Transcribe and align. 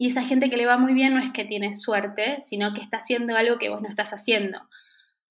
Y 0.00 0.06
esa 0.06 0.22
gente 0.22 0.48
que 0.48 0.56
le 0.56 0.64
va 0.64 0.78
muy 0.78 0.94
bien 0.94 1.12
no 1.12 1.20
es 1.20 1.30
que 1.30 1.44
tiene 1.44 1.74
suerte, 1.74 2.40
sino 2.40 2.72
que 2.72 2.80
está 2.80 2.96
haciendo 2.96 3.36
algo 3.36 3.58
que 3.58 3.68
vos 3.68 3.82
no 3.82 3.88
estás 3.90 4.14
haciendo. 4.14 4.58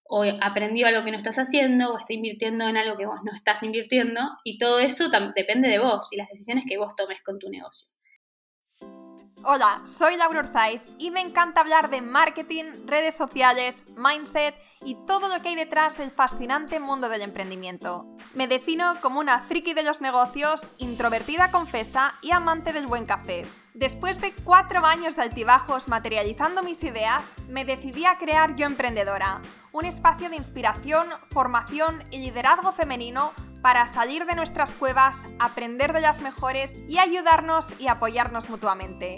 O 0.03 0.23
aprendió 0.41 0.85
algo 0.85 1.03
que 1.03 1.09
no 1.09 1.17
estás 1.17 1.39
haciendo, 1.39 1.91
o 1.91 1.97
está 1.97 2.13
invirtiendo 2.13 2.67
en 2.67 2.77
algo 2.77 2.95
que 2.95 3.07
vos 3.07 3.19
no 3.23 3.33
estás 3.33 3.63
invirtiendo. 3.63 4.21
Y 4.43 4.59
todo 4.59 4.77
eso 4.77 5.09
depende 5.35 5.69
de 5.69 5.79
vos 5.79 6.09
y 6.11 6.17
las 6.17 6.29
decisiones 6.29 6.65
que 6.67 6.77
vos 6.77 6.95
tomes 6.95 7.19
con 7.23 7.39
tu 7.39 7.49
negocio. 7.49 7.89
Hola, 9.43 9.81
soy 9.85 10.17
Laura 10.17 10.41
Urzaiz 10.41 10.83
y 10.99 11.09
me 11.09 11.21
encanta 11.21 11.61
hablar 11.61 11.89
de 11.89 12.03
marketing, 12.03 12.85
redes 12.85 13.15
sociales, 13.15 13.85
mindset 13.97 14.53
y 14.85 14.97
todo 15.07 15.29
lo 15.29 15.41
que 15.41 15.49
hay 15.49 15.55
detrás 15.55 15.97
del 15.97 16.11
fascinante 16.11 16.79
mundo 16.79 17.09
del 17.09 17.23
emprendimiento. 17.23 18.05
Me 18.35 18.47
defino 18.47 19.01
como 19.01 19.19
una 19.19 19.39
friki 19.39 19.73
de 19.73 19.81
los 19.81 19.99
negocios, 19.99 20.61
introvertida 20.77 21.49
confesa 21.49 22.19
y 22.21 22.29
amante 22.33 22.71
del 22.71 22.85
buen 22.85 23.07
café. 23.07 23.45
Después 23.73 24.19
de 24.19 24.33
cuatro 24.33 24.83
años 24.83 25.15
de 25.15 25.21
altibajos 25.21 25.87
materializando 25.87 26.63
mis 26.63 26.83
ideas, 26.83 27.31
me 27.47 27.65
decidí 27.65 28.05
a 28.05 28.17
crear 28.17 28.55
Yo 28.55 28.65
Emprendedora, 28.65 29.41
un 29.71 29.85
espacio 29.85 30.29
de 30.29 30.37
inspiración, 30.37 31.07
formación 31.29 32.03
y 32.09 32.17
liderazgo 32.19 32.71
femenino 32.71 33.31
para 33.61 33.85
salir 33.85 34.25
de 34.25 34.35
nuestras 34.35 34.73
cuevas, 34.73 35.23
aprender 35.37 35.93
de 35.93 36.01
las 36.01 36.21
mejores 36.21 36.73
y 36.87 36.97
ayudarnos 36.97 37.79
y 37.79 37.87
apoyarnos 37.87 38.49
mutuamente. 38.49 39.17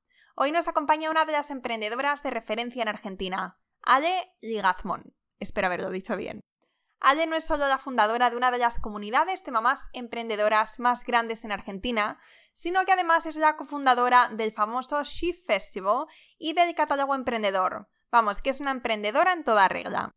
Hoy 0.35 0.51
nos 0.51 0.67
acompaña 0.67 1.11
una 1.11 1.25
de 1.25 1.33
las 1.33 1.51
emprendedoras 1.51 2.23
de 2.23 2.31
referencia 2.31 2.81
en 2.81 2.87
Argentina, 2.87 3.59
Ale 3.81 4.33
Ligazmón. 4.41 5.03
Espero 5.39 5.67
haberlo 5.67 5.89
dicho 5.89 6.15
bien. 6.15 6.39
Ale 6.99 7.25
no 7.25 7.35
es 7.35 7.43
solo 7.43 7.67
la 7.67 7.79
fundadora 7.79 8.29
de 8.29 8.37
una 8.37 8.51
de 8.51 8.59
las 8.59 8.79
comunidades 8.79 9.43
de 9.43 9.51
mamás 9.51 9.89
emprendedoras 9.91 10.79
más 10.79 11.03
grandes 11.03 11.43
en 11.43 11.51
Argentina, 11.51 12.19
sino 12.53 12.85
que 12.85 12.91
además 12.91 13.25
es 13.25 13.35
la 13.37 13.57
cofundadora 13.57 14.29
del 14.29 14.53
famoso 14.53 15.03
Shift 15.03 15.45
Festival 15.45 16.05
y 16.37 16.53
del 16.53 16.75
catálogo 16.75 17.15
emprendedor. 17.15 17.89
Vamos, 18.11 18.41
que 18.41 18.51
es 18.51 18.59
una 18.59 18.71
emprendedora 18.71 19.33
en 19.33 19.43
toda 19.43 19.67
regla. 19.67 20.11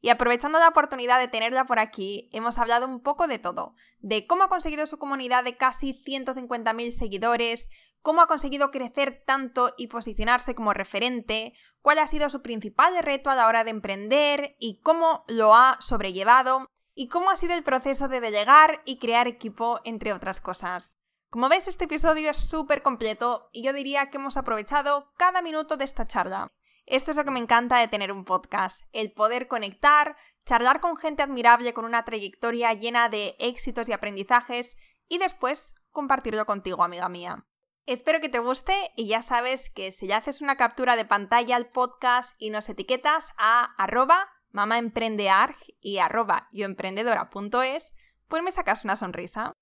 Y 0.00 0.10
aprovechando 0.10 0.58
la 0.58 0.68
oportunidad 0.68 1.18
de 1.18 1.28
tenerla 1.28 1.64
por 1.64 1.78
aquí, 1.78 2.28
hemos 2.32 2.58
hablado 2.58 2.86
un 2.86 3.02
poco 3.02 3.26
de 3.26 3.38
todo, 3.38 3.74
de 3.98 4.26
cómo 4.26 4.44
ha 4.44 4.48
conseguido 4.48 4.86
su 4.86 4.98
comunidad 4.98 5.42
de 5.42 5.56
casi 5.56 5.94
150.000 5.94 6.92
seguidores, 6.92 7.68
cómo 8.06 8.20
ha 8.20 8.28
conseguido 8.28 8.70
crecer 8.70 9.24
tanto 9.26 9.74
y 9.76 9.88
posicionarse 9.88 10.54
como 10.54 10.72
referente, 10.72 11.54
cuál 11.82 11.98
ha 11.98 12.06
sido 12.06 12.30
su 12.30 12.40
principal 12.40 12.96
reto 13.02 13.30
a 13.30 13.34
la 13.34 13.48
hora 13.48 13.64
de 13.64 13.70
emprender 13.70 14.54
y 14.60 14.80
cómo 14.80 15.24
lo 15.26 15.56
ha 15.56 15.76
sobrellevado, 15.80 16.68
y 16.94 17.08
cómo 17.08 17.30
ha 17.30 17.36
sido 17.36 17.54
el 17.54 17.64
proceso 17.64 18.06
de 18.06 18.20
delegar 18.20 18.80
y 18.84 19.00
crear 19.00 19.26
equipo, 19.26 19.80
entre 19.82 20.12
otras 20.12 20.40
cosas. 20.40 20.96
Como 21.30 21.48
ves, 21.48 21.66
este 21.66 21.86
episodio 21.86 22.30
es 22.30 22.36
súper 22.36 22.80
completo 22.80 23.48
y 23.50 23.64
yo 23.64 23.72
diría 23.72 24.08
que 24.08 24.18
hemos 24.18 24.36
aprovechado 24.36 25.10
cada 25.16 25.42
minuto 25.42 25.76
de 25.76 25.86
esta 25.86 26.06
charla. 26.06 26.46
Esto 26.84 27.10
es 27.10 27.16
lo 27.16 27.24
que 27.24 27.32
me 27.32 27.40
encanta 27.40 27.80
de 27.80 27.88
tener 27.88 28.12
un 28.12 28.24
podcast, 28.24 28.82
el 28.92 29.10
poder 29.10 29.48
conectar, 29.48 30.16
charlar 30.44 30.78
con 30.78 30.96
gente 30.96 31.24
admirable 31.24 31.74
con 31.74 31.84
una 31.84 32.04
trayectoria 32.04 32.72
llena 32.72 33.08
de 33.08 33.34
éxitos 33.40 33.88
y 33.88 33.92
aprendizajes 33.92 34.76
y 35.08 35.18
después 35.18 35.74
compartirlo 35.90 36.46
contigo, 36.46 36.84
amiga 36.84 37.08
mía. 37.08 37.44
Espero 37.86 38.20
que 38.20 38.28
te 38.28 38.40
guste 38.40 38.74
y 38.96 39.06
ya 39.06 39.22
sabes 39.22 39.70
que 39.70 39.92
si 39.92 40.08
ya 40.08 40.16
haces 40.16 40.42
una 40.42 40.56
captura 40.56 40.96
de 40.96 41.04
pantalla 41.04 41.54
al 41.54 41.70
podcast 41.70 42.34
y 42.36 42.50
nos 42.50 42.68
etiquetas 42.68 43.30
a 43.38 43.76
arroba 43.80 44.28
mamaemprendearg 44.50 45.54
y 45.80 45.98
arroba 45.98 46.48
yoemprendedora.es, 46.50 47.92
pues 48.26 48.42
me 48.42 48.50
sacas 48.50 48.82
una 48.82 48.96
sonrisa. 48.96 49.52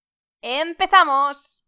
¡Empezamos! 0.40 1.66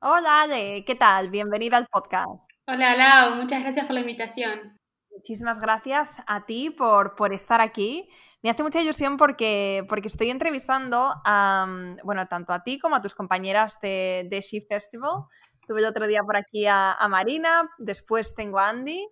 Hola 0.00 0.42
Ale, 0.42 0.84
¿qué 0.84 0.96
tal? 0.96 1.30
Bienvenida 1.30 1.76
al 1.76 1.86
podcast. 1.86 2.50
Hola 2.66 2.96
Lau, 2.96 3.36
muchas 3.36 3.62
gracias 3.62 3.86
por 3.86 3.94
la 3.94 4.00
invitación. 4.00 4.76
Muchísimas 5.14 5.60
gracias 5.60 6.16
a 6.26 6.44
ti 6.44 6.70
por, 6.70 7.14
por 7.14 7.32
estar 7.32 7.60
aquí. 7.60 8.08
Me 8.42 8.50
hace 8.50 8.64
mucha 8.64 8.82
ilusión 8.82 9.16
porque, 9.16 9.86
porque 9.88 10.08
estoy 10.08 10.28
entrevistando 10.30 11.14
a, 11.24 11.94
bueno, 12.02 12.26
tanto 12.26 12.52
a 12.52 12.64
ti 12.64 12.80
como 12.80 12.96
a 12.96 13.02
tus 13.02 13.14
compañeras 13.14 13.78
de, 13.80 14.26
de 14.28 14.42
Festival. 14.68 15.24
Tuve 15.68 15.80
el 15.80 15.86
otro 15.86 16.08
día 16.08 16.20
por 16.24 16.36
aquí 16.36 16.66
a, 16.66 16.98
Marina, 17.08 17.70
después 17.78 18.34
tengo 18.34 18.58
a 18.58 18.68
Andy. 18.68 19.06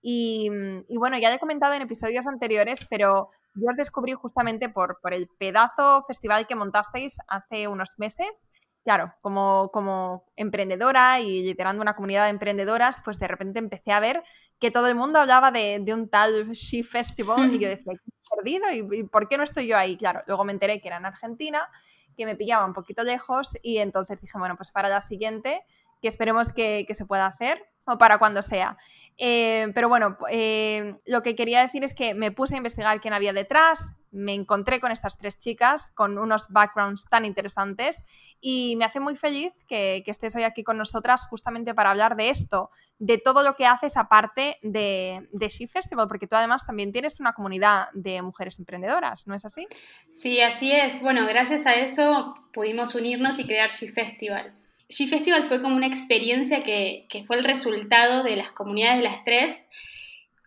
Y, 0.00 0.48
y, 0.88 0.96
bueno, 0.96 1.18
ya 1.18 1.34
he 1.34 1.40
comentado 1.40 1.74
en 1.74 1.82
episodios 1.82 2.28
anteriores, 2.28 2.86
pero 2.88 3.30
yo 3.54 3.68
os 3.68 3.76
descubrí 3.76 4.12
justamente 4.12 4.68
por, 4.68 5.00
por 5.02 5.12
el 5.12 5.28
pedazo 5.38 6.04
festival 6.06 6.46
que 6.46 6.54
montasteis 6.54 7.16
hace 7.26 7.66
unos 7.66 7.98
meses 7.98 8.40
claro, 8.88 9.12
como, 9.20 9.70
como 9.70 10.24
emprendedora 10.34 11.20
y 11.20 11.42
liderando 11.42 11.82
una 11.82 11.94
comunidad 11.94 12.24
de 12.24 12.30
emprendedoras, 12.30 13.02
pues 13.04 13.18
de 13.18 13.28
repente 13.28 13.58
empecé 13.58 13.92
a 13.92 14.00
ver 14.00 14.24
que 14.58 14.70
todo 14.70 14.88
el 14.88 14.94
mundo 14.94 15.18
hablaba 15.18 15.50
de, 15.50 15.84
un 15.92 16.08
tal 16.08 16.52
She 16.52 16.82
Festival 16.82 17.54
y 17.54 17.58
yo 17.58 17.68
decía, 17.68 17.92
¿qué 17.92 18.12
perdido? 18.36 18.64
¿Y, 18.72 19.04
por 19.04 19.28
qué 19.28 19.38
no 19.38 19.44
estoy 19.44 19.68
yo 19.68 19.76
ahí? 19.76 19.96
Claro, 19.96 20.20
luego 20.26 20.44
me 20.44 20.52
enteré 20.52 20.80
que 20.80 20.88
era 20.88 20.96
en 20.96 21.06
Argentina, 21.06 21.68
que 22.16 22.26
me 22.26 22.34
pillaba 22.34 22.64
un 22.64 22.72
poquito 22.72 23.02
lejos 23.04 23.56
y 23.62 23.78
entonces 23.78 24.20
dije, 24.20 24.36
bueno, 24.38 24.56
pues 24.56 24.72
para 24.72 24.88
la 24.88 25.00
siguiente, 25.00 25.62
que 26.00 26.08
esperemos 26.08 26.52
que, 26.52 26.84
que 26.86 26.94
se 26.94 27.06
pueda 27.06 27.26
hacer 27.26 27.64
o 27.88 27.98
para 27.98 28.18
cuando 28.18 28.42
sea. 28.42 28.76
Eh, 29.16 29.68
pero 29.74 29.88
bueno, 29.88 30.16
eh, 30.30 30.94
lo 31.06 31.22
que 31.22 31.34
quería 31.34 31.60
decir 31.60 31.82
es 31.82 31.94
que 31.94 32.14
me 32.14 32.30
puse 32.30 32.54
a 32.54 32.58
investigar 32.58 33.00
quién 33.00 33.14
había 33.14 33.32
detrás, 33.32 33.94
me 34.10 34.32
encontré 34.32 34.80
con 34.80 34.92
estas 34.92 35.18
tres 35.18 35.38
chicas 35.38 35.90
con 35.94 36.18
unos 36.18 36.48
backgrounds 36.48 37.06
tan 37.10 37.24
interesantes 37.24 38.04
y 38.40 38.76
me 38.76 38.84
hace 38.84 39.00
muy 39.00 39.16
feliz 39.16 39.52
que, 39.66 40.02
estés 40.06 40.36
hoy 40.36 40.44
aquí 40.44 40.62
con 40.62 40.78
nosotras 40.78 41.26
justamente 41.28 41.74
para 41.74 41.90
hablar 41.90 42.16
de 42.16 42.30
esto, 42.30 42.70
de 42.98 43.18
todo 43.18 43.42
lo 43.42 43.54
que 43.56 43.66
haces 43.66 43.96
aparte 43.96 44.56
de, 44.62 45.28
de 45.32 45.48
She 45.48 45.66
Festival, 45.66 46.08
porque 46.08 46.26
tú 46.26 46.36
además 46.36 46.64
también 46.64 46.92
tienes 46.92 47.20
una 47.20 47.32
comunidad 47.32 47.88
de 47.92 48.22
mujeres 48.22 48.58
emprendedoras, 48.58 49.26
¿no 49.26 49.34
es 49.34 49.44
así? 49.44 49.66
Sí, 50.10 50.40
así 50.40 50.72
es. 50.72 51.02
Bueno, 51.02 51.26
gracias 51.26 51.66
a 51.66 51.74
eso 51.74 52.34
pudimos 52.52 52.94
unirnos 52.94 53.38
y 53.38 53.46
crear 53.46 53.70
She 53.70 53.88
Festival. 53.88 54.54
She 54.88 55.06
Festival 55.06 55.46
fue 55.46 55.60
como 55.60 55.76
una 55.76 55.86
experiencia 55.86 56.60
que, 56.60 57.06
fue 57.26 57.36
el 57.36 57.44
resultado 57.44 58.22
de 58.22 58.36
las 58.36 58.52
comunidades 58.52 58.98
de 58.98 59.04
las 59.04 59.24
tres 59.24 59.68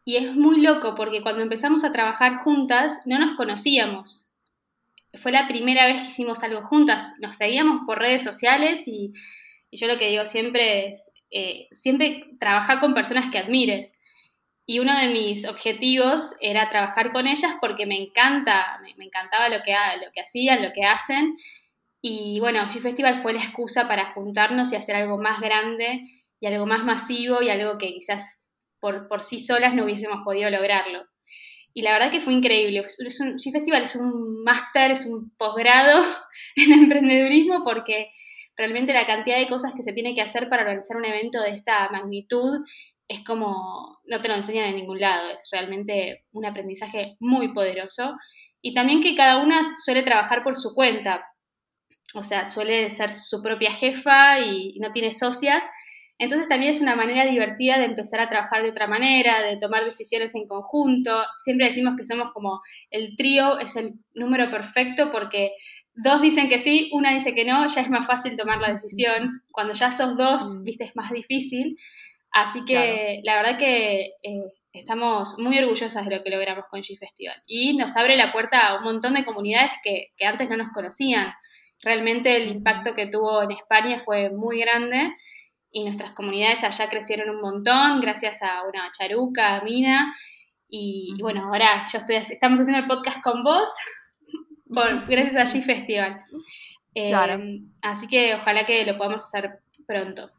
y 0.04 0.18
es 0.18 0.34
muy 0.34 0.62
loco 0.62 0.96
porque 0.96 1.22
cuando 1.22 1.44
empezamos 1.44 1.84
a 1.84 1.92
trabajar 1.92 2.38
juntas 2.44 3.02
no 3.06 3.20
nos 3.20 3.38
conocíamos. 3.38 4.34
Fue 5.20 5.32
la 5.32 5.48
primera 5.48 5.86
vez 5.86 6.02
que 6.02 6.08
hicimos 6.08 6.42
algo 6.42 6.64
juntas. 6.64 7.18
Nos 7.22 7.38
seguíamos 7.38 7.82
por 7.86 8.00
redes 8.00 8.24
sociales 8.24 8.88
y, 8.88 9.14
yo 9.72 9.88
lo 9.88 9.98
que 9.98 10.10
digo 10.10 10.26
siempre 10.26 10.88
es, 10.88 11.14
eh, 11.30 11.68
siempre 11.72 12.26
trabajar 12.40 12.80
con 12.80 12.94
personas 12.94 13.28
que 13.30 13.38
admires. 13.38 13.94
Y 14.66 14.80
uno 14.80 14.98
de 14.98 15.10
mis 15.10 15.48
objetivos 15.48 16.36
era 16.42 16.70
trabajar 16.70 17.12
con 17.12 17.28
ellas 17.28 17.56
porque 17.62 17.86
me 17.86 18.02
encanta, 18.02 18.80
me, 18.82 19.06
encantaba 19.06 19.50
lo 19.50 19.62
que, 19.64 19.74
lo 20.04 20.12
que 20.14 20.22
hacían, 20.22 20.64
lo 20.64 20.72
que 20.74 20.84
hacen 20.84 21.36
y 22.02 22.40
bueno, 22.40 22.62
G 22.70 22.82
Festival 22.82 23.22
fue 23.22 23.34
la 23.34 23.44
excusa 23.44 23.88
para 23.88 24.14
juntarnos 24.14 24.72
y 24.72 24.76
hacer 24.76 24.96
algo 24.96 25.20
más 25.20 25.40
grande 25.40 26.06
y 26.40 26.48
algo 26.48 26.66
más 26.66 26.84
masivo 26.84 27.42
y 27.42 27.50
algo 27.50 27.78
que 27.78 27.94
quizás 27.94 28.48
por, 28.80 29.08
por 29.08 29.22
sí 29.22 29.40
solas 29.40 29.76
no 29.76 29.84
hubiésemos 29.84 30.22
podido 30.26 30.50
lograrlo. 30.50 31.06
Y 31.74 31.84
la 31.84 31.94
verdad 31.94 32.12
que 32.12 32.22
fue 32.22 32.34
increíble. 32.34 32.80
Es 32.80 32.98
Festival 33.54 33.84
es 33.84 33.96
un 33.96 34.44
máster, 34.44 34.92
es 34.92 35.06
un 35.06 35.32
posgrado 35.38 36.04
en 36.56 36.74
emprendedurismo 36.74 37.64
porque 37.64 38.10
realmente 38.58 38.94
la 38.94 39.08
cantidad 39.08 39.38
de 39.38 39.48
cosas 39.48 39.74
que 39.76 39.84
se 39.84 39.94
tiene 39.94 40.14
que 40.16 40.22
hacer 40.22 40.50
para 40.50 40.64
organizar 40.64 40.98
un 40.98 41.06
evento 41.06 41.42
de 41.42 41.50
esta 41.50 41.90
magnitud 41.90 42.66
es 43.08 43.24
como, 43.26 44.00
no 44.06 44.22
te 44.22 44.28
lo 44.28 44.36
enseñan 44.36 44.66
en 44.66 44.78
ningún 44.78 45.00
lado, 45.00 45.32
es 45.32 45.50
realmente 45.52 46.24
un 46.32 46.46
aprendizaje 46.46 47.18
muy 47.20 47.54
poderoso. 47.54 48.16
Y 48.62 48.74
también 48.74 49.02
que 49.02 49.16
cada 49.16 49.44
una 49.44 49.76
suele 49.84 50.04
trabajar 50.04 50.44
por 50.44 50.56
su 50.56 50.74
cuenta, 50.74 51.26
o 52.14 52.24
sea, 52.24 52.50
suele 52.50 52.90
ser 52.90 53.12
su 53.14 53.42
propia 53.42 53.72
jefa 53.72 54.40
y, 54.40 54.78
no 54.80 54.92
tiene 54.92 55.12
socias. 55.12 55.70
Entonces 56.18 56.48
también 56.48 56.72
es 56.72 56.82
una 56.82 56.96
manera 56.96 57.26
divertida 57.26 57.80
de 57.80 57.86
empezar 57.86 58.20
a 58.20 58.30
trabajar 58.30 58.62
de 58.62 58.70
otra 58.70 58.86
manera, 58.86 59.42
de 59.42 59.58
tomar 59.58 59.84
decisiones 59.84 60.36
en 60.36 60.48
conjunto. 60.48 61.24
Siempre 61.38 61.68
decimos 61.68 61.96
que 61.98 62.06
somos 62.06 62.32
como 62.32 62.62
el 62.92 63.16
trío, 63.16 63.58
es 63.60 63.76
el 63.76 63.94
número 64.14 64.52
perfecto 64.52 65.12
porque 65.12 65.54
dos 65.96 66.22
dicen 66.22 66.48
que 66.48 66.60
sí, 66.60 66.92
una 66.94 67.12
dice 67.12 67.34
que 67.34 67.44
no, 67.44 67.68
ya 67.68 67.82
es 67.82 67.90
más 67.90 68.06
fácil 68.06 68.36
tomar 68.38 68.60
la 68.60 68.70
decisión. 68.70 69.42
Cuando 69.52 69.74
ya 69.74 69.92
sos 69.92 70.16
dos, 70.16 70.64
viste, 70.64 70.84
es 70.84 70.96
más 70.96 71.12
difícil. 71.12 71.78
Así 72.32 72.64
que 72.66 73.22
la 73.24 73.36
verdad 73.36 73.58
que 73.58 74.12
eh, 74.22 74.54
estamos 74.74 75.36
muy 75.40 75.58
orgullosas 75.58 76.06
de 76.06 76.16
lo 76.16 76.24
que 76.24 76.30
logramos 76.30 76.66
con 76.70 76.82
G-Festival 76.82 77.44
y 77.46 77.76
nos 77.76 77.98
abre 77.98 78.16
la 78.16 78.32
puerta 78.32 78.68
a 78.68 78.78
un 78.78 78.84
montón 78.84 79.16
de 79.16 79.26
comunidades 79.26 79.72
que, 79.84 80.14
que 80.18 80.26
antes 80.26 80.50
no 80.50 80.58
nos 80.58 80.70
conocían. 80.70 81.34
Realmente 81.82 82.36
el 82.36 82.52
impacto 82.52 82.94
que 82.94 83.08
tuvo 83.08 83.42
en 83.42 83.52
España 83.52 84.00
fue 84.00 84.30
muy 84.30 84.60
grande 84.60 85.16
y 85.72 85.84
nuestras 85.84 86.12
comunidades 86.12 86.64
allá 86.64 86.90
crecieron 86.90 87.30
un 87.30 87.42
montón 87.42 88.02
gracias 88.02 88.44
a 88.44 88.64
una 88.68 88.92
charuca, 88.92 89.56
a 89.56 89.64
Mina. 89.64 90.16
Y, 90.68 91.16
bueno, 91.22 91.46
ahora 91.48 91.86
yo 91.92 91.98
estoy, 91.98 92.16
estamos 92.18 92.60
haciendo 92.60 92.80
el 92.80 92.88
podcast 92.88 93.22
con 93.24 93.44
vos 93.44 93.70
por, 94.74 95.06
gracias 95.08 95.36
a 95.36 95.58
G 95.58 95.64
Festival. 95.64 96.22
Em, 96.94 97.72
así 97.82 98.08
que 98.08 98.36
ojalá 98.36 98.66
que 98.66 98.86
lo 98.86 98.98
podamos 98.98 99.24
hacer 99.24 99.60
pronto. 99.88 100.30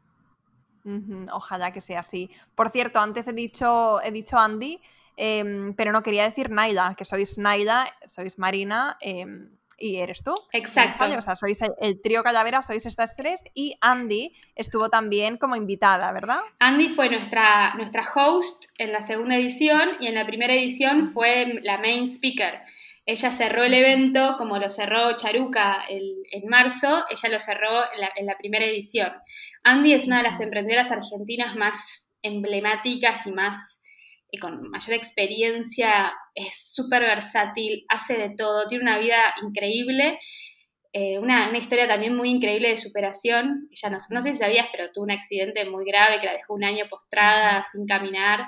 Ojalá 1.31 1.71
que 1.71 1.81
sea 1.81 2.01
así. 2.01 2.29
Por 2.55 2.69
cierto, 2.69 2.99
antes 2.99 3.27
he 3.27 3.33
dicho, 3.33 4.01
he 4.01 4.11
dicho 4.11 4.37
Andy, 4.37 4.79
em, 5.15 5.73
pero 5.75 5.91
no 5.91 6.03
quería 6.03 6.23
decir 6.23 6.49
Naila, 6.49 6.95
que 6.95 7.05
sois 7.05 7.37
Naila, 7.37 7.87
sois 8.05 8.37
Marina, 8.37 8.97
em, 8.99 9.49
y 9.77 9.97
eres 9.97 10.23
tú. 10.23 10.33
Exacto. 10.51 11.05
O 11.17 11.21
sea, 11.21 11.35
sois 11.35 11.59
el, 11.79 12.01
trío 12.01 12.23
Calavera, 12.23 12.61
sois 12.61 12.85
estas 12.85 13.15
tres 13.15 13.43
y 13.53 13.75
Andy 13.81 14.33
estuvo 14.55 14.89
también 14.89 15.37
como 15.37 15.55
invitada, 15.55 16.11
¿verdad? 16.11 16.39
Andy 16.59 16.89
fue 16.89 17.09
nuestra, 17.09 17.73
nuestra 17.75 18.07
host 18.13 18.65
en 18.77 18.91
la 18.91 19.01
segunda 19.01 19.35
edición 19.35 19.89
y 19.99 20.07
en 20.07 20.15
la 20.15 20.25
primera 20.25 20.53
edición 20.53 21.07
fue 21.07 21.59
la 21.63 21.77
main 21.77 22.03
speaker. 22.03 22.61
Ella 23.05 23.31
cerró 23.31 23.63
el 23.63 23.73
evento 23.73 24.35
como 24.37 24.57
lo 24.57 24.69
cerró 24.69 25.17
Charuca 25.17 25.83
en 25.89 26.47
marzo, 26.47 27.03
ella 27.09 27.29
lo 27.29 27.39
cerró 27.39 27.83
en 27.93 27.99
la, 27.99 28.11
en 28.15 28.25
la 28.25 28.37
primera 28.37 28.65
edición. 28.65 29.11
Andy 29.63 29.93
es 29.93 30.07
una 30.07 30.17
de 30.17 30.23
las 30.23 30.39
emprendedoras 30.39 30.91
argentinas 30.91 31.55
más 31.55 32.13
emblemáticas 32.21 33.27
y 33.27 33.33
más 33.33 33.82
con 34.39 34.69
mayor 34.69 34.93
experiencia, 34.93 36.13
es 36.33 36.73
súper 36.73 37.01
versátil, 37.01 37.85
hace 37.89 38.17
de 38.17 38.35
todo, 38.35 38.67
tiene 38.67 38.83
una 38.83 38.97
vida 38.97 39.33
increíble, 39.41 40.19
eh, 40.91 41.17
una, 41.17 41.55
historia 41.57 41.87
también 41.87 42.15
muy 42.15 42.29
increíble 42.29 42.69
de 42.69 42.77
superación. 42.77 43.67
Ella 43.71 43.89
no, 43.89 43.97
no, 44.11 44.21
sé 44.21 44.31
si 44.31 44.37
sabías, 44.37 44.67
pero 44.71 44.91
tuvo 44.91 45.05
un 45.05 45.11
accidente 45.11 45.65
muy 45.65 45.85
grave 45.85 46.19
que 46.19 46.27
la 46.27 46.33
dejó 46.33 46.53
un 46.53 46.63
año 46.63 46.85
postrada, 46.89 47.63
sin 47.63 47.85
caminar. 47.87 48.41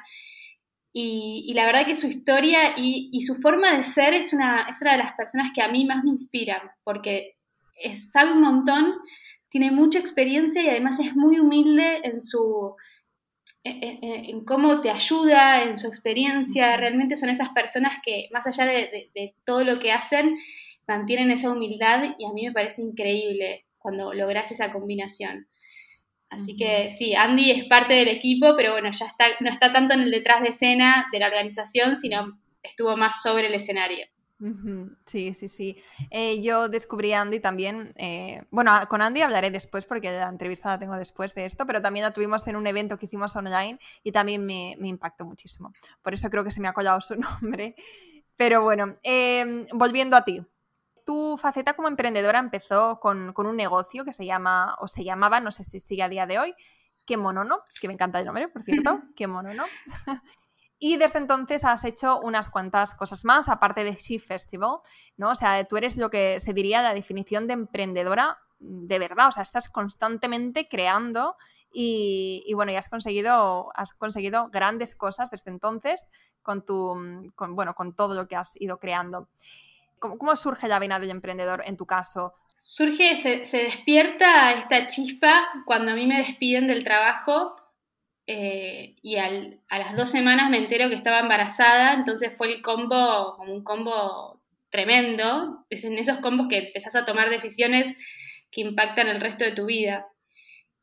Y, 0.94 1.52
la 1.56 1.66
verdad 1.66 1.86
que 1.86 1.96
su 1.96 2.08
historia 2.08 2.76
y, 2.78 3.20
su 3.22 3.36
forma 3.36 3.76
de 3.76 3.84
ser 3.84 4.14
es 4.14 4.32
una, 4.32 4.68
es 4.70 4.82
una 4.82 4.94
de 4.94 5.00
las 5.00 5.14
personas 5.14 5.52
que 5.54 5.62
a 5.62 5.68
mí 5.68 5.86
más 5.86 6.04
me 6.04 6.12
inspiran, 6.12 6.62
porque 6.84 7.36
sabe 7.94 8.32
un 8.32 8.42
montón, 8.42 8.94
tiene 9.50 9.72
mucha 9.72 10.00
experiencia 10.00 10.62
y 10.62 10.70
además 10.70 11.00
es 11.00 11.16
muy 11.16 11.40
humilde 11.40 12.00
en 12.04 12.22
su, 12.22 12.76
en, 13.66 14.46
cómo 14.46 14.80
te 14.80 14.90
ayuda, 14.90 15.64
en 15.64 15.76
su 15.76 15.88
experiencia. 15.88 16.78
Realmente 16.78 17.16
son 17.16 17.30
esas 17.30 17.50
personas 17.50 18.00
que, 18.04 18.30
más 18.32 18.46
allá 18.48 18.66
de, 18.66 19.36
todo 19.46 19.64
lo 19.64 19.80
que 19.80 19.92
hacen, 19.92 20.38
mantienen 20.88 21.32
esa 21.32 21.52
humildad 21.52 22.16
y 22.18 22.26
a 22.26 22.32
mí 22.32 22.46
me 22.46 22.54
parece 22.54 22.84
increíble 22.84 23.66
cuando 23.80 24.14
logras 24.14 24.52
esa 24.52 24.72
combinación. 24.72 25.48
Así 26.30 26.56
que 26.56 26.92
sí, 26.92 27.16
Andy 27.16 27.52
es 27.52 27.66
parte 27.66 27.94
del 27.94 28.08
equipo, 28.08 28.56
pero 28.56 28.74
bueno, 28.74 28.90
ya 28.92 29.06
está, 29.06 29.26
no 29.40 29.50
está 29.50 29.72
tanto 29.72 29.94
en 29.94 30.02
el 30.02 30.12
detrás 30.12 30.42
de 30.42 30.50
escena 30.50 31.08
de 31.12 31.20
la 31.20 31.28
organización, 31.28 31.98
sino 31.98 32.40
estuvo 32.62 32.96
más 32.98 33.22
sobre 33.22 33.48
el 33.48 33.54
escenario. 33.54 34.06
Sí, 35.06 35.34
sí, 35.34 35.48
sí. 35.48 35.78
Eh, 36.12 36.42
yo 36.42 36.68
descubrí 36.68 37.14
a 37.14 37.22
Andy 37.22 37.40
también. 37.40 37.94
Eh, 37.96 38.44
bueno, 38.52 38.72
con 38.90 39.02
Andy 39.02 39.22
hablaré 39.22 39.50
después 39.50 39.86
porque 39.86 40.12
la 40.12 40.28
entrevista 40.28 40.70
la 40.70 40.80
tengo 40.80 40.96
después 40.96 41.34
de 41.36 41.46
esto, 41.46 41.66
pero 41.66 41.82
también 41.82 42.04
la 42.06 42.12
tuvimos 42.12 42.46
en 42.48 42.56
un 42.56 42.68
evento 42.68 42.98
que 42.98 43.06
hicimos 43.06 43.36
online 43.36 43.80
y 44.04 44.12
también 44.12 44.46
me, 44.46 44.76
impactó 44.82 45.26
muchísimo. 45.26 45.74
Por 46.02 46.14
eso 46.14 46.30
creo 46.30 46.44
que 46.44 46.52
se 46.52 46.60
me 46.62 46.68
ha 46.68 46.74
colado 46.74 47.00
su 47.02 47.16
nombre. 47.42 47.76
Pero 48.36 48.62
bueno, 48.62 48.98
em, 49.04 49.66
volviendo 49.74 50.18
a 50.18 50.26
ti. 50.26 50.46
Tu 51.06 51.38
faceta 51.38 51.76
como 51.76 51.88
emprendedora 51.88 52.40
empezó 52.40 53.00
con, 53.00 53.34
un 53.38 53.56
negocio 53.56 54.04
que 54.04 54.12
se 54.12 54.26
llama, 54.26 54.76
o 54.80 54.88
se 54.88 55.04
llamaba, 55.04 55.40
no 55.40 55.52
sé 55.52 55.64
si 55.64 55.80
sigue 55.80 56.02
a 56.04 56.10
día 56.10 56.26
de 56.26 56.40
hoy, 56.40 56.56
Qué 57.06 57.18
mono, 57.18 57.44
¿no? 57.44 57.62
Que 57.80 57.88
me 57.88 57.94
encanta 57.94 58.20
el 58.20 58.26
nombre, 58.26 58.48
por 58.48 58.64
cierto. 58.64 59.00
Qué 59.16 59.28
mono, 59.28 59.54
¿no? 59.54 59.66
Y 60.88 60.98
desde 60.98 61.18
entonces 61.18 61.64
has 61.66 61.84
hecho 61.84 62.20
unas 62.20 62.48
cuantas 62.48 62.94
cosas 62.94 63.26
más, 63.26 63.50
aparte 63.50 63.84
de 63.84 63.96
Shift 63.96 64.28
Festival, 64.28 64.82
¿no? 65.18 65.32
O 65.32 65.36
sea, 65.36 65.64
tú 65.64 65.78
eres 65.78 65.98
lo 65.98 66.12
que 66.12 66.40
se 66.40 66.54
diría 66.54 66.84
la 66.84 66.94
definición 66.94 67.48
de 67.48 67.54
emprendedora 67.54 68.38
de 68.60 69.00
verdad, 69.00 69.30
o 69.30 69.32
sea, 69.32 69.42
estás 69.42 69.68
constantemente 69.68 70.68
creando 70.68 71.38
y, 71.74 72.52
bueno, 72.54 72.72
y 72.72 72.76
has 72.76 72.88
conseguido, 72.88 73.72
has 73.74 73.94
conseguido 73.94 74.50
grandes 74.50 74.94
cosas 74.94 75.32
desde 75.32 75.50
entonces 75.50 76.06
con 76.44 76.64
tu, 76.64 76.96
bueno, 77.36 77.74
con 77.74 77.96
todo 77.96 78.14
lo 78.14 78.28
que 78.28 78.36
has 78.36 78.54
ido 78.62 78.78
creando. 78.78 79.28
¿Cómo, 79.98 80.36
surge 80.36 80.68
la 80.68 80.78
vena 80.78 81.00
del 81.00 81.10
emprendedor 81.10 81.64
en 81.66 81.78
tu 81.78 81.88
caso? 81.88 82.36
Surge, 82.58 83.18
se 83.18 83.58
despierta 83.58 84.54
esta 84.54 84.86
chispa 84.86 85.48
cuando 85.66 85.94
a 85.94 85.96
mí 85.96 86.06
me 86.06 86.20
despiden 86.20 86.68
del 86.68 86.84
trabajo 86.84 87.56
eh, 88.28 88.96
y 89.04 89.18
a 89.18 89.30
las 89.30 89.96
dos 89.96 90.10
semanas 90.10 90.50
me 90.50 90.58
entero 90.58 90.90
que 90.90 90.96
estaba 90.96 91.20
embarazada, 91.20 91.94
entonces 91.94 92.34
fue 92.36 92.54
el 92.54 92.62
combo, 92.62 93.36
como 93.38 93.54
un 93.54 93.64
combo 93.64 94.42
tremendo, 94.70 95.66
es 95.70 95.86
en 95.86 95.98
esos 95.98 96.18
combos 96.18 96.48
que 96.50 96.58
empezás 96.58 96.96
a 96.96 97.06
tomar 97.06 97.30
decisiones 97.30 97.96
que 98.52 98.62
impactan 98.62 99.08
el 99.08 99.22
resto 99.22 99.46
de 99.46 99.52
tu 99.52 99.66
vida. 99.66 100.08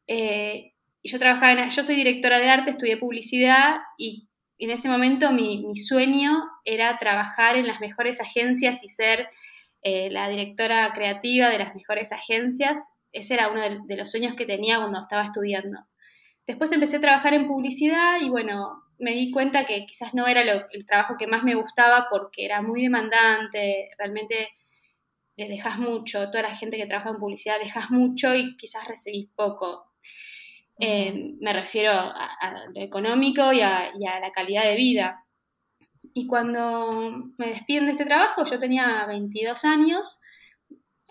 Eh, 0.06 0.72
yo 1.02 1.18
trabajaba 1.18 1.52
en, 1.52 1.70
yo 1.70 1.82
soy 1.82 1.96
directora 1.96 2.38
de 2.38 2.48
arte, 2.48 2.70
estudié 2.70 2.96
publicidad 2.96 3.76
y 3.98 4.28
en 4.58 4.70
ese 4.70 4.88
momento 4.88 5.32
mi, 5.32 5.74
sueño 5.74 6.44
era 6.64 6.96
trabajar 6.98 7.56
en 7.56 7.66
las 7.66 7.80
mejores 7.80 8.20
agencias 8.20 8.84
y 8.84 8.88
ser 8.88 9.28
eh, 9.82 10.10
la 10.10 10.28
directora 10.28 10.92
creativa 10.94 11.48
de 11.48 11.58
las 11.58 11.74
mejores 11.74 12.12
agencias. 12.12 12.92
Ese 13.10 13.34
era 13.34 13.48
uno 13.50 13.84
de 13.84 13.96
los 13.96 14.10
sueños 14.10 14.34
que 14.36 14.46
tenía 14.46 14.78
cuando 14.78 15.00
estaba 15.00 15.24
estudiando. 15.24 15.80
Después 16.46 16.72
empecé 16.72 16.96
a 16.96 17.00
trabajar 17.00 17.34
en 17.34 17.46
publicidad 17.46 18.20
y 18.20 18.28
bueno, 18.28 18.82
me 18.98 19.12
di 19.12 19.30
cuenta 19.30 19.64
que 19.64 19.86
quizás 19.86 20.14
no 20.14 20.26
era 20.26 20.42
el 20.42 20.86
trabajo 20.86 21.16
que 21.18 21.26
más 21.26 21.44
me 21.44 21.54
gustaba 21.54 22.06
porque 22.10 22.44
era 22.44 22.62
muy 22.62 22.82
demandante, 22.82 23.90
realmente 23.98 24.48
dejas 25.48 25.78
mucho, 25.78 26.30
toda 26.30 26.42
la 26.42 26.54
gente 26.54 26.76
que 26.76 26.86
trabaja 26.86 27.10
en 27.10 27.18
publicidad 27.18 27.58
dejas 27.58 27.90
mucho 27.90 28.34
y 28.34 28.56
quizás 28.56 28.86
recibís 28.86 29.28
poco. 29.34 29.92
Eh, 30.78 31.34
me 31.40 31.52
refiero 31.52 31.92
a, 31.92 32.66
lo 32.74 32.80
económico 32.80 33.52
y 33.52 33.60
a, 33.60 33.92
y 33.98 34.06
a, 34.06 34.20
la 34.20 34.32
calidad 34.32 34.64
de 34.64 34.76
vida. 34.76 35.24
Y 36.14 36.26
cuando 36.26 36.90
me 37.38 37.48
despiden 37.48 37.86
de 37.86 37.92
este 37.92 38.04
trabajo, 38.04 38.44
yo 38.44 38.58
tenía 38.58 39.06
22 39.06 39.64
años 39.64 40.20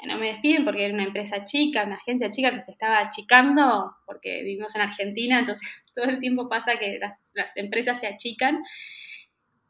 no 0.07 0.17
me 0.17 0.27
despiden 0.27 0.65
porque 0.65 0.85
era 0.85 0.93
una 0.93 1.03
empresa 1.03 1.43
chica, 1.43 1.83
una 1.83 1.95
agencia 1.95 2.29
chica 2.29 2.51
que 2.51 2.61
se 2.61 2.71
estaba 2.71 2.99
achicando, 2.99 3.95
porque 4.05 4.41
vivimos 4.43 4.75
en 4.75 4.81
Argentina, 4.81 5.39
entonces 5.39 5.85
todo 5.95 6.05
el 6.05 6.19
tiempo 6.19 6.49
pasa 6.49 6.77
que 6.79 6.99
las, 7.33 7.55
empresas 7.55 7.99
se 7.99 8.07
achican. 8.07 8.63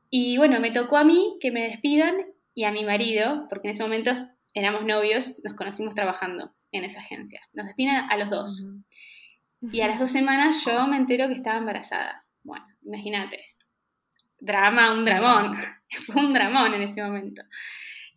Y 0.09 0.37
bueno, 0.37 0.59
me 0.59 0.71
tocó 0.71 0.97
a 0.97 1.03
mí 1.03 1.37
que 1.39 1.51
me 1.51 1.63
despidan 1.63 2.15
y 2.53 2.65
a 2.65 2.71
mi 2.71 2.83
marido, 2.83 3.47
porque 3.49 3.67
en 3.67 3.71
ese 3.71 3.83
momento 3.83 4.11
éramos 4.53 4.85
novios, 4.85 5.41
nos 5.43 5.53
conocimos 5.53 5.95
trabajando 5.95 6.53
en 6.71 6.83
esa 6.83 6.99
agencia. 6.99 7.41
Nos 7.53 7.67
despiden 7.67 7.95
a 7.95 8.17
los 8.17 8.29
dos. 8.29 8.77
Y 9.61 9.81
a 9.81 9.87
las 9.87 9.99
dos 9.99 10.11
semanas 10.11 10.65
yo 10.65 10.87
me 10.87 10.97
entero 10.97 11.27
que 11.27 11.35
estaba 11.35 11.57
embarazada. 11.57 12.25
Bueno, 12.43 12.65
imagínate. 12.83 13.45
Drama, 14.39 14.93
un 14.93 15.05
dramón. 15.05 15.55
Fue 16.05 16.15
un 16.15 16.33
dramón 16.33 16.73
en 16.73 16.83
ese 16.83 17.03
momento. 17.03 17.43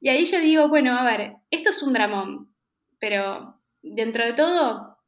Y 0.00 0.08
ahí 0.08 0.24
yo 0.24 0.38
digo, 0.40 0.68
bueno, 0.68 0.98
a 0.98 1.04
ver, 1.04 1.36
esto 1.50 1.70
es 1.70 1.82
un 1.82 1.92
dramón, 1.92 2.54
pero 2.98 3.60
dentro 3.82 4.24
de 4.24 4.32
todo, 4.32 4.98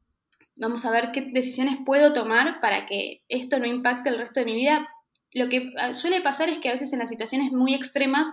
vamos 0.55 0.85
a 0.85 0.91
ver 0.91 1.11
qué 1.11 1.21
decisiones 1.21 1.77
puedo 1.85 2.13
tomar 2.13 2.59
para 2.61 2.85
que 2.85 3.23
esto 3.27 3.59
no 3.59 3.65
impacte 3.65 4.09
el 4.09 4.17
resto 4.17 4.39
de 4.39 4.45
mi 4.45 4.55
vida. 4.55 4.87
Lo 5.33 5.49
que 5.49 5.71
ah, 5.77 5.93
suele 5.93 6.21
pasar 6.21 6.49
es 6.49 6.59
que 6.59 6.69
a 6.69 6.73
veces 6.73 6.93
en 6.93 6.99
las 6.99 7.09
situaciones 7.09 7.51
muy 7.51 7.73
extremas 7.73 8.27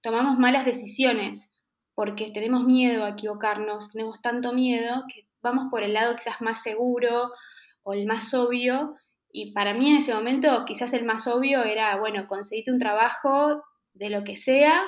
tomamos 0.00 0.38
malas 0.38 0.64
decisiones 0.64 1.52
porque 1.94 2.30
tenemos 2.30 2.64
miedo 2.64 3.04
a 3.04 3.10
equivocarnos, 3.10 3.92
tenemos 3.92 4.20
tanto 4.20 4.52
miedo 4.52 5.04
que 5.12 5.26
vamos 5.42 5.68
por 5.70 5.82
el 5.82 5.94
lado 5.94 6.14
quizás 6.14 6.42
más 6.42 6.62
seguro 6.62 7.32
o 7.82 7.94
el 7.94 8.06
más 8.06 8.32
obvio. 8.34 8.94
Y 9.32 9.52
para 9.52 9.74
mí 9.74 9.90
en 9.90 9.96
ese 9.96 10.14
momento 10.14 10.64
quizás 10.66 10.92
el 10.92 11.04
más 11.04 11.26
obvio 11.26 11.62
era, 11.62 11.96
bueno, 11.96 12.22
conseguirte 12.28 12.70
un 12.70 12.78
trabajo 12.78 13.62
de 13.94 14.10
lo 14.10 14.24
que 14.24 14.36
sea 14.36 14.82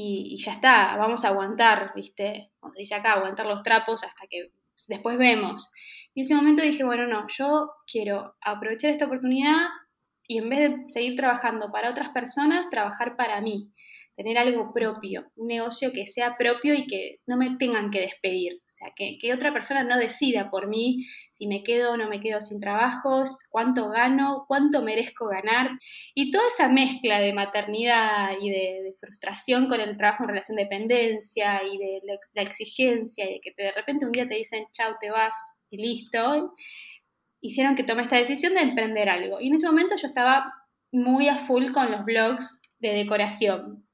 y, 0.00 0.36
ya 0.36 0.52
está, 0.52 0.96
vamos 0.96 1.24
a 1.24 1.28
aguantar, 1.28 1.92
¿viste? 1.94 2.52
Como 2.60 2.72
se 2.72 2.80
dice 2.80 2.94
acá, 2.94 3.14
aguantar 3.14 3.46
los 3.46 3.62
trapos 3.64 4.04
hasta 4.04 4.26
que 4.28 4.52
después 4.86 5.18
vemos. 5.18 5.72
Y 6.14 6.20
en 6.20 6.24
ese 6.24 6.34
momento 6.36 6.62
dije, 6.62 6.84
bueno, 6.84 7.06
no, 7.06 7.26
yo 7.28 7.72
quiero 7.90 8.36
aprovechar 8.40 8.92
esta 8.92 9.06
oportunidad 9.06 9.66
y 10.26 10.38
en 10.38 10.48
vez 10.48 10.58
de 10.70 10.88
seguir 10.90 11.16
trabajando 11.16 11.72
para 11.72 11.90
otras 11.90 12.10
personas, 12.10 12.70
trabajar 12.70 13.16
para 13.16 13.40
mí, 13.40 13.72
tener 14.18 14.36
algo 14.36 14.72
propio, 14.74 15.30
un 15.36 15.46
negocio 15.46 15.92
que 15.92 16.08
sea 16.08 16.34
propio 16.36 16.74
y 16.74 16.88
que 16.88 17.20
no 17.28 17.36
me 17.36 17.56
tengan 17.56 17.92
que 17.92 18.00
despedir. 18.00 18.54
O 18.54 18.68
sea, 18.68 18.88
que, 18.96 19.16
que, 19.16 19.32
otra 19.32 19.52
persona 19.52 19.84
no 19.84 19.96
decida 19.96 20.50
por 20.50 20.66
mí 20.66 21.06
si 21.30 21.46
me 21.46 21.60
quedo 21.60 21.92
o 21.92 21.96
no 21.96 22.08
me 22.08 22.18
quedo 22.18 22.40
sin 22.40 22.60
trabajos, 22.60 23.46
cuánto 23.48 23.90
gano, 23.90 24.44
cuánto 24.48 24.82
merezco 24.82 25.28
ganar. 25.28 25.70
Y 26.16 26.32
toda 26.32 26.48
esa 26.48 26.68
mezcla 26.68 27.20
de 27.20 27.32
maternidad 27.32 28.32
y 28.40 28.50
de, 28.50 28.94
frustración 28.98 29.68
con 29.68 29.80
el 29.80 29.96
trabajo 29.96 30.24
en 30.24 30.30
relación 30.30 30.56
de 30.56 30.64
dependencia 30.64 31.62
y 31.62 31.78
de 31.78 32.00
la, 32.02 32.42
exigencia 32.42 33.24
y 33.24 33.34
de 33.34 33.40
que 33.40 33.54
de 33.56 33.70
repente 33.70 34.04
un 34.04 34.10
día 34.10 34.26
te 34.26 34.34
dicen, 34.34 34.64
chau, 34.72 34.94
te 35.00 35.12
vas 35.12 35.36
y 35.70 35.76
listo, 35.76 36.56
hicieron 37.40 37.76
que 37.76 37.84
tome 37.84 38.02
esta 38.02 38.16
decisión 38.16 38.54
de 38.54 38.62
emprender 38.62 39.08
algo. 39.08 39.40
Y 39.40 39.46
en 39.46 39.54
ese 39.54 39.66
momento 39.68 39.94
yo 39.94 40.08
estaba 40.08 40.52
muy 40.90 41.28
a 41.28 41.38
full 41.38 41.70
con 41.70 41.92
los 41.92 42.04
blogs 42.04 42.62
de 42.80 42.94
decoración 42.94 43.87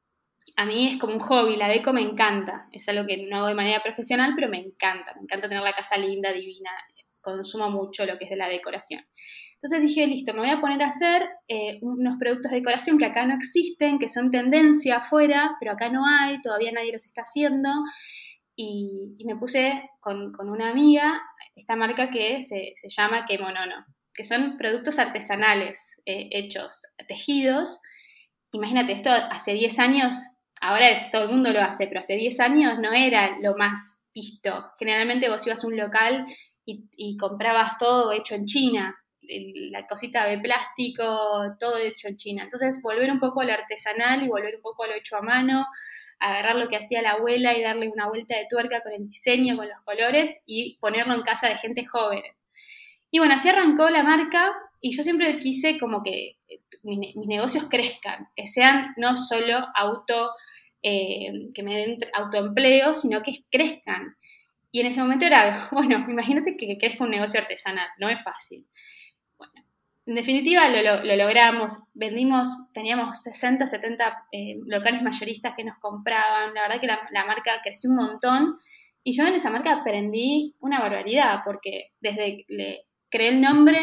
a 0.56 0.66
mí 0.66 0.88
es 0.88 0.98
como 0.98 1.14
un 1.14 1.20
hobby, 1.20 1.56
la 1.56 1.68
deco 1.68 1.92
me 1.92 2.02
encanta, 2.02 2.68
es 2.72 2.88
algo 2.88 3.06
que 3.06 3.26
no 3.26 3.38
hago 3.38 3.46
de 3.48 3.54
manera 3.54 3.82
profesional, 3.82 4.32
pero 4.34 4.48
me 4.48 4.58
encanta, 4.58 5.14
me 5.14 5.22
encanta 5.22 5.48
tener 5.48 5.62
la 5.62 5.72
casa 5.72 5.96
linda, 5.96 6.32
divina, 6.32 6.70
consumo 7.24 7.70
mucho 7.70 8.06
lo 8.06 8.18
que 8.18 8.24
es 8.24 8.30
de 8.30 8.36
la 8.36 8.48
decoración. 8.48 9.04
Entonces 9.54 9.80
dije, 9.80 10.06
listo, 10.06 10.34
me 10.34 10.40
voy 10.40 10.50
a 10.50 10.60
poner 10.60 10.82
a 10.82 10.88
hacer 10.88 11.26
eh, 11.48 11.78
unos 11.80 12.16
productos 12.18 12.50
de 12.50 12.58
decoración 12.58 12.98
que 12.98 13.06
acá 13.06 13.24
no 13.24 13.34
existen, 13.34 13.98
que 13.98 14.10
son 14.10 14.30
tendencia 14.30 14.98
afuera, 14.98 15.56
pero 15.58 15.72
acá 15.72 15.88
no 15.88 16.06
hay, 16.06 16.40
todavía 16.42 16.70
nadie 16.70 16.92
los 16.92 17.06
está 17.06 17.22
haciendo. 17.22 17.70
Y, 18.54 19.16
me 19.24 19.36
puse 19.36 19.90
con, 20.00 20.32
una 20.38 20.70
amiga 20.70 21.20
esta 21.56 21.76
marca 21.76 22.10
que 22.10 22.42
se, 22.42 22.74
llama 22.94 23.24
Kemonono, 23.24 23.86
que 24.12 24.22
son 24.22 24.58
productos 24.58 24.98
artesanales 24.98 26.02
eh, 26.04 26.28
hechos, 26.30 26.82
tejidos. 27.08 27.80
Imagínate, 28.54 28.92
esto 28.92 29.11
hace 29.11 29.52
10 29.52 29.78
años 29.80 30.34
ahora 30.64 30.88
todo 31.11 31.25
el 31.25 31.30
mundo 31.30 31.50
lo 31.50 31.61
hace, 31.61 31.87
pero 31.87 32.00
hace 32.00 32.16
10 32.16 32.40
años 32.40 32.78
no 32.78 32.92
era 32.92 33.38
lo 33.40 33.54
más 33.56 34.08
visto. 34.14 34.70
Generalmente 34.78 35.28
vos 35.28 35.46
ibas 35.46 35.62
a 35.62 35.66
un 35.66 35.76
local 35.76 36.26
y, 36.64 37.16
comprabas 37.18 37.76
todo 37.78 38.12
hecho 38.12 38.34
en 38.34 38.46
China, 38.46 38.96
la 39.20 39.87
cosita 39.87 40.25
de 40.26 40.38
plástico, 40.38 41.04
todo 41.58 41.76
hecho 41.76 42.08
en 42.08 42.16
China. 42.16 42.44
Entonces, 42.44 42.80
volver 42.82 43.11
un 43.11 43.20
poco 43.20 43.42
al 43.42 43.50
artesanal 43.50 44.23
y 44.23 44.28
volver 44.28 44.56
un 44.56 44.62
poco 44.62 44.84
a 44.84 44.87
lo 44.87 44.94
hecho 44.94 45.16
a 45.16 45.23
mano, 45.23 45.66
agarrar 46.18 46.56
lo 46.56 46.68
que 46.68 46.76
hacía 46.76 47.02
la 47.02 47.12
abuela 47.12 47.56
y 47.56 47.62
darle 47.62 47.88
una 47.88 48.08
vuelta 48.08 48.37
de 48.37 48.46
tuerca 48.49 48.82
con 48.82 48.92
el 48.92 49.02
diseño, 49.02 49.56
con 49.56 49.68
los 49.68 49.80
colores 49.84 50.42
y 50.46 50.78
ponerlo 50.78 51.14
en 51.14 51.23
casa 51.23 51.49
de 51.49 51.58
gente 51.58 51.84
joven. 51.84 52.23
Y 53.11 53.18
bueno, 53.18 53.34
así 53.34 53.50
arrancó 53.50 53.90
la 53.90 54.02
marca 54.02 54.52
y 54.84 54.94
yo 54.94 55.02
siempre 55.02 55.38
quise 55.38 55.78
como 55.78 56.02
que 56.02 56.36
eh, 56.46 56.60
mis, 56.82 57.16
negocios 57.26 57.68
crezcan, 57.70 58.28
que 58.36 58.46
sean 58.46 58.92
no 58.98 59.16
solo 59.16 59.66
auto 59.74 60.28
eh, 60.82 61.32
que 61.54 61.62
me 61.62 61.74
den 61.74 61.98
autoempleo, 62.12 62.94
sino 62.94 63.22
que 63.22 63.46
crezcan. 63.50 64.14
Y 64.70 64.80
en 64.80 64.88
ese 64.88 65.00
momento 65.00 65.24
era, 65.24 65.68
bueno, 65.72 66.04
imagínate 66.06 66.58
que 66.58 66.76
crezca 66.76 67.02
un 67.02 67.08
negocio 67.08 67.40
artesanal, 67.40 67.88
no 67.98 68.10
es 68.10 68.22
fácil. 68.22 68.66
Bueno, 69.38 69.54
en 70.04 70.16
definitiva 70.16 70.68
lo, 70.68 71.16
logramos, 71.16 71.88
vendimos, 71.94 72.70
teníamos 72.74 73.22
60, 73.22 73.66
70 73.66 74.26
eh, 74.32 74.56
locales 74.66 75.00
mayoristas 75.00 75.54
que 75.56 75.64
nos 75.64 75.78
compraban, 75.78 76.52
la 76.52 76.60
verdad 76.60 76.80
que 76.82 76.86
la, 76.86 77.24
marca 77.24 77.52
creció 77.62 77.88
un 77.88 77.96
montón 77.96 78.58
y 79.02 79.16
yo 79.16 79.26
en 79.26 79.32
esa 79.32 79.48
marca 79.48 79.80
aprendí 79.80 80.56
una 80.60 80.80
barbaridad 80.80 81.40
porque 81.42 81.88
desde 82.00 82.44
creé 83.14 83.28
el 83.28 83.40
nombre 83.40 83.78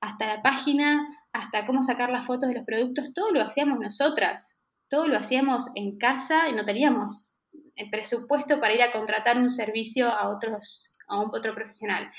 hasta 0.00 0.26
la 0.26 0.42
página, 0.42 1.08
hasta 1.32 1.66
cómo 1.66 1.82
sacar 1.82 2.10
las 2.10 2.24
fotos 2.24 2.48
de 2.48 2.54
los 2.54 2.64
productos, 2.64 3.12
todo 3.12 3.32
lo 3.32 3.42
hacíamos 3.42 3.78
nosotras 3.80 4.58
todo 4.88 5.06
lo 5.06 5.18
hacíamos 5.18 5.70
en 5.74 5.98
casa 5.98 6.48
y 6.48 6.52
no 6.52 6.64
teníamos 6.64 7.40
el 7.76 7.90
presupuesto 7.90 8.60
para 8.60 8.74
ir 8.74 8.82
a 8.82 8.90
contratar 8.90 9.38
un 9.38 9.50
servicio 9.50 10.08
a, 10.08 10.28
otros, 10.28 10.96
a 11.06 11.20
un 11.20 11.30
otro 11.32 11.54
profesional. 11.54 12.10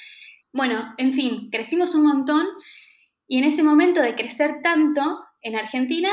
Bueno, 0.53 0.93
en 0.97 1.13
fin, 1.13 1.49
crecimos 1.51 1.95
un 1.95 2.03
montón 2.03 2.47
y 3.27 3.39
en 3.39 3.43
ese 3.43 3.63
momento 3.63 4.01
de 4.01 4.15
crecer 4.15 4.61
tanto, 4.63 5.01
en 5.41 5.55
Argentina 5.55 6.09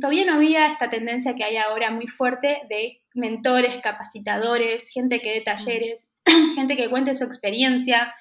todavía 0.00 0.26
no 0.26 0.34
había 0.34 0.66
esta 0.66 0.90
tendencia 0.90 1.34
que 1.34 1.44
hay 1.44 1.56
ahora 1.56 1.90
muy 1.90 2.06
fuerte 2.06 2.62
de 2.68 3.02
mentores, 3.14 3.80
capacitadores, 3.82 4.90
gente 4.92 5.20
que 5.20 5.32
dé 5.32 5.40
talleres, 5.40 6.20
gente 6.54 6.76
que 6.76 6.90
cuente 6.90 7.14
su 7.14 7.24
experiencia. 7.24 8.14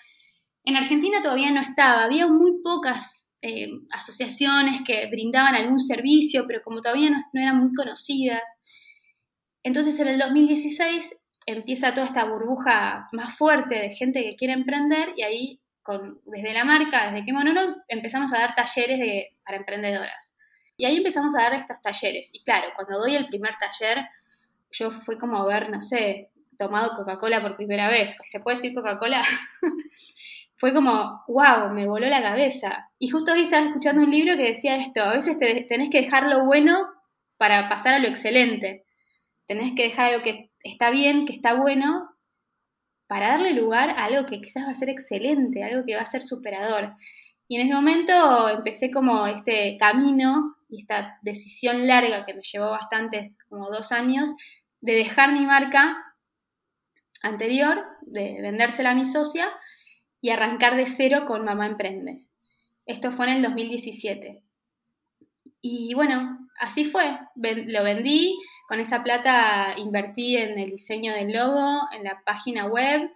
En 0.65 0.75
Argentina 0.75 1.22
todavía 1.22 1.51
no 1.51 1.62
estaba, 1.62 2.03
había 2.03 2.27
muy 2.27 2.62
pocas 2.63 3.38
eh, 3.41 3.69
asociaciones 3.91 4.81
que 4.86 5.07
brindaban 5.12 5.53
algún 5.53 5.79
servicio, 5.79 6.45
pero 6.48 6.63
como 6.63 6.81
todavía 6.81 7.12
no, 7.12 7.19
eran 7.34 7.60
muy 7.60 7.74
conocidas. 7.75 8.41
Entonces 9.62 10.00
en 10.00 10.07
el 10.07 10.17
2016 10.17 11.15
empieza 11.45 11.93
toda 11.93 12.07
esta 12.07 12.25
burbuja 12.25 13.05
más 13.12 13.38
fuerte 13.38 13.75
de 13.75 13.89
gente 13.91 14.24
que 14.24 14.36
quiere 14.36 14.53
emprender 14.53 15.13
y 15.15 15.22
ahí 15.22 15.62
con, 15.84 16.19
desde 16.25 16.53
la 16.53 16.63
marca, 16.63 17.12
desde 17.12 17.25
que 17.25 17.34
Monono, 17.34 17.75
empezamos 17.88 18.34
a 18.34 18.39
dar 18.39 18.55
talleres 18.55 19.27
para 19.43 19.57
emprendedoras. 19.57 20.36
Y 20.77 20.86
ahí 20.86 20.98
empezamos 20.98 21.36
a 21.36 21.43
dar 21.43 21.53
estos 21.53 21.79
talleres. 21.84 22.31
Y 22.34 22.43
claro, 22.43 22.69
cuando 22.75 22.98
doy 22.98 23.15
el 23.15 23.27
primer 23.27 23.55
taller, 23.57 24.03
yo 24.72 24.89
fui 24.89 25.19
como 25.19 25.38
a 25.38 25.45
ver, 25.45 25.69
no 25.69 25.81
sé, 25.81 26.31
tomado 26.57 26.93
Coca-Cola 26.95 27.41
por 27.43 27.55
primera 27.55 27.88
vez. 27.88 28.17
¿Se 28.24 28.39
puede 28.39 28.57
decir 28.57 28.74
Coca-Cola? 28.74 29.22
fue 30.57 30.74
como, 30.74 31.24
wow, 31.27 31.69
me 31.74 31.88
voló 31.88 32.07
la 32.07 32.21
cabeza. 32.21 32.89
Y 32.97 33.09
justo 33.09 33.33
hoy 33.33 33.43
estaba 33.43 33.67
escuchando 33.67 34.01
un 34.03 34.12
libro 34.12 34.38
que 34.38 34.50
decía 34.50 34.77
esto, 34.77 35.01
a 35.01 35.13
veces 35.13 35.38
tenés 35.39 35.89
que 35.89 36.01
dejar 36.01 36.24
lo 36.24 36.45
bueno 36.45 36.88
para 37.38 37.67
pasar 37.67 37.95
a 37.95 38.00
lo 38.00 38.07
excelente. 38.07 38.85
Tenés 39.47 39.74
que 39.75 39.83
dejar 39.83 40.13
algo 40.13 40.24
que 40.24 40.51
está 40.63 40.89
bien, 40.89 41.25
que 41.25 41.33
está 41.33 41.53
bueno, 41.53 42.09
para 43.07 43.29
darle 43.29 43.53
lugar 43.53 43.91
a 43.91 44.05
algo 44.05 44.25
que 44.25 44.41
quizás 44.41 44.65
va 44.65 44.71
a 44.71 44.75
ser 44.75 44.89
excelente, 44.89 45.63
algo 45.63 45.85
que 45.85 45.95
va 45.95 46.01
a 46.01 46.07
ser 46.07 46.24
superador. 46.24 46.95
Y 47.47 47.57
en 47.57 47.62
ese 47.62 47.75
momento 47.75 48.50
empecé 48.50 48.91
como 48.91 49.27
este 49.27 49.77
camino 49.77 50.55
y 50.69 50.81
esta 50.81 51.19
decisión 51.21 51.85
larga 51.88 52.25
que 52.25 52.33
me 52.33 52.41
llevó 52.41 52.71
bastante, 52.71 53.35
como 53.50 53.69
dos 53.69 53.91
años, 53.91 54.33
de 54.81 54.93
dejar 54.93 55.33
mi 55.33 55.45
marca 55.45 55.95
anterior, 57.21 57.85
de 58.01 58.39
vendérsela 58.41 58.91
a 58.91 58.95
mi 58.95 59.05
socia, 59.05 59.47
y 60.25 60.32
arrancar 60.32 60.75
de 60.75 60.88
cero 60.88 61.25
con 61.27 61.46
Mamá 61.46 61.67
Emprende. 61.67 62.25
Esto 62.88 63.12
fue 63.12 63.27
en 63.27 63.34
el 63.34 63.41
2017. 63.44 64.41
Y 65.62 65.94
bueno, 65.94 66.50
así 66.60 66.86
fue. 66.86 67.15
Lo 67.36 67.84
vendí, 67.84 68.36
con 68.67 68.79
esa 68.79 69.03
plata 69.03 69.75
invertí 69.77 70.36
en 70.36 70.58
el 70.58 70.72
diseño 70.72 71.13
del 71.13 71.32
logo, 71.32 71.79
en 71.91 72.05
la 72.05 72.24
página 72.25 72.65
web, 72.65 73.08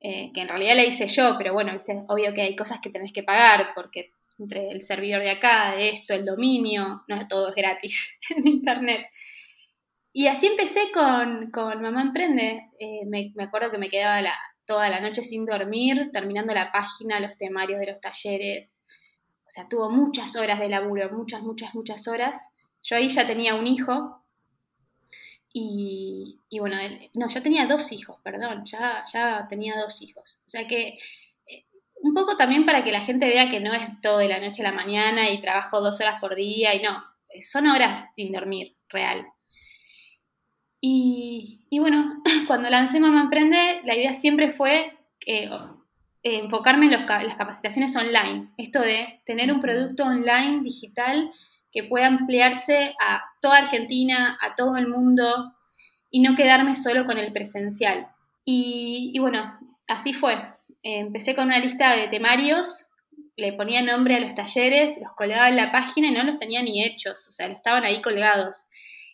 eh, 0.00 0.32
que 0.34 0.40
en 0.40 0.48
realidad 0.48 0.74
la 0.74 0.84
hice 0.84 1.06
yo, 1.06 1.36
pero 1.38 1.52
bueno, 1.52 1.78
obvio 2.08 2.34
que 2.34 2.42
hay 2.42 2.56
cosas 2.56 2.80
que 2.80 2.90
tenés 2.90 3.12
que 3.12 3.22
pagar, 3.22 3.68
porque 3.76 4.10
entre 4.36 4.70
el 4.70 4.80
servidor 4.80 5.22
de 5.22 5.30
acá, 5.30 5.76
de 5.76 5.90
esto, 5.90 6.12
el 6.12 6.24
dominio, 6.24 7.04
no 7.06 7.28
todo 7.28 7.50
es 7.50 7.54
gratis 7.54 8.18
en 8.36 8.48
internet. 8.48 9.06
Y 10.12 10.26
así 10.26 10.48
empecé 10.48 10.90
con, 10.92 11.52
Mamá 11.80 12.02
Emprende. 12.02 12.68
Eh, 12.80 13.06
me, 13.06 13.30
me, 13.36 13.44
acuerdo 13.44 13.70
que 13.70 13.78
me 13.78 13.90
quedaba 13.90 14.20
la, 14.20 14.34
toda 14.66 14.88
la 14.88 15.00
noche 15.00 15.22
sin 15.22 15.46
dormir, 15.46 16.10
terminando 16.12 16.52
la 16.52 16.72
página, 16.72 17.20
los 17.20 17.36
temarios 17.38 17.80
de 17.80 17.86
los 17.86 18.00
talleres. 18.00 18.84
O 19.46 19.50
sea, 19.50 19.68
tuvo 19.68 19.88
muchas 19.90 20.36
horas 20.36 20.58
de 20.58 20.68
laburo, 20.68 21.10
muchas, 21.10 21.42
muchas, 21.42 21.74
muchas 21.74 22.08
horas. 22.08 22.52
Yo 22.82 22.96
ahí 22.96 23.08
ya 23.08 23.26
tenía 23.26 23.54
un 23.54 23.66
hijo. 23.66 24.22
Y, 25.58 26.38
bueno, 26.60 26.76
no, 27.14 27.28
yo 27.28 27.40
tenía 27.40 27.66
dos 27.66 27.90
hijos, 27.90 28.18
perdón, 28.22 28.66
ya, 28.66 29.02
ya 29.10 29.46
tenía 29.48 29.80
dos 29.80 30.02
hijos. 30.02 30.42
O 30.46 30.50
sea 30.50 30.66
que 30.66 30.98
eh, 31.46 31.64
un 32.02 32.12
poco 32.12 32.36
también 32.36 32.66
para 32.66 32.84
que 32.84 32.92
la 32.92 33.00
gente 33.00 33.26
vea 33.26 33.48
que 33.48 33.60
no 33.60 33.72
es 33.72 34.00
todo 34.02 34.18
de 34.18 34.28
la 34.28 34.38
noche 34.38 34.60
a 34.60 34.70
la 34.70 34.76
mañana 34.76 35.30
y 35.30 35.40
trabajo 35.40 35.80
dos 35.80 35.98
horas 36.02 36.20
por 36.20 36.34
día 36.34 36.74
y 36.74 36.82
no, 36.82 37.02
son 37.40 37.68
horas 37.68 38.12
sin 38.14 38.32
dormir, 38.32 38.76
real. 38.90 39.26
Y, 40.88 41.78
bueno, 41.80 42.22
cuando 42.46 42.70
lancé 42.70 43.00
Mamá 43.00 43.22
Emprende, 43.22 43.80
la 43.84 43.96
idea 43.96 44.14
siempre 44.14 44.50
fue 44.50 44.92
eh, 45.26 45.50
enfocarme 46.22 46.86
en 46.86 46.92
las 46.92 47.36
capacitaciones 47.36 47.96
online. 47.96 48.50
Esto 48.56 48.82
de 48.82 49.20
tener 49.26 49.52
un 49.52 49.58
producto 49.58 50.04
online, 50.04 50.62
digital, 50.62 51.32
que 51.72 51.82
pueda 51.82 52.06
ampliarse 52.06 52.94
a 53.00 53.24
toda 53.40 53.58
Argentina, 53.58 54.38
a 54.40 54.54
todo 54.54 54.76
el 54.76 54.86
mundo, 54.86 55.54
y 56.12 56.20
no 56.20 56.36
quedarme 56.36 56.76
solo 56.76 57.04
con 57.04 57.18
el 57.18 57.32
presencial. 57.32 58.06
Y, 58.44 59.18
bueno, 59.18 59.58
así 59.88 60.14
fue. 60.14 60.36
empecé 60.84 61.34
con 61.34 61.46
una 61.46 61.58
lista 61.58 61.96
de 61.96 62.06
temarios, 62.06 62.86
le 63.36 63.52
ponía 63.54 63.82
nombre 63.82 64.14
a 64.14 64.20
los 64.20 64.34
talleres, 64.34 65.00
los 65.02 65.12
colgaba 65.16 65.48
en 65.48 65.56
la 65.56 65.72
página 65.72 66.06
y 66.06 66.12
no 66.12 66.22
los 66.22 66.38
tenía 66.38 66.62
ni 66.62 66.84
hechos, 66.84 67.26
o 67.28 67.32
sea, 67.32 67.48
estaban 67.48 67.82
ahí 67.82 68.00
colgados 68.00 68.68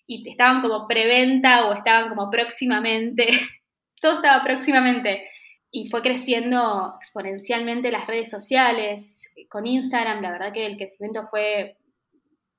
y 0.07 0.29
estaban 0.29 0.61
como 0.61 0.87
preventa 0.87 1.69
o 1.69 1.75
estaban 1.75 2.09
como 2.09 2.31
próximamente, 2.31 3.29
todo 4.01 4.17
estaba 4.17 4.43
próximamente. 4.43 5.23
Y 5.71 5.89
fue 5.89 6.03
creciendo 6.03 6.95
exponencialmente 6.97 7.91
las 7.91 8.07
redes 8.07 8.29
sociales, 8.29 9.33
con 9.49 9.67
Instagram, 9.67 10.21
la 10.21 10.31
verdad 10.31 10.53
que 10.53 10.67
el 10.67 10.77
crecimiento 10.77 11.27
fue 11.29 11.79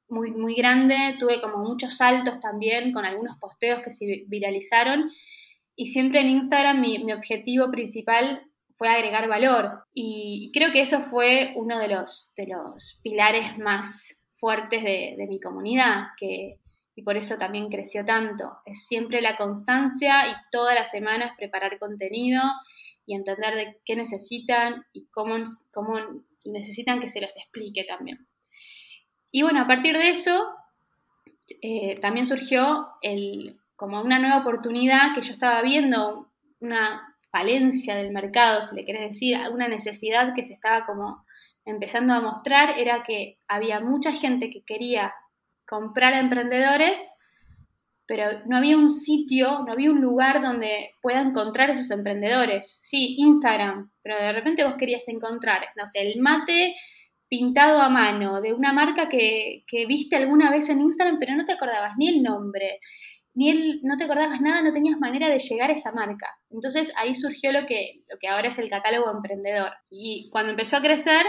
muy, 0.10 0.32
muy 0.32 0.56
grande, 0.56 1.16
tuve 1.20 1.40
como 1.40 1.58
muchos 1.58 1.98
saltos 1.98 2.40
también 2.40 2.92
con 2.92 3.06
algunos 3.06 3.38
posteos 3.40 3.80
que 3.80 3.92
se 3.92 4.24
viralizaron. 4.28 5.12
Y 5.76 5.88
siempre 5.88 6.22
en 6.22 6.30
Instagram 6.30 6.82
mi, 6.82 7.14
objetivo 7.14 7.70
principal 7.70 8.44
fue 8.78 8.90
agregar 8.90 9.28
valor. 9.28 9.84
Y 9.94 10.52
creo 10.54 10.72
que 10.72 10.82
eso 10.82 11.00
fue 11.00 11.54
uno 11.56 11.78
de 11.80 11.90
los, 11.90 12.34
de 12.36 12.48
los 12.48 13.00
pilares 13.04 13.58
más 13.60 14.28
fuertes 14.36 14.84
de, 14.84 15.16
de 15.18 15.28
mi 15.28 15.40
comunidad, 15.40 16.08
que, 16.18 16.60
y 16.96 17.04
por 17.04 17.18
eso 17.18 17.38
también 17.38 17.70
creció 17.70 18.06
tanto. 18.06 18.58
Es 18.66 18.86
siempre 18.86 19.22
la 19.22 19.38
constancia 19.38 20.28
y 20.28 20.34
todas 20.52 20.76
las 20.76 20.92
semanas 20.92 21.34
preparar 21.38 21.80
contenido 21.80 22.42
y 23.06 23.16
entender 23.16 23.56
de 23.56 23.82
qué 23.84 23.96
necesitan 23.96 24.86
y 24.94 25.08
cómo, 25.08 25.36
cómo 25.74 25.98
necesitan 26.46 27.00
que 27.00 27.10
se 27.10 27.22
los 27.22 27.36
explique 27.38 27.84
también. 27.84 28.28
Y 29.32 29.42
bueno, 29.42 29.62
a 29.62 29.68
partir 29.68 29.98
de 29.98 30.10
eso 30.10 30.48
eh, 31.62 31.96
también 32.00 32.26
surgió 32.26 32.88
el, 33.02 33.58
como 33.76 34.02
una 34.02 34.20
nueva 34.20 34.40
oportunidad 34.40 35.16
que 35.16 35.22
yo 35.22 35.34
estaba 35.34 35.62
viendo, 35.62 36.30
una 36.60 37.16
falencia 37.32 37.96
del 37.96 38.12
mercado, 38.12 38.62
si 38.62 38.76
le 38.76 38.86
querés 38.86 39.02
decir, 39.02 39.38
una 39.52 39.68
necesidad 39.68 40.34
que 40.36 40.46
se 40.46 40.54
estaba 40.54 40.86
como 40.86 41.26
empezando 41.66 42.14
a 42.14 42.22
mostrar, 42.22 42.78
era 42.78 43.04
que 43.04 43.40
había 43.48 43.80
mucha 43.80 44.12
gente 44.14 44.52
que 44.52 44.64
quería 44.64 45.14
comprar 45.68 46.14
a 46.14 46.20
emprendedores, 46.20 47.14
pero 48.06 48.42
no 48.46 48.58
había 48.58 48.78
un 48.78 48.92
sitio, 48.92 49.64
no 49.66 49.72
había 49.72 49.92
un 49.92 50.02
lugar 50.02 50.42
donde 50.42 50.92
pueda 51.02 51.22
encontrar 51.22 51.70
esos 51.70 51.90
emprendedores. 51.92 52.80
Sí, 52.84 53.16
Instagram, 53.18 53.92
pero 54.02 54.18
de 54.18 54.34
repente 54.34 54.64
vos 54.64 54.76
querías 54.78 55.08
encontrar, 55.08 55.66
no 55.76 55.88
sé, 55.88 56.02
el 56.02 56.20
mate 56.22 56.74
pintado 57.30 57.82
a 57.82 57.90
mano 57.90 58.42
de 58.42 58.54
una 58.54 58.74
marca 58.74 59.10
que, 59.10 59.64
viste 59.88 60.16
alguna 60.16 60.52
vez 60.52 60.70
en 60.70 60.82
Instagram, 60.82 61.18
pero 61.20 61.36
no 61.36 61.46
te 61.46 61.54
acordabas 61.54 61.94
ni 61.98 62.08
el 62.08 62.22
nombre, 62.22 62.80
ni 63.34 63.50
el, 63.50 63.80
no 63.82 63.98
te 63.98 64.04
acordabas 64.04 64.40
nada, 64.42 64.62
no 64.62 64.72
tenías 64.72 65.00
manera 65.00 65.30
de 65.30 65.40
llegar 65.40 65.72
a 65.72 65.74
esa 65.74 65.92
marca. 65.94 66.28
Entonces 66.52 66.94
ahí 66.98 67.16
surgió 67.16 67.52
lo 67.52 67.66
que, 67.66 68.04
lo 68.08 68.20
que 68.20 68.28
ahora 68.28 68.50
es 68.50 68.60
el 68.60 68.70
catálogo 68.70 69.10
emprendedor. 69.10 69.72
Y 69.90 70.30
cuando 70.32 70.52
empezó 70.52 70.78
a 70.78 70.82
crecer, 70.82 71.26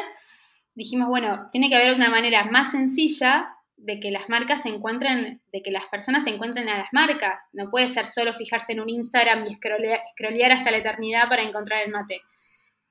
dijimos, 0.74 1.08
bueno, 1.08 1.48
tiene 1.52 1.70
que 1.70 1.76
haber 1.76 1.94
una 1.94 2.10
manera 2.10 2.44
más 2.50 2.72
sencilla 2.72 3.48
de 3.76 4.00
que 4.00 4.11
las 4.11 4.28
marcas 4.28 4.62
se 4.62 4.69
encuentren, 4.69 5.43
de 5.52 5.62
que 5.62 5.71
las 5.71 5.88
personas 5.88 6.25
se 6.25 6.31
encuentren 6.31 6.69
a 6.69 6.78
las 6.78 6.93
marcas. 6.93 7.50
No 7.52 7.71
puede 7.71 7.88
ser 7.88 8.07
solo 8.07 8.33
fijarse 8.33 8.73
en 8.73 8.81
un 8.81 8.88
Instagram 8.88 9.45
y 9.45 9.54
scrollear, 9.54 10.52
hasta 10.52 10.71
la 10.71 10.78
eternidad 10.78 11.28
para 11.28 11.43
encontrar 11.43 11.83
el 11.83 11.90
mate. 11.90 12.21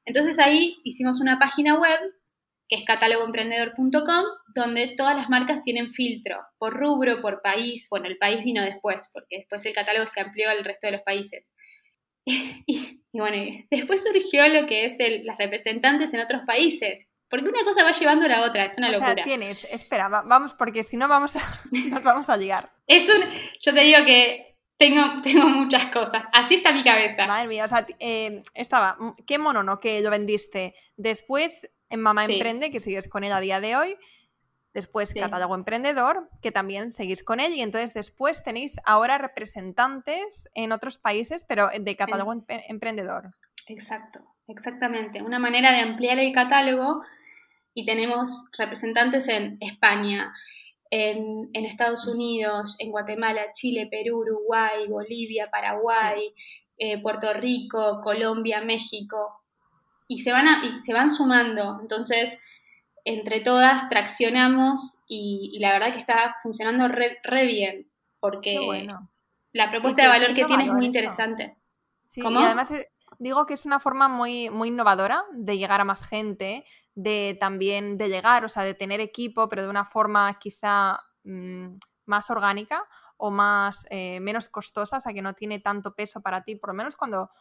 Entonces 0.05 0.39
ahí 0.39 0.77
hicimos 0.83 1.21
una 1.21 1.39
página 1.39 1.79
web 1.79 1.99
que 2.67 2.77
es 2.77 2.85
catálogoemprendedor.com, 2.85 4.25
donde 4.55 4.93
todas 4.97 5.15
las 5.15 5.29
marcas 5.29 5.63
tienen 5.63 5.91
filtro 5.91 6.39
por 6.57 6.73
rubro, 6.73 7.21
por 7.21 7.41
país. 7.41 7.87
Bueno, 7.89 8.07
el 8.07 8.17
país 8.17 8.43
vino 8.43 8.63
después, 8.63 9.09
porque 9.13 9.39
después 9.39 9.65
el 9.65 9.73
catálogo 9.73 10.07
se 10.07 10.21
amplió 10.21 10.49
al 10.49 10.63
resto 10.63 10.87
de 10.87 10.93
los 10.93 11.01
países. 11.01 11.53
y, 12.25 13.01
bueno, 13.11 13.65
después 13.69 14.03
surgió 14.03 14.47
lo 14.47 14.65
que 14.65 14.85
es 14.85 14.97
las 15.23 15.37
representantes 15.37 16.13
en 16.13 16.21
otros 16.21 16.43
países. 16.45 17.09
Porque 17.33 17.49
una 17.49 17.63
cosa 17.63 17.83
va 17.83 17.91
llevando 17.91 18.25
a 18.25 18.29
la 18.29 18.41
otra, 18.43 18.65
es 18.65 18.77
una 18.77 18.91
locura. 18.91 19.15
Sea, 19.15 19.23
tienes, 19.23 19.63
espera, 19.71 20.07
vamos, 20.07 20.53
porque 20.53 20.83
si 20.83 20.97
no 20.97 21.07
vamos 21.07 21.35
a, 21.35 21.39
nos 21.89 22.03
vamos 22.03 22.29
a 22.29 22.37
llegar. 22.37 22.71
Es 22.85 23.09
un, 23.09 23.23
yo 23.59 23.73
te 23.73 23.81
digo 23.81 24.05
que 24.05 24.55
tengo, 24.77 25.01
tengo 25.23 25.47
muchas 25.47 25.85
cosas, 25.85 26.27
así 26.31 26.53
está 26.53 26.71
mi 26.71 26.83
cabeza. 26.83 27.25
Madre 27.25 27.47
mía, 27.47 27.63
o 27.63 27.67
sea, 27.67 27.87
eh, 27.97 28.43
estaba, 28.53 28.97
mm, 28.99 29.15
qué 29.25 29.39
mono, 29.39 29.63
¿no? 29.63 29.79
Que 29.79 30.01
lo 30.01 30.11
vendiste. 30.11 30.75
Después 30.95 31.71
en 31.89 32.01
Mamá 32.01 32.25
Emprende, 32.25 32.69
que 32.69 32.79
sigues 32.79 33.09
con 33.09 33.23
él 33.23 33.31
a 33.31 33.39
día 33.39 33.59
de 33.59 33.77
hoy. 33.77 33.97
Después 34.75 35.11
Catálogo 35.15 35.55
Emprendedor, 35.55 36.29
que 36.39 36.51
también 36.51 36.91
seguís 36.91 37.23
con 37.23 37.39
él. 37.39 37.51
Y 37.53 37.61
entonces 37.63 37.95
después 37.95 38.43
tenéis 38.43 38.79
ahora 38.85 39.17
representantes 39.17 40.49
en 40.53 40.71
otros 40.71 40.99
países, 40.99 41.45
pero 41.45 41.71
de 41.75 41.95
Catálogo 41.95 42.45
Emprendedor. 42.47 43.33
Exacto, 43.65 44.19
exactamente. 44.47 45.23
Una 45.23 45.39
manera 45.39 45.71
de 45.71 45.79
ampliar 45.79 46.19
el 46.19 46.31
catálogo 46.31 47.01
y 47.73 47.85
tenemos 47.85 48.49
representantes 48.57 49.27
en 49.27 49.57
España, 49.59 50.31
en, 50.89 51.49
Estados 51.53 52.07
Unidos, 52.07 52.75
en 52.79 52.91
Guatemala, 52.91 53.51
Chile, 53.53 53.87
Perú, 53.89 54.19
Uruguay, 54.19 54.87
Bolivia, 54.87 55.49
Paraguay, 55.51 56.33
eh, 56.77 57.01
Puerto 57.01 57.33
Rico, 57.33 58.01
Colombia, 58.03 58.61
México, 58.61 59.41
y 60.07 60.19
se 60.19 60.31
van, 60.31 60.45
y 60.63 60.79
se 60.79 60.93
van 60.93 61.09
sumando. 61.09 61.79
Entonces, 61.81 62.43
entre 63.05 63.41
todas 63.41 63.89
traccionamos 63.89 65.03
y, 65.07 65.57
la 65.59 65.73
verdad 65.73 65.93
que 65.93 65.99
está 65.99 66.35
funcionando 66.43 66.87
re, 66.87 67.45
bien, 67.45 67.87
porque 68.19 68.87
la 69.51 69.71
propuesta 69.71 70.03
de 70.03 70.07
valor 70.09 70.35
que 70.35 70.45
tiene 70.45 70.65
es 70.65 70.71
muy 70.71 70.85
interesante. 70.85 71.55
Sí, 72.07 72.21
y 72.21 72.37
además 72.37 72.69
eh, 72.71 72.89
digo 73.17 73.45
que 73.45 73.55
es 73.55 73.65
una 73.65 73.79
forma 73.79 74.07
muy, 74.07 74.49
muy 74.51 74.67
innovadora 74.67 75.23
de 75.31 75.57
llegar 75.57 75.81
a 75.81 75.85
más 75.85 76.07
gente, 76.07 76.65
de 76.95 77.37
también 77.39 77.97
de 77.97 78.09
llegar, 78.09 78.45
o 78.45 78.49
sea, 78.49 78.63
de 78.63 78.73
tener 78.73 78.99
equipo, 78.99 79.49
pero 79.49 79.63
de 79.63 79.69
una 79.69 79.85
forma 79.85 80.37
quizá 80.39 80.99
mm, 81.23 81.77
más 82.05 82.29
orgánica 82.29 82.87
o 83.17 83.31
más 83.31 83.85
eh, 83.89 84.19
menos 84.19 84.49
costosa, 84.49 84.97
o 84.97 84.99
sea, 84.99 85.13
que 85.13 85.21
no 85.21 85.33
tiene 85.33 85.59
tanto 85.59 85.95
peso 85.95 86.21
para 86.21 86.43
ti, 86.43 86.55
por 86.55 86.69
lo 86.69 86.73
menos 86.75 86.95
cuando, 86.95 87.31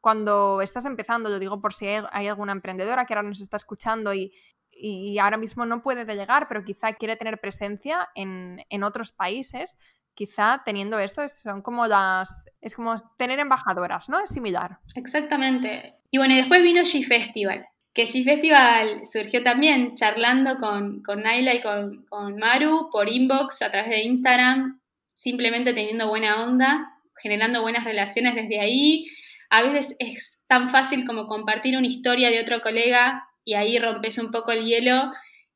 cuando 0.00 0.60
estás 0.62 0.84
empezando, 0.84 1.28
lo 1.30 1.38
digo 1.38 1.60
por 1.60 1.74
si 1.74 1.86
hay, 1.86 2.28
alguna 2.28 2.52
emprendedora 2.52 3.04
que 3.06 3.14
ahora 3.14 3.28
nos 3.28 3.40
está 3.40 3.56
escuchando 3.56 4.12
y, 4.12 4.32
y, 4.70 5.18
ahora 5.18 5.36
mismo 5.36 5.66
no 5.66 5.82
puede 5.82 6.04
llegar, 6.14 6.46
pero 6.48 6.64
quizá 6.64 6.92
quiere 6.92 7.16
tener 7.16 7.40
presencia 7.40 8.08
en, 8.14 8.64
en 8.68 8.84
otros 8.84 9.12
países, 9.12 9.78
quizá 10.14 10.62
teniendo 10.64 10.98
esto 10.98 11.26
son 11.28 11.62
como 11.62 11.86
las 11.86 12.44
es 12.60 12.74
como 12.74 12.94
tener 13.16 13.38
embajadoras, 13.40 14.08
¿no? 14.08 14.20
Es 14.20 14.30
similar. 14.30 14.78
Exactamente. 14.94 15.94
Y 16.10 16.18
bueno, 16.18 16.34
y 16.34 16.38
después 16.38 16.62
vino 16.62 16.82
G 16.82 17.04
Festival, 17.06 17.66
que 17.92 18.06
G-Festival 18.06 19.02
surgió 19.04 19.42
también 19.42 19.94
charlando 19.96 20.58
con, 20.58 21.02
con 21.02 21.22
Naila 21.22 21.54
y 21.54 21.60
con, 21.60 22.04
con, 22.06 22.36
Maru 22.36 22.88
por 22.92 23.08
inbox 23.08 23.62
a 23.62 23.70
través 23.70 23.90
de 23.90 24.02
Instagram, 24.02 24.80
simplemente 25.16 25.72
teniendo 25.72 26.08
buena 26.08 26.44
onda, 26.44 26.88
generando 27.20 27.62
buenas 27.62 27.84
relaciones 27.84 28.34
desde 28.34 28.60
ahí. 28.60 29.06
A 29.50 29.62
veces 29.62 29.96
es 29.98 30.44
tan 30.46 30.68
fácil 30.68 31.04
como 31.04 31.26
compartir 31.26 31.76
una 31.76 31.88
historia 31.88 32.30
de 32.30 32.40
otro 32.40 32.60
colega 32.60 33.24
y 33.44 33.54
ahí 33.54 33.78
rompes 33.78 34.18
un 34.18 34.30
poco 34.30 34.52
el 34.52 34.64
hielo 34.64 35.12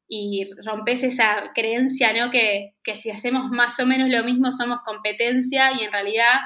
y 0.09 0.51
rompes 0.65 1.05
esa 1.05 1.53
creencia, 1.55 2.13
¿no? 2.13 2.31
Que, 2.31 2.75
que 2.83 2.97
si 2.97 3.11
hacemos 3.11 3.51
más 3.51 3.79
o 3.79 3.87
menos 3.87 4.09
lo 4.11 4.25
mismo 4.25 4.51
somos 4.51 4.81
competencia 4.85 5.73
y 5.73 5.85
en 5.85 5.93
realidad 5.93 6.41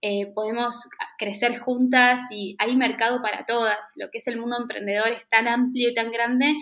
eh, 0.00 0.26
podemos 0.32 0.88
crecer 1.18 1.58
juntas 1.58 2.20
y 2.30 2.56
hay 2.58 2.76
mercado 2.76 3.20
para 3.20 3.44
todas. 3.46 3.94
Lo 3.96 4.10
que 4.10 4.18
es 4.18 4.28
el 4.28 4.38
mundo 4.38 4.56
emprendedor 4.56 5.08
es 5.08 5.28
tan 5.28 5.48
amplio 5.48 5.90
y 5.90 5.94
tan 5.94 6.12
grande 6.12 6.54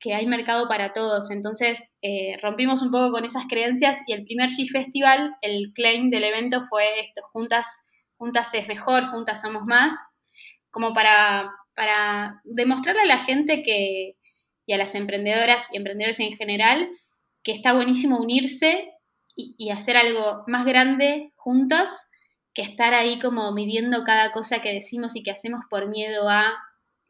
que 0.00 0.14
hay 0.14 0.26
mercado 0.26 0.66
para 0.68 0.92
todos. 0.92 1.30
Entonces 1.30 1.96
eh, 2.02 2.36
rompimos 2.42 2.82
un 2.82 2.90
poco 2.90 3.12
con 3.12 3.24
esas 3.24 3.46
creencias 3.46 4.02
y 4.08 4.12
el 4.14 4.24
primer 4.24 4.50
G 4.50 4.68
Festival, 4.68 5.36
el 5.42 5.72
claim 5.74 6.10
del 6.10 6.24
evento 6.24 6.60
fue 6.68 7.00
esto, 7.00 7.22
juntas, 7.32 7.86
juntas 8.16 8.52
es 8.54 8.66
mejor, 8.66 9.06
juntas 9.10 9.40
somos 9.40 9.62
más, 9.66 9.94
como 10.72 10.92
para, 10.92 11.52
para 11.76 12.40
demostrarle 12.42 13.02
a 13.02 13.06
la 13.06 13.20
gente 13.20 13.62
que, 13.62 14.16
y 14.66 14.72
a 14.72 14.78
las 14.78 14.96
emprendedoras 14.96 15.72
y 15.72 15.76
emprendedores 15.76 16.18
en 16.18 16.36
general 16.36 16.90
que 17.44 17.52
está 17.52 17.72
buenísimo 17.72 18.20
unirse 18.20 18.88
y 19.34 19.70
hacer 19.70 19.96
algo 19.96 20.44
más 20.46 20.66
grande 20.66 21.32
juntas 21.36 22.11
que 22.54 22.62
estar 22.62 22.94
ahí 22.94 23.18
como 23.18 23.52
midiendo 23.52 24.04
cada 24.04 24.32
cosa 24.32 24.60
que 24.60 24.72
decimos 24.72 25.16
y 25.16 25.22
que 25.22 25.30
hacemos 25.30 25.62
por 25.70 25.88
miedo 25.88 26.28
a 26.28 26.52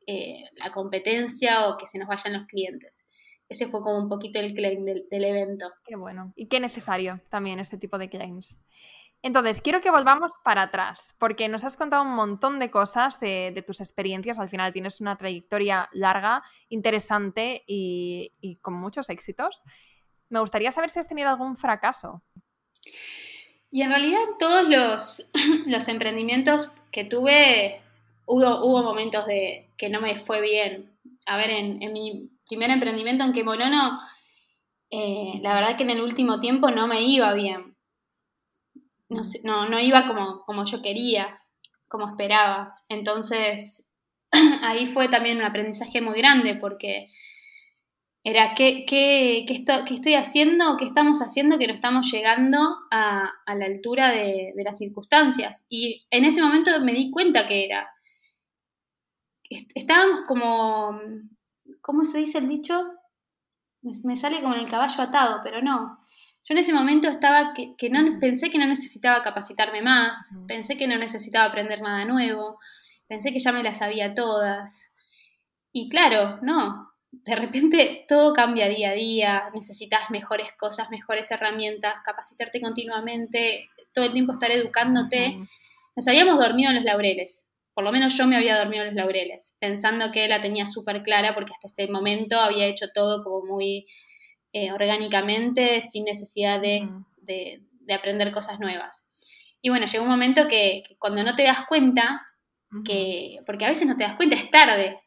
eh, 0.07 0.45
la 0.57 0.73
competencia 0.73 1.69
o 1.69 1.77
que 1.77 1.87
se 1.87 1.99
nos 1.99 2.09
vayan 2.09 2.35
los 2.35 2.47
clientes. 2.47 3.07
Ese 3.49 3.67
fue 3.67 3.83
como 3.83 3.99
un 3.99 4.09
poquito 4.09 4.41
el 4.41 4.55
claim 4.55 4.85
del, 4.85 5.07
evento. 5.11 5.71
Qué 5.85 5.97
bueno. 5.97 6.33
Y 6.37 6.47
qué 6.47 6.59
necesario 6.59 7.21
también 7.29 7.59
este 7.59 7.77
tipo 7.77 7.99
de 7.99 8.09
claims. 8.09 8.59
Entonces, 9.21 9.61
quiero 9.61 9.81
que 9.81 9.91
volvamos 9.91 10.33
para 10.43 10.63
atrás, 10.63 11.15
porque 11.19 11.49
nos 11.49 11.65
has 11.65 11.77
contado 11.77 12.03
un 12.03 12.15
montón 12.15 12.59
de 12.59 12.71
cosas 12.71 13.21
de, 13.21 13.63
tus 13.65 13.81
experiencias. 13.81 14.39
Al 14.39 14.49
final 14.49 14.73
tienes 14.73 15.01
una 15.01 15.17
trayectoria 15.17 15.89
larga, 15.93 16.43
interesante 16.69 17.63
y, 17.67 18.33
y 18.41 18.57
con 18.57 18.75
muchos 18.75 19.11
éxitos. 19.11 19.63
Me 20.29 20.41
gustaría 20.41 20.73
saber 20.73 20.91
si 20.91 20.99
has 20.99 21.09
tenido 21.09 21.29
algún 21.29 21.57
fracaso. 21.57 22.23
Y 23.73 23.81
en 23.81 23.89
realidad 23.89 24.21
todos 24.39 24.69
los, 25.67 25.89
emprendimientos 25.89 26.71
que 26.93 27.05
tuve, 27.05 27.81
hubo, 28.27 28.65
hubo 28.65 28.83
momentos 28.83 29.27
de 29.27 29.67
que 29.79 29.89
no 29.89 30.01
me 30.01 30.19
fue 30.19 30.43
bien. 30.43 30.93
A 31.27 31.39
ver, 31.39 31.51
en, 31.51 31.93
mi 31.93 32.29
primer 32.47 32.71
emprendimiento 32.71 33.25
en 33.25 33.33
Kemonono, 33.33 33.99
eh, 34.91 35.41
la 35.41 35.55
verdad 35.55 35.77
que 35.77 35.85
en 35.85 35.91
el 35.91 36.03
último 36.03 36.39
tiempo 36.39 36.71
no 36.71 36.87
me 36.87 37.03
iba 37.03 37.33
bien. 37.33 37.75
No, 39.09 39.23
no, 39.43 39.69
no 39.69 39.81
iba 39.81 40.07
como, 40.07 40.43
como 40.45 40.67
yo 40.67 40.83
quería, 40.83 41.41
como 41.89 42.07
esperaba. 42.07 42.75
Entonces, 42.91 43.91
ahí 44.63 44.87
fue 44.87 45.09
también 45.09 45.39
un 45.39 45.45
aprendizaje 45.45 46.03
muy 46.03 46.19
grande 46.19 46.57
porque 46.57 47.09
Era 48.25 48.55
qué, 48.55 48.85
qué, 48.87 49.45
qué, 49.49 49.65
estoy 49.95 50.15
haciendo, 50.15 50.77
qué 50.77 50.85
estamos 50.85 51.21
haciendo 51.21 51.59
que 51.59 51.67
no 51.67 51.75
estamos 51.75 52.11
llegando 52.13 52.61
a, 52.93 53.33
la 53.47 53.65
altura 53.65 54.11
de, 54.11 54.53
las 54.65 54.79
circunstancias. 54.79 55.67
Y 55.69 56.07
en 56.11 56.25
ese 56.25 56.41
momento 56.41 56.71
me 56.81 56.93
di 56.93 57.11
cuenta 57.11 57.49
que 57.49 57.65
era. 57.65 57.91
Estábamos 59.75 60.23
como. 60.23 61.01
¿Cómo 61.81 62.05
se 62.05 62.19
dice 62.19 62.39
el 62.39 62.49
dicho? 62.49 62.85
Me 63.83 64.17
sale 64.17 64.41
como 64.41 64.55
en 64.55 64.61
el 64.61 64.71
caballo 64.71 65.03
atado, 65.03 65.41
pero 65.43 65.61
no. 65.61 65.99
Yo 66.45 66.55
en 66.55 66.59
ese 66.59 66.73
momento 66.73 67.09
estaba 67.09 67.53
que, 67.55 67.75
que 67.77 67.91
no, 67.91 68.21
pensé 68.21 68.51
que 68.51 68.59
no 68.59 68.67
necesitaba 68.67 69.25
capacitarme 69.25 69.83
más, 69.83 70.31
pensé 70.47 70.77
que 70.77 70.87
no 70.87 70.97
necesitaba 70.97 71.47
aprender 71.47 71.81
nada 71.83 72.05
nuevo, 72.05 72.59
pensé 73.09 73.33
que 73.33 73.41
ya 73.41 73.53
me 73.53 73.63
las 73.65 73.79
sabía 73.79 74.15
todas. 74.15 74.93
Y 75.73 75.89
claro, 75.89 76.39
no, 76.43 76.92
de 77.13 77.37
repente 77.37 78.05
todo 78.09 78.33
cambia 78.33 78.69
día 78.69 78.91
a 78.91 78.95
día, 78.95 79.45
necesitas 79.55 80.11
mejores 80.11 80.53
cosas, 80.59 80.91
mejores 80.91 81.31
herramientas, 81.31 81.95
capacitarte 82.05 82.61
continuamente, 82.61 83.69
todo 83.93 84.07
el 84.07 84.13
tiempo 84.13 84.33
estar 84.33 84.51
educándote. 84.51 85.39
Nos 85.95 86.09
habíamos 86.09 86.39
dormido 86.39 86.71
en 86.71 86.77
los 86.77 86.85
laureles, 86.85 87.51
por 87.75 87.85
lo 87.85 87.93
menos 87.93 88.17
yo 88.17 88.27
me 88.27 88.37
había 88.37 88.59
dormido 88.59 88.83
en 88.83 88.89
los 88.89 88.97
laureles, 88.97 89.57
pensando 89.61 90.11
que 90.11 90.27
la 90.27 90.41
tenía 90.41 90.67
súper 90.67 91.03
clara 91.03 91.35
porque 91.35 91.53
hasta 91.53 91.69
ese 91.69 91.93
momento 91.93 92.41
había 92.41 92.67
hecho 92.67 92.89
todo 92.95 93.23
como 93.23 93.45
muy 93.45 93.85
eh, 94.55 94.73
orgánicamente, 94.73 95.81
sin 95.83 96.05
necesidad 96.05 96.61
de, 96.61 96.89
aprender 97.95 98.33
cosas 98.33 98.59
nuevas. 98.59 99.11
Y 99.61 99.69
bueno, 99.69 99.85
llegó 99.85 100.05
un 100.05 100.11
momento 100.11 100.49
que, 100.49 100.83
que 100.87 100.97
cuando 100.99 101.23
no 101.23 101.37
te 101.37 101.45
das 101.45 101.67
cuenta, 101.67 102.23
que, 102.87 103.39
porque 103.45 103.67
a 103.67 103.69
veces 103.69 103.87
no 103.87 103.97
te 103.97 104.05
das 104.05 104.17
cuenta, 104.17 104.35
es 104.35 104.51
tarde, 104.51 104.99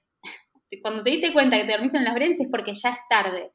cuando 0.81 1.03
te 1.03 1.11
diste 1.11 1.33
cuenta 1.33 1.57
que 1.57 1.65
te 1.65 1.71
dormiste 1.71 1.97
en 1.97 2.05
las 2.05 2.15
breves 2.15 2.39
es 2.39 2.47
porque 2.51 2.73
ya 2.73 2.89
es 2.89 2.97
tarde. 3.09 3.51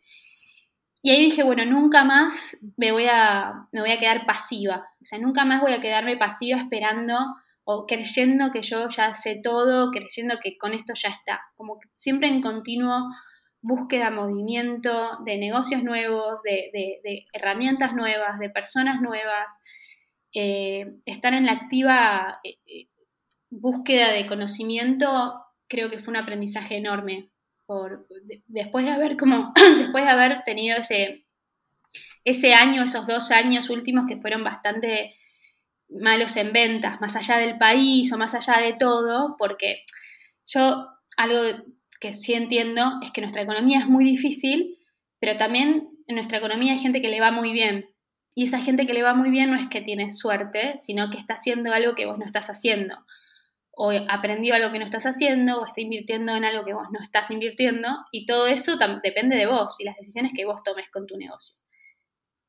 Y 1.03 1.11
ahí 1.11 1.21
dije, 1.21 1.43
bueno, 1.43 1.65
nunca 1.65 2.05
más 2.05 2.59
me 2.77 2.93
voy 2.93 3.07
a, 3.11 3.67
me 3.73 3.81
voy 3.81 3.91
a 3.91 3.99
quedar 3.99 4.27
pasiva. 4.27 4.87
O 5.01 5.05
sea, 5.05 5.19
nunca 5.19 5.45
más 5.45 5.63
voy 5.63 5.73
a 5.73 5.81
quedarme 5.81 6.17
pasiva 6.17 6.59
esperando 6.59 7.17
o 7.65 7.87
creyendo 7.87 8.51
que 8.51 8.63
yo 8.63 8.89
ya 8.89 9.15
sé 9.15 9.41
todo, 9.43 9.91
creyendo 9.91 10.37
que 10.43 10.59
con 10.59 10.75
esto 10.75 10.93
ya 10.95 11.09
está. 11.09 11.41
Como 11.57 11.79
siempre 11.93 12.29
en 12.29 12.43
continuo 12.43 13.09
búsqueda, 13.63 14.11
movimiento, 14.11 15.19
de 15.25 15.39
negocios 15.39 15.83
nuevos, 15.83 16.41
de, 16.43 17.27
herramientas 17.33 17.95
nuevas, 17.95 18.39
de 18.39 18.51
personas 18.51 19.01
nuevas, 19.01 19.63
eh, 20.35 20.95
estar 21.05 21.35
en 21.35 21.47
la 21.47 21.53
activa 21.53 22.41
eh, 22.45 22.57
eh, 22.67 22.89
búsqueda 23.51 24.13
de 24.13 24.27
conocimiento 24.27 25.45
creo 25.71 25.89
que 25.89 26.01
fue 26.01 26.11
un 26.11 26.19
aprendizaje 26.19 26.77
enorme. 26.77 27.31
Por, 27.65 28.07
después, 28.49 28.85
de 28.85 28.91
haber 28.91 29.17
como, 29.17 29.55
después 29.79 30.05
de 30.05 30.11
haber 30.11 30.43
tenido 30.43 30.77
ese, 30.77 31.25
ese 32.25 32.53
año, 32.53 32.83
esos 32.83 33.07
dos 33.07 33.31
años 33.31 33.71
últimos 33.71 34.07
que 34.07 34.21
fueron 34.21 34.45
bastante 34.45 35.15
malos 35.89 36.37
en 36.37 36.53
ventas, 36.53 37.01
más 37.01 37.17
allá 37.17 37.39
del 37.39 37.57
país 37.57 38.13
o 38.13 38.19
más 38.19 38.35
allá 38.35 38.61
de 38.61 38.75
todo, 38.75 39.37
porque 39.39 39.85
yo 40.47 40.89
algo 41.17 41.65
que 42.01 42.13
sí 42.15 42.35
entiendo 42.35 43.01
es 43.03 43.13
que 43.13 43.21
nuestra 43.21 43.43
economía 43.43 43.79
es 43.79 43.87
muy 43.87 44.05
difícil, 44.05 44.79
pero 45.21 45.37
también 45.37 45.91
en 46.07 46.17
nuestra 46.17 46.39
economía 46.39 46.73
hay 46.73 46.79
gente 46.79 47.01
que 47.01 47.09
le 47.09 47.21
va 47.21 47.31
muy 47.31 47.53
bien. 47.53 47.89
Y 48.35 48.45
esa 48.45 48.61
gente 48.61 48.87
que 48.87 48.95
le 48.95 49.03
va 49.03 49.15
muy 49.15 49.31
bien 49.31 49.51
no 49.51 49.57
es 49.57 49.69
que 49.69 49.81
tiene 49.81 50.11
suerte, 50.11 50.77
sino 50.77 51.11
que 51.11 51.19
está 51.19 51.35
haciendo 51.35 51.73
algo 51.73 51.95
que 51.95 52.07
vos 52.07 52.19
no 52.19 52.25
estás 52.25 52.49
haciendo 52.51 52.97
o 53.83 53.93
aprendió 54.09 54.55
algo 54.55 54.71
que 54.71 54.79
no 54.79 54.85
estás 54.85 55.07
haciendo, 55.07 55.63
o 55.63 55.65
está 55.65 55.81
invirtiendo 55.81 56.37
en 56.37 56.45
algo 56.45 56.67
que 56.67 56.75
vos 56.75 56.89
no 56.93 57.01
estás 57.03 57.31
invirtiendo, 57.31 57.89
y 58.13 58.27
todo 58.27 58.47
eso 58.47 58.77
depende 59.03 59.37
de 59.37 59.47
vos 59.47 59.77
y 59.81 59.85
las 59.85 59.97
decisiones 59.97 60.33
que 60.37 60.45
vos 60.45 60.63
tomes 60.63 60.91
con 60.91 61.07
tu 61.07 61.17
negocio. 61.17 61.57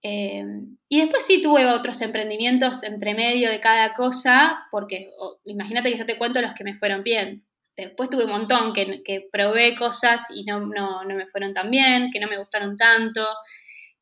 Eh, 0.03 0.43
y 0.89 0.99
después 0.99 1.25
sí 1.25 1.41
tuve 1.41 1.65
otros 1.67 2.01
emprendimientos 2.01 2.83
entre 2.83 3.13
medio 3.13 3.49
de 3.49 3.61
cada 3.61 3.93
cosa, 3.93 4.67
porque 4.71 5.09
imagínate 5.45 5.89
que 5.89 5.99
yo 5.99 6.05
te 6.05 6.17
cuento 6.17 6.41
los 6.41 6.53
que 6.53 6.65
me 6.65 6.75
fueron 6.75 7.01
bien. 7.01 7.45
Después 7.77 8.09
tuve 8.09 8.25
un 8.25 8.31
montón 8.31 8.73
que, 8.73 9.29
probé 9.31 9.77
cosas 9.77 10.27
y 10.35 10.43
no, 10.43 10.59
no, 10.59 11.05
no 11.05 11.15
me 11.15 11.27
fueron 11.27 11.53
tan 11.53 11.71
bien, 11.71 12.09
que 12.11 12.19
no 12.19 12.27
me 12.27 12.39
gustaron 12.39 12.75
tanto, 12.75 13.25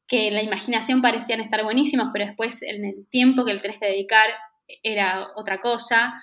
que 0.07 0.31
la 0.31 0.41
imaginación 0.41 1.03
parecían 1.03 1.41
estar 1.41 1.63
buenísimos, 1.63 2.07
pero 2.11 2.25
después 2.25 2.63
en 2.63 2.85
el 2.85 3.07
tiempo 3.11 3.45
que 3.45 3.53
le 3.53 3.59
tenés 3.59 3.77
que 3.77 3.85
dedicar 3.85 4.31
era 4.81 5.27
otra 5.35 5.61
cosa. 5.61 6.15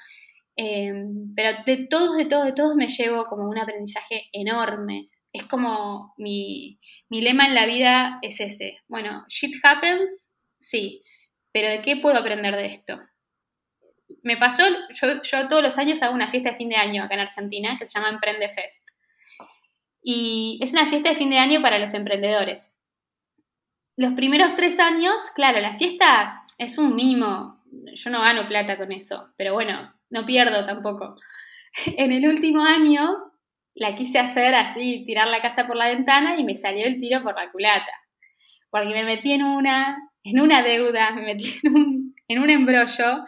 Em, 0.57 1.35
pero 1.35 1.63
de 1.67 1.87
todos, 1.87 2.17
de 2.17 2.25
todos, 2.25 2.47
de 2.47 2.53
todos 2.53 2.77
me 2.77 2.89
llevo 2.89 3.27
como 3.27 3.49
un 3.49 3.59
aprendizaje 3.59 4.29
enorme. 4.33 5.11
Es 5.33 5.43
como 5.45 6.15
mi, 6.17 6.81
lema 7.11 7.47
en 7.47 7.55
la 7.55 7.67
vida 7.67 8.19
es 8.23 8.41
ese. 8.41 8.79
Bueno, 8.89 9.25
shit 9.29 9.55
happens, 9.63 10.35
sí, 10.59 11.03
pero 11.53 11.69
¿de 11.69 11.83
qué 11.83 11.97
puedo 11.97 12.17
aprender 12.17 12.57
de 12.57 12.67
esto? 12.67 12.99
Me 14.23 14.39
pasó, 14.39 14.65
yo, 14.95 15.23
yo 15.23 15.49
todos 15.49 15.63
los 15.63 15.79
años 15.79 16.03
hago 16.03 16.15
una 16.15 16.31
fiesta 16.31 16.51
de 16.51 16.57
fin 16.57 16.71
de 16.71 16.77
año 16.77 17.03
acá 17.03 17.15
en 17.15 17.21
Argentina 17.21 17.77
que 17.79 17.87
se 17.87 17.99
llama 17.99 18.11
Emprende 18.11 18.49
Fest. 18.49 18.89
Y 20.03 20.59
es 20.63 20.73
una 20.73 20.87
fiesta 20.87 21.11
de 21.11 21.17
fin 21.17 21.31
de 21.31 21.39
año 21.39 21.61
para 21.61 21.79
los 21.79 21.93
emprendedores. 21.93 22.79
Los 23.97 24.13
primeros 24.13 24.55
tres 24.55 24.79
años, 24.79 25.33
claro, 25.35 25.61
la 25.61 25.77
fiesta 25.77 26.45
es 26.59 26.79
un 26.79 26.95
mínimo. 26.95 27.63
Yo 27.95 28.11
no 28.11 28.21
gano 28.21 28.47
plata 28.47 28.79
con 28.79 28.93
eso, 28.93 29.33
pero 29.37 29.53
bueno, 29.55 29.96
no 30.11 30.25
pierdo 30.25 30.65
tampoco. 30.65 31.17
En 31.99 32.11
el 32.11 32.27
último 32.27 32.63
año 32.63 33.07
la 33.75 33.95
quise 33.95 34.19
hacer 34.19 34.55
así, 34.55 35.05
tirar 35.05 35.29
la 35.29 35.43
casa 35.43 35.67
por 35.67 35.77
la 35.77 35.89
ventana 35.89 36.39
y 36.39 36.45
me 36.45 36.55
salió 36.55 36.87
el 36.87 36.99
tiro 36.99 37.23
por 37.23 37.37
la 37.37 37.51
culata. 37.53 37.93
Porque 38.71 38.95
me 38.95 39.05
metí 39.05 39.33
en 39.33 39.43
una, 39.43 39.99
en 40.25 40.41
una 40.41 40.63
deuda, 40.63 41.11
me 41.11 41.23
metí 41.23 41.59
en 41.63 41.75
un, 41.75 42.15
en 42.29 42.39
un 42.39 42.49
embrollo 42.49 43.25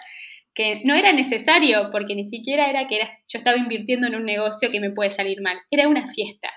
que 0.55 0.81
no 0.85 0.95
era 0.95 1.13
necesario, 1.13 1.91
porque 1.93 2.15
ni 2.15 2.25
siquiera 2.25 2.69
era 2.69 2.89
que 2.89 2.97
era, 2.97 3.19
yo 3.29 3.39
estaba 3.39 3.59
invirtiendo 3.59 4.07
en 4.07 4.17
un 4.17 4.25
negocio 4.25 4.73
que 4.73 4.81
me 4.81 4.91
puede 4.91 5.11
salir 5.11 5.41
mal, 5.41 5.59
era 5.71 5.87
una 5.87 6.09
fiesta. 6.09 6.51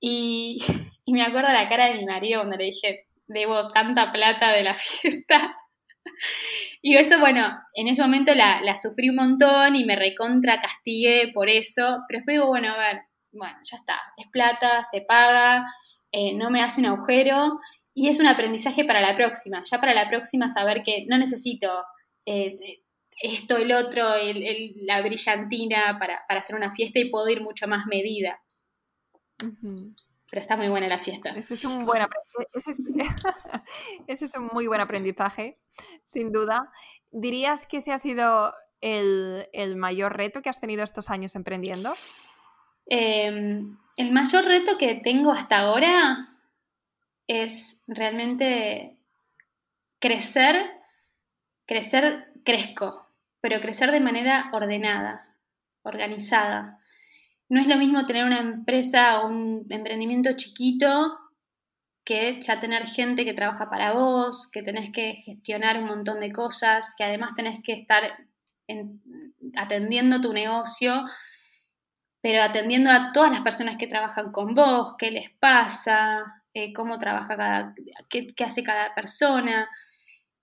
Y, 0.00 0.58
y 1.06 1.12
me 1.12 1.22
acuerdo 1.22 1.50
la 1.50 1.68
cara 1.68 1.86
de 1.86 1.94
mi 1.94 2.04
marido 2.04 2.40
cuando 2.40 2.58
le 2.58 2.64
dije, 2.64 3.06
debo 3.26 3.68
tanta 3.68 4.12
plata 4.12 4.52
de 4.52 4.64
la 4.64 4.74
fiesta. 4.74 5.56
Y 6.82 6.96
eso, 6.96 7.20
bueno, 7.20 7.46
en 7.74 7.88
ese 7.88 8.00
momento 8.00 8.34
la, 8.34 8.76
sufrí 8.78 9.10
un 9.10 9.16
montón 9.16 9.76
y 9.76 9.84
me 9.84 9.96
recontra 9.96 10.60
castigué 10.60 11.30
por 11.34 11.50
eso, 11.50 11.98
pero 12.08 12.20
después 12.20 12.36
digo, 12.36 12.46
bueno, 12.46 12.72
a 12.72 12.78
ver, 12.78 13.02
bueno, 13.32 13.56
ya 13.64 13.76
está, 13.76 14.00
es 14.16 14.26
plata, 14.32 14.82
se 14.82 15.02
paga, 15.02 15.66
eh, 16.10 16.32
no 16.34 16.50
me 16.50 16.62
hace 16.62 16.80
un 16.80 16.86
agujero 16.86 17.58
y 17.94 18.08
es 18.08 18.18
un 18.18 18.26
aprendizaje 18.26 18.86
para 18.86 19.02
la 19.02 19.14
próxima, 19.14 19.62
ya 19.70 19.78
para 19.78 19.92
la 19.92 20.08
próxima 20.08 20.48
saber 20.48 20.82
que 20.82 21.04
no 21.06 21.18
necesito 21.18 21.70
eh, 22.24 22.82
esto, 23.20 23.58
el 23.58 23.72
otro, 23.72 24.14
la 24.76 25.02
brillantina 25.02 25.98
para, 25.98 26.24
hacer 26.28 26.56
una 26.56 26.72
fiesta 26.72 26.98
y 26.98 27.10
puedo 27.10 27.28
ir 27.28 27.42
mucho 27.42 27.68
más 27.68 27.84
medida. 27.86 28.40
Pero 30.30 30.42
está 30.42 30.56
muy 30.56 30.68
buena 30.68 30.86
la 30.86 31.00
fiesta. 31.00 31.30
Ese 31.30 31.54
es 31.54 31.64
un 31.64 31.84
buen 31.84 32.02
ese 32.54 32.70
ese 34.06 34.24
es 34.24 34.36
un 34.36 34.48
muy 34.52 34.66
buen 34.68 34.80
aprendizaje 34.80 35.58
sin 36.04 36.30
duda. 36.32 36.70
¿Dirías 37.10 37.66
que 37.66 37.78
ese 37.78 37.92
ha 37.92 37.98
sido 37.98 38.54
el, 38.80 39.76
mayor 39.76 40.16
reto 40.16 40.42
que 40.42 40.48
has 40.48 40.60
tenido 40.60 40.84
estos 40.84 41.10
años 41.10 41.34
emprendiendo? 41.34 41.94
Em, 42.86 43.76
el 43.96 44.12
mayor 44.12 44.44
reto 44.44 44.78
que 44.78 44.94
tengo 44.94 45.32
hasta 45.32 45.58
ahora 45.58 46.28
es 47.26 47.82
realmente 47.86 48.96
crecer, 50.00 50.70
crecer, 51.66 52.32
crezco, 52.44 53.08
pero 53.40 53.60
crecer 53.60 53.90
de 53.90 54.00
manera 54.00 54.50
ordenada, 54.52 55.36
organizada. 55.82 56.79
No 57.50 57.60
es 57.60 57.66
lo 57.66 57.76
mismo 57.76 58.06
tener 58.06 58.24
una 58.24 58.38
empresa 58.38 59.20
o 59.20 59.28
un 59.28 59.66
emprendimiento 59.68 60.32
chiquito 60.36 61.18
que 62.04 62.40
ya 62.40 62.60
tener 62.60 62.86
gente 62.86 63.24
que 63.24 63.34
trabaja 63.34 63.68
para 63.68 63.92
vos, 63.92 64.48
que 64.50 64.62
tenés 64.62 64.90
que 64.90 65.14
gestionar 65.14 65.78
un 65.78 65.86
montón 65.86 66.20
de 66.20 66.32
cosas, 66.32 66.94
que 66.96 67.04
además 67.04 67.34
tenés 67.34 67.60
que 67.62 67.72
estar 67.72 68.04
atendiendo 69.56 70.20
tu 70.20 70.32
negocio, 70.32 71.04
pero 72.20 72.42
atendiendo 72.42 72.88
a 72.88 73.12
todas 73.12 73.32
las 73.32 73.40
personas 73.40 73.76
que 73.76 73.88
trabajan 73.88 74.30
con 74.30 74.54
vos, 74.54 74.94
qué 74.96 75.10
les 75.10 75.30
pasa, 75.30 76.24
eh, 76.54 76.72
cómo 76.72 76.98
trabaja 76.98 77.36
cada, 77.36 77.74
qué, 78.08 78.32
hace 78.44 78.62
cada 78.62 78.94
persona. 78.94 79.68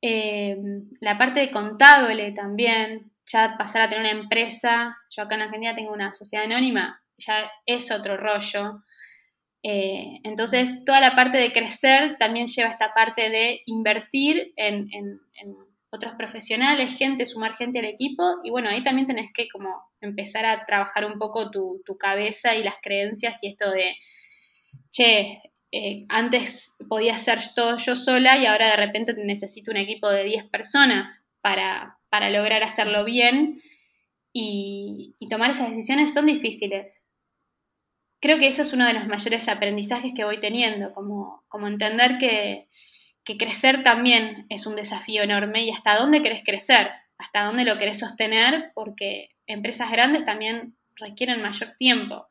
Eh, 0.01 0.57
la 0.99 1.17
parte 1.17 1.39
de 1.39 1.51
contable 1.51 2.33
también, 2.33 3.11
ya 3.27 3.55
pasar 3.57 3.83
a 3.83 3.89
tener 3.89 4.05
una 4.05 4.21
empresa, 4.21 4.97
yo 5.09 5.23
acá 5.23 5.35
en 5.35 5.41
Argentina 5.41 5.75
tengo 5.75 5.91
una 5.91 6.13
sociedad 6.13 6.45
anónima, 6.45 7.01
ya 7.17 7.51
es 7.65 7.91
otro 7.91 8.17
rollo. 8.17 8.83
Eh, 9.63 10.19
entonces, 10.23 10.85
toda 10.85 11.01
la 11.01 11.15
parte 11.15 11.37
de 11.37 11.51
crecer 11.51 12.15
también 12.17 12.47
lleva 12.47 12.69
esta 12.69 12.93
parte 12.93 13.29
de 13.29 13.61
invertir 13.65 14.53
en, 14.55 14.89
otros 15.89 16.13
profesionales, 16.15 16.97
gente, 16.97 17.25
sumar 17.25 17.55
gente 17.55 17.79
al 17.79 17.85
equipo. 17.85 18.23
Y 18.43 18.49
bueno, 18.49 18.69
ahí 18.69 18.83
también 18.83 19.07
tenés 19.07 19.31
que 19.33 19.47
como 19.49 19.69
empezar 20.01 20.45
a 20.45 20.65
trabajar 20.65 21.05
un 21.05 21.17
poco 21.17 21.49
tu, 21.49 21.81
cabeza 21.97 22.55
y 22.55 22.63
las 22.63 22.75
creencias 22.81 23.41
y 23.41 23.47
esto 23.47 23.71
de 23.71 23.95
che, 24.91 25.41
eh, 25.71 26.05
antes 26.09 26.77
podía 26.87 27.13
ser 27.17 27.39
todo 27.55 27.77
yo 27.77 27.95
sola 27.95 28.37
y 28.37 28.45
ahora 28.45 28.67
de 28.69 28.75
repente 28.75 29.13
necesito 29.17 29.71
un 29.71 29.77
equipo 29.77 30.09
de 30.09 30.23
10 30.25 30.49
personas 30.49 31.25
para, 31.41 31.96
para 32.09 32.29
lograr 32.29 32.63
hacerlo 32.63 33.03
bien 33.05 33.61
y, 34.33 35.15
tomar 35.29 35.49
esas 35.49 35.69
decisiones 35.69 36.13
son 36.13 36.25
difíciles. 36.25 37.09
Creo 38.21 38.39
que 38.39 38.47
eso 38.47 38.61
es 38.61 38.73
uno 38.73 38.85
de 38.85 38.93
los 38.93 39.07
mayores 39.07 39.47
aprendizajes 39.49 40.13
que 40.15 40.23
voy 40.23 40.39
teniendo, 40.39 40.93
como, 40.93 41.43
como 41.47 41.67
entender 41.67 42.17
que, 42.17 42.69
que 43.23 43.37
crecer 43.37 43.83
también 43.83 44.45
es 44.49 44.65
un 44.65 44.75
desafío 44.75 45.21
enorme 45.21 45.63
y 45.63 45.71
hasta 45.71 45.97
dónde 45.97 46.23
querés 46.23 46.43
crecer, 46.43 46.89
hasta 47.17 47.43
dónde 47.43 47.65
lo 47.65 47.77
querés 47.77 47.99
sostener, 47.99 48.71
porque 48.73 49.35
empresas 49.47 49.91
grandes 49.91 50.25
también 50.25 50.77
requieren 50.95 51.41
mayor 51.41 51.75
tiempo. 51.77 52.27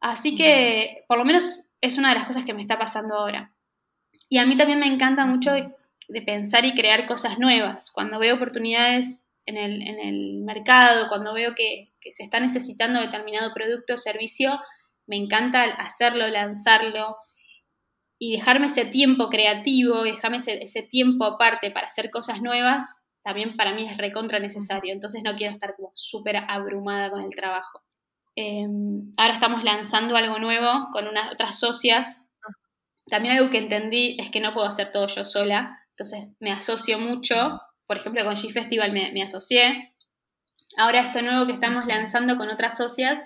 Así 0.00 0.36
que, 0.36 1.04
por 1.08 1.18
lo 1.18 1.24
menos, 1.24 1.74
es 1.80 1.98
una 1.98 2.10
de 2.10 2.16
las 2.16 2.24
cosas 2.24 2.44
que 2.44 2.54
me 2.54 2.62
está 2.62 2.78
pasando 2.78 3.14
ahora. 3.14 3.54
Y 4.28 4.38
a 4.38 4.46
mí 4.46 4.56
también 4.56 4.80
me 4.80 4.86
encanta 4.86 5.26
mucho 5.26 5.52
de, 6.12 6.22
pensar 6.22 6.64
y 6.64 6.74
crear 6.74 7.06
cosas 7.06 7.38
nuevas. 7.38 7.90
Cuando 7.90 8.18
veo 8.18 8.36
oportunidades 8.36 9.30
en 9.46 9.56
el, 9.56 10.42
mercado, 10.44 11.08
cuando 11.08 11.34
veo 11.34 11.54
que, 11.54 11.92
se 12.10 12.22
está 12.22 12.40
necesitando 12.40 13.00
determinado 13.00 13.52
producto 13.54 13.94
o 13.94 13.98
servicio, 13.98 14.58
me 15.06 15.16
encanta 15.16 15.64
hacerlo, 15.64 16.26
lanzarlo 16.28 17.16
y 18.18 18.36
dejarme 18.36 18.66
ese 18.66 18.84
tiempo 18.84 19.28
creativo, 19.28 20.02
dejarme 20.02 20.38
ese, 20.38 20.62
ese 20.62 20.82
tiempo 20.82 21.24
aparte 21.24 21.70
para 21.70 21.86
hacer 21.86 22.10
cosas 22.10 22.42
nuevas, 22.42 23.06
también 23.22 23.56
para 23.56 23.74
mí 23.74 23.86
es 23.86 23.96
recontra 23.96 24.38
necesario. 24.38 24.92
Entonces 24.92 25.22
no 25.22 25.36
quiero 25.36 25.52
estar 25.52 25.74
como 25.76 25.92
súper 25.94 26.36
abrumada 26.36 27.10
con 27.10 27.22
el 27.22 27.30
trabajo. 27.30 27.82
Em, 28.36 29.12
ahora 29.16 29.34
estamos 29.34 29.64
lanzando 29.64 30.16
algo 30.16 30.38
nuevo 30.38 30.88
con 30.92 31.06
unas 31.08 31.30
otras 31.32 31.58
socias. 31.58 32.24
También 33.06 33.36
algo 33.36 33.50
que 33.50 33.58
entendí 33.58 34.16
es 34.20 34.30
que 34.30 34.40
no 34.40 34.54
puedo 34.54 34.66
hacer 34.66 34.92
todo 34.92 35.06
yo 35.08 35.24
sola, 35.24 35.79
entonces 36.00 36.28
me 36.40 36.50
asocio 36.50 36.98
mucho. 36.98 37.60
Por 37.86 37.98
ejemplo, 37.98 38.24
con 38.24 38.36
G 38.36 38.50
Festival 38.50 38.92
me, 38.92 39.12
me 39.12 39.22
asocié. 39.22 39.92
Ahora 40.76 41.00
esto 41.00 41.20
nuevo 41.20 41.46
que 41.46 41.52
estamos 41.52 41.86
lanzando 41.86 42.36
con 42.36 42.48
otras 42.48 42.76
socias 42.76 43.22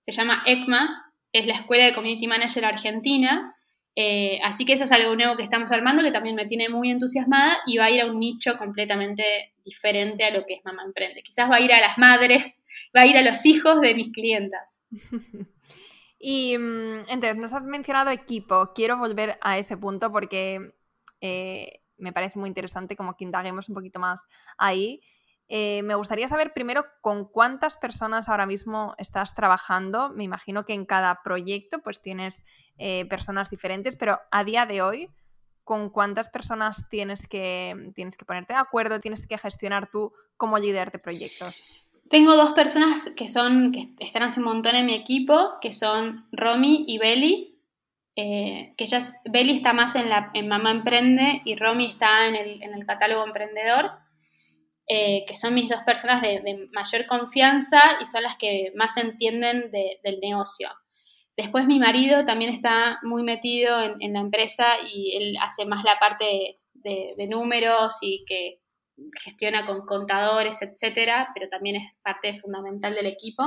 se 0.00 0.12
llama 0.12 0.42
ECMA, 0.46 0.94
es 1.32 1.46
la 1.46 1.54
Escuela 1.54 1.84
de 1.84 1.94
Community 1.94 2.26
Manager 2.26 2.64
Argentina, 2.64 3.54
eh, 3.94 4.40
así 4.42 4.64
que 4.64 4.72
eso 4.72 4.84
es 4.84 4.92
algo 4.92 5.14
nuevo 5.14 5.36
que 5.36 5.42
estamos 5.42 5.70
armando 5.70 6.02
que 6.02 6.10
también 6.10 6.34
me 6.34 6.46
tiene 6.46 6.68
muy 6.68 6.90
entusiasmada 6.90 7.58
y 7.66 7.76
va 7.76 7.84
a 7.84 7.90
ir 7.90 8.00
a 8.00 8.06
un 8.06 8.18
nicho 8.18 8.58
completamente 8.58 9.52
diferente 9.64 10.24
a 10.24 10.30
lo 10.30 10.44
que 10.44 10.54
es 10.54 10.64
Mamá 10.64 10.82
Emprende. 10.84 11.22
Quizás 11.22 11.50
va 11.50 11.56
a 11.56 11.60
ir 11.60 11.72
a 11.72 11.80
las 11.80 11.98
madres, 11.98 12.64
va 12.96 13.02
a 13.02 13.06
ir 13.06 13.16
a 13.16 13.22
los 13.22 13.46
hijos 13.46 13.80
de 13.80 13.94
mis 13.94 14.10
clientas. 14.10 14.82
y 16.18 16.58
mm, 16.58 17.10
entonces, 17.10 17.36
nos 17.36 17.52
has 17.52 17.62
mencionado 17.64 18.10
equipo. 18.10 18.72
Quiero 18.74 18.96
volver 18.96 19.38
a 19.40 19.58
ese 19.58 19.76
punto 19.76 20.10
porque 20.10 20.72
eh, 21.20 21.81
me 22.02 22.12
parece 22.12 22.38
muy 22.38 22.48
interesante 22.48 22.96
como 22.96 23.16
que 23.16 23.24
indaguemos 23.24 23.68
un 23.68 23.74
poquito 23.74 23.98
más 23.98 24.26
ahí. 24.58 25.00
Eh, 25.48 25.82
me 25.82 25.94
gustaría 25.94 26.28
saber 26.28 26.52
primero 26.54 26.86
con 27.00 27.26
cuántas 27.26 27.76
personas 27.76 28.28
ahora 28.28 28.46
mismo 28.46 28.94
estás 28.98 29.34
trabajando. 29.34 30.10
Me 30.10 30.24
imagino 30.24 30.64
que 30.64 30.72
en 30.72 30.86
cada 30.86 31.22
proyecto 31.22 31.80
pues 31.82 32.00
tienes 32.00 32.44
eh, 32.78 33.04
personas 33.06 33.50
diferentes, 33.50 33.96
pero 33.96 34.18
a 34.30 34.44
día 34.44 34.66
de 34.66 34.82
hoy, 34.82 35.08
¿con 35.64 35.90
cuántas 35.90 36.28
personas 36.28 36.88
tienes 36.88 37.26
que, 37.26 37.92
tienes 37.94 38.16
que 38.16 38.24
ponerte 38.24 38.54
de 38.54 38.60
acuerdo, 38.60 39.00
tienes 39.00 39.26
que 39.26 39.38
gestionar 39.38 39.90
tú 39.90 40.12
como 40.36 40.58
líder 40.58 40.90
de 40.90 40.98
proyectos? 40.98 41.62
Tengo 42.08 42.34
dos 42.34 42.52
personas 42.52 43.10
que 43.16 43.28
son, 43.28 43.72
que 43.72 43.94
están 43.98 44.22
hace 44.22 44.40
un 44.40 44.46
montón 44.46 44.74
en 44.74 44.86
mi 44.86 44.94
equipo, 44.94 45.58
que 45.60 45.72
son 45.72 46.26
Romy 46.32 46.84
y 46.88 46.98
Beli. 46.98 47.51
Eh, 48.14 48.74
que 48.76 48.84
ellas, 48.84 49.16
Beli 49.24 49.56
está 49.56 49.72
más 49.72 49.96
en, 49.96 50.08
la, 50.08 50.30
en 50.34 50.48
Mamá 50.48 50.70
Emprende 50.70 51.40
y 51.44 51.56
Romy 51.56 51.86
está 51.86 52.28
en 52.28 52.34
el, 52.34 52.62
en 52.62 52.74
el 52.74 52.86
catálogo 52.86 53.24
emprendedor. 53.24 53.90
Eh, 54.88 55.24
que 55.26 55.36
son 55.36 55.54
mis 55.54 55.68
dos 55.68 55.80
personas 55.86 56.20
de, 56.20 56.66
mayor 56.74 57.06
confianza 57.06 57.80
y 58.00 58.04
son 58.04 58.24
las 58.24 58.36
que 58.36 58.72
más 58.76 58.96
entienden 58.96 59.70
del 59.70 60.20
negocio. 60.20 60.68
Después 61.36 61.66
mi 61.66 61.78
marido 61.78 62.24
también 62.24 62.52
está 62.52 62.98
muy 63.02 63.22
metido 63.22 63.80
en, 63.80 64.12
la 64.12 64.20
empresa 64.20 64.66
y 64.92 65.16
él 65.16 65.36
hace 65.40 65.64
más 65.64 65.84
la 65.84 65.98
parte 65.98 66.60
de, 66.74 67.26
números 67.28 67.98
y 68.02 68.24
que 68.26 68.60
gestiona 69.22 69.64
con 69.64 69.86
contadores, 69.86 70.60
etcétera, 70.60 71.30
pero 71.32 71.48
también 71.48 71.76
es 71.76 71.92
parte 72.02 72.34
fundamental 72.34 72.94
del 72.94 73.06
equipo. 73.06 73.44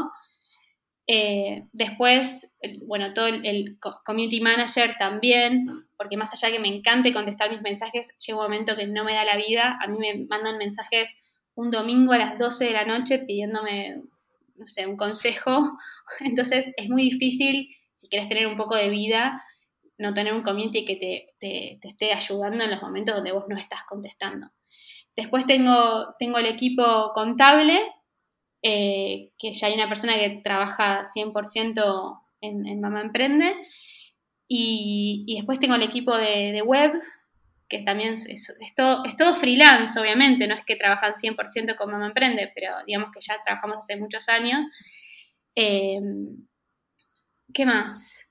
Eh, 1.07 1.67
después, 1.71 2.55
bueno, 2.85 3.13
todo 3.13 3.27
el, 3.27 3.77
community 4.05 4.41
manager 4.41 4.95
también, 4.97 5.87
porque 5.97 6.17
más 6.17 6.33
allá 6.33 6.51
que 6.51 6.59
me 6.59 6.67
encante 6.67 7.13
contestar 7.13 7.51
mis 7.51 7.61
mensajes, 7.61 8.15
llega 8.17 8.39
un 8.39 8.43
momento 8.43 8.75
que 8.75 8.87
no 8.87 9.03
me 9.03 9.13
da 9.13 9.23
la 9.23 9.37
vida. 9.37 9.77
A 9.81 9.87
mí 9.87 9.97
me 9.99 10.25
mandan 10.25 10.57
mensajes 10.57 11.17
un 11.53 11.71
domingo 11.71 12.13
a 12.13 12.17
las 12.17 12.37
12 12.37 12.65
de 12.65 12.71
la 12.71 12.85
noche 12.85 13.19
pidiéndome, 13.19 14.01
no 14.55 14.67
sé, 14.67 14.87
un 14.87 14.97
consejo. 14.97 15.77
Entonces 16.19 16.71
es 16.75 16.89
muy 16.89 17.03
difícil, 17.03 17.69
si 17.95 18.09
quieres 18.09 18.27
tener 18.27 18.47
un 18.47 18.57
poco 18.57 18.75
de 18.75 18.89
vida, 18.89 19.41
no 19.97 20.13
tener 20.13 20.33
un 20.33 20.43
community 20.43 20.85
que 20.85 20.95
te, 21.39 21.79
esté 21.87 22.13
ayudando 22.13 22.63
en 22.63 22.71
los 22.71 22.81
momentos 22.81 23.15
donde 23.15 23.31
vos 23.31 23.45
no 23.47 23.57
estás 23.57 23.83
contestando. 23.87 24.51
Después 25.15 25.45
tengo, 25.45 26.13
tengo 26.19 26.37
el 26.37 26.47
equipo 26.47 27.11
contable, 27.13 27.79
eh, 28.67 29.32
que 29.38 29.54
ya 29.54 29.67
hay 29.67 29.75
una 29.75 29.88
persona 29.88 30.15
que 30.15 30.41
trabaja 30.43 31.04
100% 31.04 32.19
en, 32.41 32.65
en 32.65 32.82
Mamá 32.82 33.01
Emprende. 33.01 33.54
Y, 34.47 35.36
después 35.36 35.60
tengo 35.60 35.75
el 35.75 35.84
equipo 35.84 36.17
de, 36.17 36.60
web, 36.63 36.99
que 37.69 37.84
también 37.84 38.13
es, 38.13 38.58
todo, 38.75 39.06
es 39.06 39.15
todo 39.15 39.36
freelance, 39.36 39.99
obviamente, 39.99 40.47
no 40.47 40.56
es 40.56 40.63
que 40.63 40.75
trabajan 40.75 41.13
100% 41.13 41.75
con 41.75 41.91
Mamá 41.91 42.08
Emprende, 42.08 42.51
pero 42.56 42.71
digamos 42.88 43.12
que 43.12 43.21
ya 43.21 43.39
trabajamos 43.39 43.78
hace 43.78 43.97
muchos 43.97 44.30
años. 44.30 44.65
Eh, 45.56 45.99
¿Qué 47.54 47.67
más? 47.67 48.28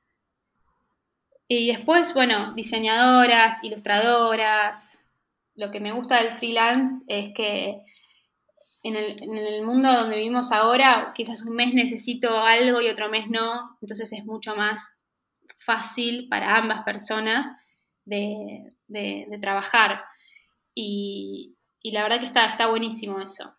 Y 1.47 1.68
después, 1.68 2.12
bueno, 2.12 2.55
diseñadoras, 2.55 3.62
ilustradoras. 3.62 5.07
Lo 5.55 5.70
que 5.70 5.79
me 5.79 5.92
gusta 5.92 6.20
del 6.20 6.33
freelance 6.33 7.05
es 7.07 7.33
que 7.37 7.83
en 8.85 8.97
el, 8.97 9.16
en 9.23 9.37
el, 9.37 9.64
mundo 9.64 9.90
donde 9.90 10.16
vivimos 10.16 10.53
ahora, 10.53 11.12
quizás 11.14 11.40
un 11.40 11.57
mes 11.57 11.73
necesito 11.75 12.38
algo 12.38 12.81
y 12.83 12.88
otro 12.88 13.09
mes 13.09 13.29
no, 13.29 13.77
entonces 13.81 14.12
es 14.12 14.25
mucho 14.25 14.55
más 14.55 15.03
fácil 15.57 16.29
para 16.29 16.57
ambas 16.57 16.85
personas 16.85 17.49
de, 18.05 18.68
trabajar. 19.40 20.05
Y, 20.75 21.57
la 21.83 22.03
verdad 22.03 22.20
que 22.20 22.27
está, 22.27 22.47
está 22.47 22.68
buenísimo 22.68 23.20
eso. 23.20 23.55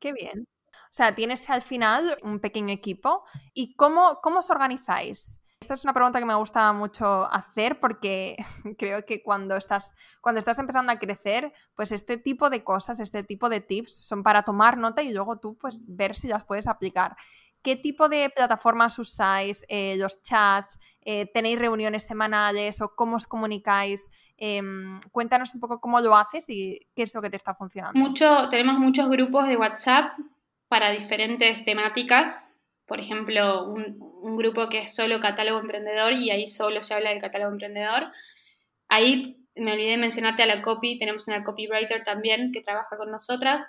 Qué 0.00 0.12
bien. 0.12 0.46
O 0.66 0.94
sea, 0.94 1.14
tienes 1.14 1.48
al 1.48 1.62
final 1.62 2.18
un 2.22 2.40
pequeño 2.40 2.72
equipo. 2.72 3.24
¿Y 3.54 3.74
cómo, 3.76 4.20
cómo 4.22 4.38
os 4.38 4.50
organizáis? 4.50 5.38
Esta 5.62 5.74
es 5.74 5.84
una 5.84 5.92
pregunta 5.92 6.18
que 6.18 6.26
me 6.26 6.34
gusta 6.34 6.72
mucho 6.72 7.32
hacer 7.32 7.78
porque 7.78 8.34
creo 8.78 9.06
que 9.06 9.22
cuando 9.22 9.56
estás, 9.56 9.94
cuando 10.20 10.40
estás 10.40 10.58
empezando 10.58 10.90
a 10.90 10.98
crecer, 10.98 11.52
pues 11.76 11.92
este 11.92 12.16
tipo 12.16 12.50
de 12.50 12.64
cosas, 12.64 12.98
este 12.98 13.22
tipo 13.22 13.48
de 13.48 13.60
tips 13.60 14.04
son 14.04 14.24
para 14.24 14.42
tomar 14.42 14.76
nota 14.76 15.04
y 15.04 15.12
luego 15.12 15.38
tú 15.38 15.56
pues 15.56 15.84
ver 15.86 16.16
si 16.16 16.26
las 16.26 16.44
puedes 16.44 16.66
aplicar. 16.66 17.16
¿Qué 17.62 17.76
tipo 17.76 18.08
de 18.08 18.28
plataformas 18.34 18.98
usáis? 18.98 19.64
Eh, 19.68 19.94
¿Los 19.98 20.20
chats? 20.22 20.80
Eh, 21.00 21.30
¿Tenéis 21.32 21.60
reuniones 21.60 22.02
semanales 22.02 22.80
o 22.80 22.96
cómo 22.96 23.14
os 23.14 23.28
comunicáis? 23.28 24.10
Em, 24.36 25.00
cuéntanos 25.12 25.54
un 25.54 25.60
poco 25.60 25.80
cómo 25.80 26.00
lo 26.00 26.16
haces 26.16 26.48
y 26.48 26.80
qué 26.96 27.04
es 27.04 27.14
lo 27.14 27.22
que 27.22 27.30
te 27.30 27.36
está 27.36 27.54
funcionando. 27.54 28.00
Mucho, 28.00 28.48
tenemos 28.48 28.80
muchos 28.80 29.08
grupos 29.08 29.46
de 29.46 29.56
WhatsApp 29.56 30.18
para 30.66 30.90
diferentes 30.90 31.64
temáticas. 31.64 32.51
Por 32.92 33.00
ejemplo, 33.00 33.64
un, 33.64 33.96
un 34.20 34.36
grupo 34.36 34.68
que 34.68 34.80
es 34.80 34.94
solo 34.94 35.18
catálogo 35.18 35.60
emprendedor 35.60 36.12
y 36.12 36.30
ahí 36.30 36.46
solo 36.46 36.82
se 36.82 36.92
habla 36.92 37.08
del 37.08 37.22
catálogo 37.22 37.52
emprendedor. 37.52 38.12
Ahí 38.88 39.38
me 39.56 39.72
olvidé 39.72 39.92
de 39.92 39.96
mencionarte 39.96 40.42
a 40.42 40.46
la 40.46 40.60
copy, 40.60 40.98
tenemos 40.98 41.26
una 41.26 41.42
copywriter 41.42 42.02
también 42.02 42.52
que 42.52 42.60
trabaja 42.60 42.98
con 42.98 43.10
nosotras. 43.10 43.62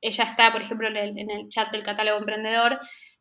Ella 0.00 0.22
está, 0.22 0.52
por 0.52 0.62
ejemplo, 0.62 0.86
en 0.86 0.96
el, 0.96 1.18
en 1.18 1.30
el 1.30 1.48
chat 1.48 1.72
del 1.72 1.82
catálogo 1.82 2.20
emprendedor 2.20 2.78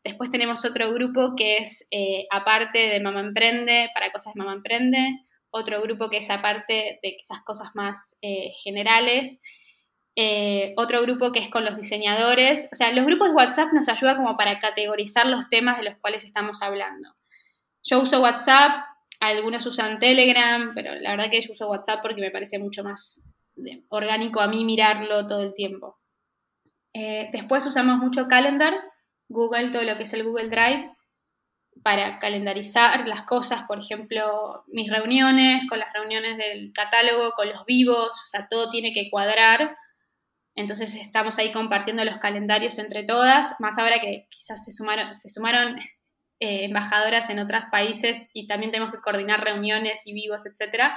Después 0.08 0.30
tenemos 0.30 0.63
otro 0.63 0.93
grupo 0.93 1.36
que 1.36 1.58
es 1.58 1.86
eh, 1.91 2.28
aparte 2.32 2.78
de 2.78 3.02
Mamá 3.02 3.20
Emprende, 3.20 3.89
para 3.93 4.10
cosas 4.10 4.34
de 4.34 4.38
Mamá 4.39 4.54
Emprende. 4.54 5.20
Otro 5.50 5.82
grupo 5.82 6.10
que 6.10 6.17
es 6.17 6.30
aparte 6.30 6.98
de 7.04 7.17
esas 7.20 7.41
cosas 7.43 7.72
más 7.74 8.17
eh, 8.22 8.52
generales. 8.63 9.41
Eh, 10.19 10.73
otro 10.77 11.03
grupo 11.03 11.32
que 11.32 11.38
es 11.38 11.47
con 11.47 11.63
los 11.63 11.77
diseñadores. 11.77 12.69
O 12.73 12.75
sea, 12.75 12.91
los 12.91 13.06
grupos 13.06 13.30
de 13.30 13.36
WhatsApp 13.36 13.71
nos 13.71 13.88
ayudan 13.88 14.17
como 14.17 14.36
para 14.36 14.60
categorizar 14.60 15.27
los 15.27 15.47
temas 15.47 15.77
de 15.77 15.84
los 15.84 15.97
cuales 15.99 16.23
estamos 16.23 16.63
hablando. 16.63 17.13
Yo 17.84 18.01
uso 18.01 18.19
WhatsApp, 18.19 18.84
algunos 19.19 19.63
usan 19.67 19.99
Telegram, 19.99 20.71
pero 20.73 20.95
la 20.95 21.12
verdad 21.12 21.30
que 21.30 21.39
yo 21.41 21.53
uso 21.53 21.69
WhatsApp 21.69 22.01
porque 22.01 22.21
me 22.21 22.32
parece 22.32 22.58
mucho 22.58 22.84
más 22.84 23.30
orgánico 23.89 24.41
a 24.41 24.47
mí 24.47 24.65
mirarlo 24.65 25.27
todo 25.27 25.43
el 25.43 25.53
tiempo. 25.53 25.99
después 26.93 27.63
usamos 27.67 27.97
mucho 27.99 28.27
Calendar, 28.27 28.73
Google, 29.30 29.69
todo 29.69 29.84
lo 29.84 29.97
que 29.97 30.03
es 30.03 30.13
el 30.13 30.23
Google 30.23 30.49
Drive. 30.49 30.91
para 31.84 32.17
calendarizar 32.17 33.08
las 33.08 33.21
cosas, 33.21 33.65
por 33.67 33.77
ejemplo, 33.77 34.63
mis 34.65 34.89
reuniones, 34.89 35.69
con 35.69 35.77
las 35.77 35.93
reuniones 35.93 36.38
del 36.38 36.73
catálogo, 36.73 37.34
con 37.36 37.47
los 37.49 37.65
vivos, 37.65 38.10
o 38.10 38.25
sea, 38.25 38.47
todo 38.49 38.71
tiene 38.71 38.93
que 38.93 39.12
cuadrar. 39.12 39.77
Entonces 40.58 40.96
estamos 40.96 41.38
ahí 41.38 41.52
compartiendo 41.52 42.04
los 42.04 42.17
calendarios 42.17 42.80
entre 42.80 43.04
todas, 43.04 43.56
más 43.60 43.78
ahora 43.78 44.00
que 44.02 44.26
quizás 44.32 44.65
se 44.65 44.72
sumaron, 44.72 45.76
eh, 46.39 46.65
embajadoras 46.65 47.30
en 47.30 47.38
otros 47.38 47.65
países 47.72 48.32
y 48.34 48.48
también 48.48 48.72
tenemos 48.72 48.91
que 48.91 49.00
coordinar 49.00 49.43
reuniones 49.43 50.02
y 50.06 50.13
vivos, 50.13 50.43
etc. 50.48 50.93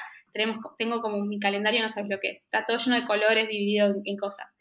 Tengo 0.79 1.03
como 1.03 1.19
mi 1.27 1.39
calendario, 1.39 1.83
no 1.83 1.91
sabes 1.91 2.09
lo 2.09 2.21
que 2.21 2.31
es, 2.31 2.45
está 2.45 2.65
todo 2.65 2.79
lleno 2.79 2.97
de 2.97 3.07
colores 3.07 3.49
dividido 3.49 3.95
en, 4.03 4.17
cosas. 4.17 4.57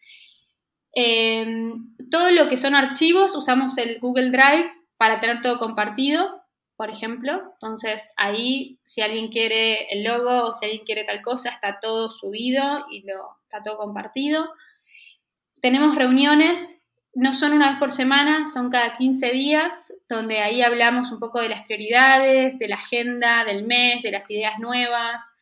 Em, 0.92 1.96
todo 2.12 2.30
lo 2.32 2.50
que 2.50 2.58
son 2.58 2.76
archivos, 2.76 3.38
usamos 3.38 3.78
el 3.78 4.00
Google 4.02 4.32
Drive 4.32 4.70
para 4.98 5.22
tener 5.22 5.42
todo 5.42 5.60
compartido, 5.60 6.44
por 6.76 6.90
ejemplo. 6.90 7.42
Entonces 7.54 8.14
ahí, 8.18 8.82
si 8.84 9.00
alguien 9.00 9.30
quiere 9.30 9.88
el 9.94 10.04
logo 10.04 10.50
o 10.50 10.54
si 10.54 10.66
alguien 10.66 10.84
quiere 10.84 11.06
tal 11.06 11.22
cosa, 11.22 11.52
está 11.52 11.80
todo 11.80 12.10
subido 12.10 12.86
y 12.92 13.04
lo, 13.04 13.38
está 13.44 13.64
todo 13.64 13.78
compartido. 13.78 14.50
Tenemos 15.62 15.96
reuniones 15.96 16.80
no 17.14 17.34
son 17.34 17.54
una 17.54 17.72
vez 17.72 17.80
por 17.80 17.92
semana, 17.92 18.48
son 18.48 18.70
cada 18.70 18.96
15 18.96 19.32
días, 19.32 19.94
donde 20.08 20.40
ahí 20.40 20.62
hablamos 20.62 21.12
un 21.12 21.20
poco 21.20 21.42
de 21.42 21.50
las 21.50 21.66
prioridades, 21.66 22.60
de 22.60 22.68
la 22.68 22.76
agenda 22.76 23.44
del 23.44 23.66
mes, 23.66 24.04
de 24.04 24.12
las 24.12 24.30
ideas 24.30 24.60
nuevas, 24.60 25.36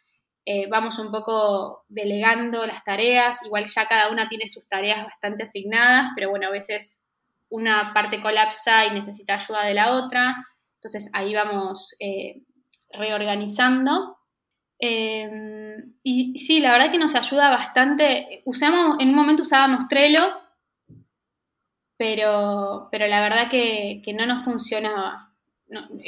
eh, 0.45 0.67
vamos 0.69 0.97
un 0.97 1.12
poco 1.12 1.84
delegando 1.89 2.65
las 2.65 2.84
tareas, 2.84 3.45
igual 3.45 3.65
ya 3.65 3.86
cada 3.86 4.10
una 4.10 4.30
tiene 4.30 4.47
sus 4.47 4.67
tareas 4.67 5.03
bastante 5.03 5.43
asignadas, 5.43 6.12
pero 6.15 6.30
bueno, 6.30 6.47
a 6.47 6.51
veces 6.51 7.10
una 7.49 7.93
parte 7.93 8.21
colapsa 8.21 8.86
y 8.86 8.91
necesita 8.91 9.36
ayuda 9.36 9.65
de 9.65 9.73
la 9.73 9.93
otra, 9.93 10.36
entonces 10.75 11.10
ahí 11.13 11.34
vamos 11.34 11.95
eh, 11.99 12.43
reorganizando. 12.91 14.17
Eh, 14.80 15.30
y 16.10 16.38
sí, 16.38 16.62
la 16.62 16.72
verdad 16.72 16.89
que 16.89 16.98
nos 16.98 17.15
ayuda 17.15 17.50
bastante. 17.50 18.41
Usamos, 18.46 18.98
en 19.02 19.10
un 19.10 19.15
momento 19.15 19.43
usábamos 19.43 19.89
Trello, 19.89 20.39
pero, 21.98 22.88
pero 22.89 23.08
la 23.08 23.20
verdad 23.20 23.50
que, 23.50 24.02
no 24.15 24.26
nos 24.26 24.46
funcionaba. 24.46 25.34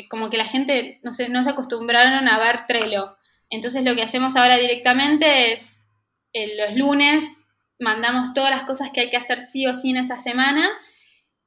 como 0.10 0.30
que 0.30 0.38
la 0.38 0.46
gente 0.46 1.02
no 1.04 1.12
se, 1.12 1.28
acostumbraron 1.50 2.30
a 2.30 2.40
ver 2.40 2.66
Trello. 2.66 3.18
Entonces 3.50 3.84
lo 3.84 3.94
que 3.94 4.04
hacemos 4.04 4.38
ahora 4.38 4.56
directamente 4.56 5.52
es 5.52 5.90
eh, 6.32 6.56
los 6.56 6.78
lunes 6.78 7.48
mandamos 7.78 8.34
todas 8.34 8.52
las 8.52 8.64
cosas 8.64 8.92
que 8.94 9.02
hay 9.02 9.10
que 9.10 9.18
hacer 9.18 9.40
sí 9.40 9.68
o 9.68 9.74
sí 9.74 9.90
en 9.90 9.98
esa 9.98 10.18
semana 10.18 10.70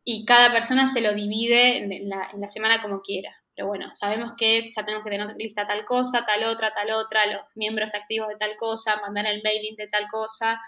y 0.05 0.27
cada 0.27 0.53
persona 0.53 0.87
se 0.87 1.01
lo 1.01 1.15
divide 1.15 1.79
en 1.79 2.11
la, 2.11 2.29
en 2.35 2.43
la 2.43 2.51
semana 2.51 2.83
como 2.83 3.01
quiera. 3.01 3.42
Pero 3.55 3.69
bueno, 3.69 3.91
sabemos 3.93 4.33
que 4.37 4.71
ya 4.75 4.85
tenemos 4.85 5.05
que 5.05 5.11
tener 5.11 5.35
lista 5.39 5.67
tal 5.67 5.85
cosa, 5.85 6.25
tal 6.25 6.45
otra, 6.45 6.73
tal 6.73 6.91
otra, 6.91 7.27
los 7.27 7.43
miembros 7.55 7.95
activos 7.95 8.29
de 8.29 8.37
tal 8.37 8.57
cosa, 8.57 9.01
mandar 9.01 9.27
el 9.27 9.43
mailing 9.43 9.77
de 9.77 9.89
tal 9.89 10.07
cosa, 10.11 10.61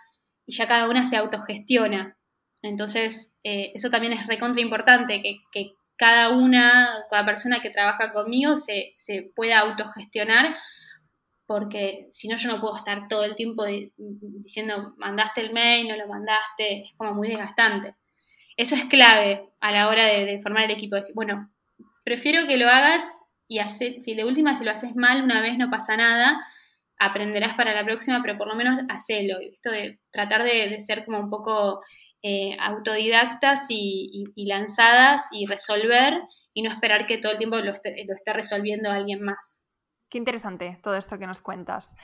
y 0.46 0.54
ya 0.54 0.68
cada 0.68 0.88
una 0.88 1.04
se 1.04 1.16
autogestiona. 1.16 2.18
Entonces, 2.62 3.36
eh, 3.44 3.72
eso 3.74 3.90
también 3.90 4.14
es 4.14 4.26
recontra 4.26 4.62
importante, 4.62 5.22
que, 5.22 5.72
cada 5.96 6.30
una, 6.30 6.88
cada 7.08 7.24
persona 7.24 7.60
que 7.60 7.70
trabaja 7.70 8.12
conmigo 8.12 8.56
se, 8.56 8.96
pueda 9.36 9.60
autogestionar, 9.60 10.56
porque 11.46 12.06
si 12.10 12.26
no 12.26 12.36
yo 12.36 12.48
no 12.48 12.60
puedo 12.60 12.74
estar 12.74 13.06
todo 13.06 13.22
el 13.22 13.36
tiempo 13.36 13.64
diciendo, 13.96 14.94
mandaste 14.96 15.40
el 15.42 15.52
mail, 15.52 15.86
no 15.86 15.96
lo 15.96 16.08
mandaste, 16.08 16.82
es 16.82 16.94
como 16.96 17.14
muy 17.14 17.28
desgastante. 17.28 17.94
Eso 18.56 18.74
es 18.74 18.86
clave 18.86 19.52
a 19.60 19.70
la 19.70 19.88
hora 19.88 20.06
de, 20.06 20.40
formar 20.42 20.64
el 20.64 20.72
equipo, 20.72 20.96
decir, 20.96 21.14
bueno, 21.14 21.53
prefiero 22.04 22.46
que 22.46 22.56
lo 22.56 22.68
hagas 22.68 23.20
y 23.48 23.58
hacer, 23.58 24.00
si 24.00 24.14
de 24.14 24.24
última 24.24 24.56
si 24.56 24.64
lo 24.64 24.70
haces 24.70 24.94
mal 24.94 25.22
una 25.22 25.40
vez 25.40 25.58
no 25.58 25.70
pasa 25.70 25.96
nada, 25.96 26.40
aprenderás 26.98 27.54
para 27.54 27.74
la 27.74 27.84
próxima, 27.84 28.22
pero 28.22 28.36
por 28.36 28.48
lo 28.48 28.54
menos 28.54 28.80
hacelo. 28.88 29.38
Esto 29.40 29.70
de 29.70 29.98
tratar 30.10 30.44
de 30.44 30.78
ser 30.80 31.04
como 31.04 31.18
un 31.18 31.30
poco 31.30 31.78
eh, 32.26 32.56
autodidactas 32.58 33.66
y, 33.68 34.24
lanzadas 34.34 35.28
y 35.30 35.44
resolver 35.44 36.14
y 36.54 36.62
no 36.62 36.70
esperar 36.70 37.06
que 37.06 37.18
todo 37.18 37.32
el 37.32 37.38
tiempo 37.38 37.58
lo 37.58 37.70
esté, 37.70 37.94
resolviendo 38.32 38.90
alguien 38.90 39.22
más. 39.22 39.68
Qué 40.08 40.16
interesante 40.16 40.78
todo 40.82 40.96
esto 40.96 41.18
que 41.18 41.26
nos 41.26 41.42
cuentas. 41.42 41.94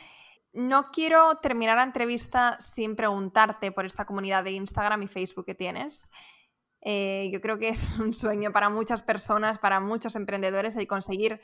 No 0.53 0.91
quiero 0.91 1.37
terminar 1.37 1.77
la 1.77 1.85
entrevista 1.85 2.59
sin 2.61 2.97
preguntarte 2.97 3.73
por 3.73 3.87
esta 3.87 4.05
comunidad 4.05 4.45
de 4.45 4.51
Instagram 4.51 5.05
y 5.05 5.07
Facebook 5.07 5.47
que 5.47 5.55
tienes. 5.55 6.11
Eh, 6.83 7.31
yo 7.33 7.41
creo 7.41 7.59
que 7.59 7.69
es 7.69 7.99
un 7.99 8.13
sueño 8.13 8.53
para 8.53 8.69
muchas 8.69 9.03
personas, 9.03 9.59
para 9.59 9.81
muchos 9.81 10.17
emprendedores, 10.17 10.77
el 10.77 10.87
conseguir. 10.87 11.41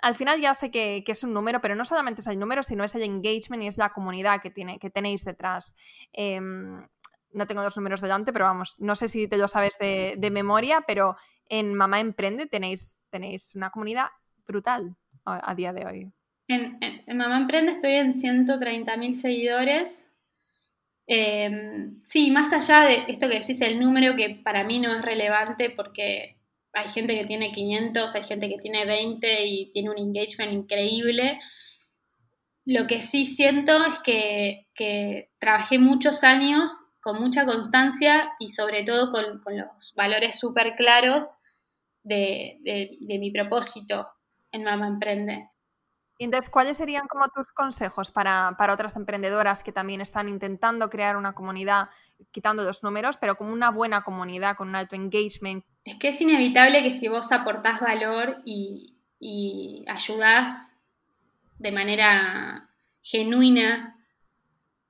Al 0.00 0.14
final 0.14 0.40
ya 0.40 0.54
sé 0.54 0.70
que, 0.70 1.02
es 1.06 1.24
un 1.24 1.32
número, 1.32 1.60
pero 1.60 1.74
no 1.74 1.84
solamente 1.84 2.20
es 2.20 2.26
el 2.26 2.38
número, 2.38 2.62
sino 2.62 2.84
es 2.84 2.94
el 2.94 3.02
engagement 3.02 3.62
y 3.62 3.66
es 3.66 3.78
la 3.78 3.92
comunidad 3.92 4.42
que, 4.42 4.50
tiene, 4.50 4.78
que 4.78 4.90
tenéis 4.90 5.24
detrás. 5.24 5.74
Em, 6.12 6.86
no 7.32 7.46
tengo 7.46 7.62
los 7.62 7.76
números 7.76 8.00
delante, 8.00 8.32
pero 8.32 8.44
vamos, 8.46 8.76
no 8.78 8.96
sé 8.96 9.08
si 9.08 9.28
te 9.28 9.36
lo 9.36 9.48
sabes 9.48 9.78
de, 9.78 10.30
memoria, 10.30 10.84
pero 10.86 11.16
en 11.48 11.74
Mamá 11.74 12.00
Emprende 12.00 12.46
tenéis, 12.46 12.98
tenéis 13.10 13.54
una 13.54 13.70
comunidad 13.70 14.06
brutal 14.46 14.96
a, 15.24 15.54
día 15.54 15.72
de 15.72 15.86
hoy. 15.86 16.12
En, 16.48 16.78
Mamá 17.16 17.38
Emprende 17.38 17.72
estoy 17.72 17.92
en 17.92 18.12
130.000 18.12 19.12
seguidores. 19.12 20.10
Em, 21.06 22.02
sí, 22.02 22.30
más 22.30 22.52
allá 22.52 22.88
de 22.88 23.04
esto 23.08 23.28
que 23.28 23.40
decís, 23.40 23.60
el 23.60 23.78
número 23.78 24.16
que 24.16 24.40
para 24.42 24.64
mí 24.64 24.78
no 24.80 24.94
es 24.94 25.02
relevante 25.02 25.70
porque 25.70 26.38
hay 26.72 26.88
gente 26.88 27.18
que 27.18 27.26
tiene 27.26 27.52
500, 27.52 28.14
hay 28.14 28.22
gente 28.22 28.48
que 28.48 28.58
tiene 28.58 28.84
20 28.86 29.46
y 29.46 29.72
tiene 29.72 29.90
un 29.90 29.98
engagement 29.98 30.52
increíble. 30.52 31.38
Lo 32.64 32.86
que 32.86 33.00
sí 33.00 33.26
siento 33.26 33.84
es 33.84 33.98
que, 34.00 34.68
que 34.74 35.30
trabajé 35.38 35.78
muchos 35.78 36.24
años 36.24 36.70
con 37.04 37.20
mucha 37.20 37.44
constancia 37.44 38.32
y 38.38 38.48
sobre 38.48 38.82
todo 38.82 39.12
con, 39.12 39.24
los 39.26 39.92
valores 39.94 40.38
súper 40.38 40.74
claros 40.74 41.38
de, 42.02 42.58
mi 43.02 43.30
propósito 43.30 44.08
en 44.50 44.64
Mamá 44.64 44.88
Emprende. 44.88 45.50
Entonces, 46.18 46.50
¿cuáles 46.50 46.76
serían 46.76 47.08
como 47.08 47.28
tus 47.28 47.52
consejos 47.52 48.10
para, 48.10 48.56
otras 48.72 48.96
emprendedoras 48.96 49.62
que 49.62 49.72
también 49.72 50.00
están 50.00 50.28
intentando 50.28 50.88
crear 50.88 51.16
una 51.16 51.34
comunidad, 51.34 51.88
quitando 52.30 52.64
los 52.64 52.82
números, 52.82 53.16
pero 53.16 53.36
como 53.36 53.52
una 53.52 53.70
buena 53.70 54.02
comunidad, 54.02 54.56
con 54.56 54.68
un 54.68 54.76
alto 54.76 54.94
engagement? 54.96 55.64
Es 55.84 55.96
que 55.96 56.08
es 56.08 56.20
inevitable 56.20 56.82
que 56.82 56.92
si 56.92 57.08
vos 57.08 57.32
aportás 57.32 57.80
valor 57.80 58.42
y, 58.44 58.96
y 59.18 59.84
ayudás 59.88 60.78
de 61.58 61.72
manera 61.72 62.70
genuina 63.02 63.96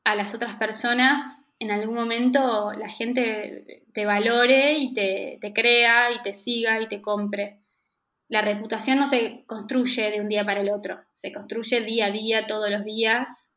a 0.05 0.15
las 0.15 0.35
otras 0.35 0.57
personas, 0.57 1.45
en 1.59 1.71
algún 1.71 1.95
momento 1.95 2.73
la 2.73 2.89
gente 2.89 3.85
te 3.93 4.05
valore 4.05 4.75
y 4.79 4.93
te, 4.93 5.39
crea 5.55 6.13
y 6.13 6.23
te 6.23 6.35
siga 6.35 6.81
y 6.81 6.89
te 6.89 7.01
compre. 7.01 7.61
La 8.29 8.41
reputación 8.41 8.99
no 8.99 9.07
se 9.07 9.45
construye 9.47 10.11
de 10.11 10.21
un 10.21 10.29
día 10.29 10.45
para 10.45 10.61
el 10.61 10.71
otro, 10.71 10.99
se 11.13 11.33
construye 11.33 11.81
día 11.83 12.07
a 12.07 12.11
día, 12.11 12.47
todos 12.47 12.71
los 12.71 12.85
días, 12.85 13.53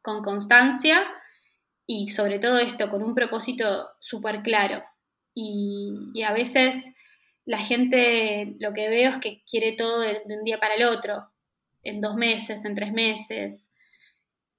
con 0.00 0.22
constancia 0.22 1.04
y 1.86 2.10
sobre 2.10 2.38
todo 2.38 2.58
esto, 2.58 2.90
con 2.90 3.02
un 3.02 3.14
propósito 3.14 3.90
súper 4.00 4.42
claro. 4.42 4.82
Y, 5.34 6.22
a 6.24 6.32
veces 6.32 6.94
la 7.44 7.58
gente 7.58 8.56
lo 8.60 8.72
que 8.72 8.88
veo 8.88 9.10
es 9.10 9.16
que 9.16 9.42
quiere 9.48 9.72
todo 9.72 10.00
de, 10.00 10.22
un 10.26 10.44
día 10.44 10.58
para 10.58 10.74
el 10.74 10.84
otro, 10.84 11.28
en 11.82 12.00
dos 12.00 12.14
meses, 12.14 12.64
en 12.64 12.74
tres 12.74 12.92
meses. 12.92 13.70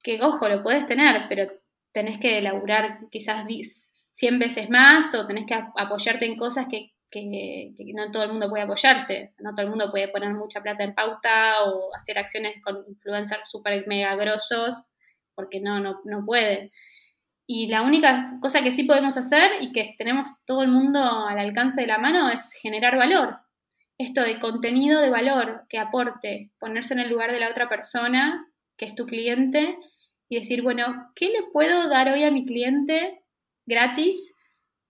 Que 0.02 0.22
ojo, 0.22 0.50
lo 0.50 0.64
puedes 0.64 0.86
tener, 0.86 1.28
pero 1.30 1.50
tenés 1.94 2.18
que 2.18 2.40
elaborar 2.40 3.00
quizás 3.12 3.46
100 4.14 4.40
veces 4.40 4.70
más 4.70 5.14
o 5.16 5.28
tenés 5.28 5.46
que 5.46 5.54
apoyarte 5.54 6.26
en 6.26 6.38
cosas 6.38 6.68
que, 6.70 6.93
no 7.22 8.12
todo 8.12 8.24
el 8.24 8.32
mundo 8.32 8.50
puede 8.50 8.64
apoyarse. 8.64 9.30
No 9.40 9.52
todo 9.52 9.64
el 9.64 9.70
mundo 9.70 9.92
puede 9.92 10.08
poner 10.08 10.32
mucha 10.34 10.62
plata 10.62 10.84
en 10.84 10.96
pauta 10.96 11.64
o 11.66 11.94
hacer 11.96 12.18
acciones 12.18 12.62
con 12.64 12.84
influencers 12.88 13.50
súper 13.50 13.86
mega 13.88 14.16
grosos 14.16 14.86
porque 15.36 15.60
no, 15.60 15.80
no, 15.80 16.02
no 16.06 16.26
puede. 16.26 16.72
Y 17.46 17.68
la 17.68 17.82
única 17.82 18.38
cosa 18.42 18.64
que 18.64 18.72
sí 18.72 18.84
podemos 18.84 19.18
hacer 19.18 19.52
y 19.62 19.72
que 19.72 19.96
tenemos 19.98 20.28
todo 20.46 20.64
el 20.64 20.70
mundo 20.70 21.00
al 21.00 21.40
alcance 21.40 21.82
de 21.82 21.88
la 21.88 21.98
mano 21.98 22.30
es 22.30 22.54
generar 22.62 22.98
valor. 22.98 23.38
Esto 23.98 24.22
de 24.22 24.40
contenido 24.40 25.02
de 25.02 25.10
valor 25.10 25.66
que 25.70 25.78
aporte, 25.78 26.52
ponerse 26.60 26.94
en 26.94 27.02
el 27.02 27.10
lugar 27.10 27.32
de 27.32 27.40
la 27.40 27.50
otra 27.50 27.68
persona, 27.68 28.48
que 28.78 28.86
es 28.86 28.96
tu 28.96 29.06
cliente, 29.06 29.78
y 30.30 30.40
decir, 30.40 30.64
bueno, 30.64 31.12
¿qué 31.16 31.28
le 31.28 31.44
puedo 31.52 31.90
dar 31.90 32.10
hoy 32.10 32.24
a 32.24 32.32
mi 32.32 32.46
cliente 32.46 33.24
gratis 33.66 34.40